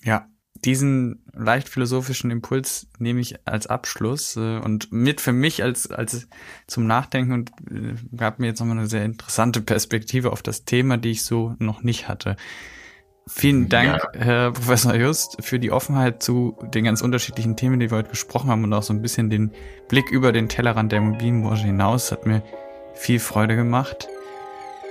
Ja, 0.03 0.29
diesen 0.65 1.23
leicht 1.33 1.69
philosophischen 1.69 2.31
Impuls 2.31 2.89
nehme 2.99 3.21
ich 3.21 3.47
als 3.47 3.67
Abschluss 3.67 4.37
äh, 4.37 4.59
und 4.59 4.93
mit 4.93 5.21
für 5.21 5.33
mich 5.33 5.63
als, 5.63 5.91
als 5.91 6.29
zum 6.67 6.87
Nachdenken 6.87 7.33
und 7.33 7.51
äh, 7.71 7.95
gab 8.17 8.39
mir 8.39 8.47
jetzt 8.47 8.61
nochmal 8.61 8.79
eine 8.79 8.87
sehr 8.87 9.05
interessante 9.05 9.61
Perspektive 9.61 10.33
auf 10.33 10.43
das 10.43 10.65
Thema, 10.65 10.97
die 10.97 11.11
ich 11.11 11.25
so 11.25 11.55
noch 11.59 11.83
nicht 11.83 12.09
hatte. 12.09 12.37
Vielen 13.29 13.69
Dank, 13.69 14.07
ja. 14.15 14.21
Herr 14.21 14.53
Professor 14.53 14.95
Just, 14.95 15.45
für 15.45 15.59
die 15.59 15.73
Offenheit 15.73 16.23
zu 16.23 16.57
den 16.73 16.85
ganz 16.85 17.03
unterschiedlichen 17.03 17.57
Themen, 17.57 17.81
die 17.81 17.91
wir 17.91 17.99
heute 17.99 18.11
gesprochen 18.11 18.51
haben 18.51 18.63
und 18.63 18.73
auch 18.73 18.85
so 18.85 18.93
ein 18.93 19.03
bisschen 19.03 19.31
den 19.31 19.51
Blick 19.89 20.11
über 20.11 20.31
den 20.31 20.49
Tellerrand 20.49 20.93
der 20.93 21.01
Immobilienbranche 21.01 21.67
hinaus. 21.67 22.13
Hat 22.13 22.25
mir 22.25 22.43
viel 22.95 23.19
Freude 23.19 23.57
gemacht. 23.57 24.09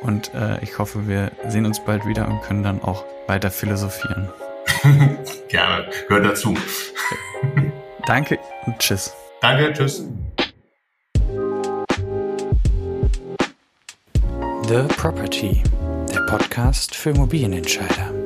Und 0.01 0.33
äh, 0.33 0.61
ich 0.61 0.77
hoffe, 0.77 1.07
wir 1.07 1.31
sehen 1.47 1.65
uns 1.65 1.83
bald 1.83 2.05
wieder 2.05 2.27
und 2.27 2.41
können 2.41 2.61
dann 2.61 2.81
auch 2.81 3.05
weiter 3.27 3.49
philosophieren. 3.49 4.29
Gerne, 5.47 5.87
gehört 6.07 6.25
dazu. 6.25 6.53
Danke 8.05 8.39
und 8.65 8.77
tschüss. 8.79 9.13
Danke, 9.41 9.73
tschüss. 9.73 10.07
The 14.67 14.83
Property, 14.97 15.61
der 16.11 16.21
Podcast 16.21 16.95
für 16.95 17.11
Immobilienentscheider. 17.11 18.24